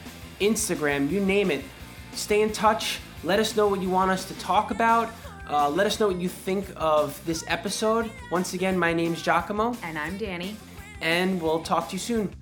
Instagram, 0.40 1.10
you 1.10 1.18
name 1.20 1.50
it. 1.50 1.64
Stay 2.12 2.42
in 2.42 2.52
touch. 2.52 3.00
Let 3.24 3.40
us 3.40 3.56
know 3.56 3.66
what 3.66 3.82
you 3.82 3.90
want 3.90 4.12
us 4.12 4.24
to 4.26 4.34
talk 4.38 4.70
about. 4.70 5.10
Uh, 5.50 5.68
let 5.68 5.84
us 5.84 5.98
know 5.98 6.06
what 6.06 6.20
you 6.20 6.28
think 6.28 6.66
of 6.76 7.20
this 7.26 7.44
episode. 7.48 8.08
Once 8.30 8.54
again, 8.54 8.78
my 8.78 8.92
name's 8.92 9.20
Giacomo, 9.20 9.76
and 9.82 9.98
i'm 9.98 10.16
danny 10.16 10.56
and 11.00 11.42
we'll 11.42 11.62
talk 11.64 11.88
to 11.88 11.94
you 11.94 11.98
soon. 11.98 12.32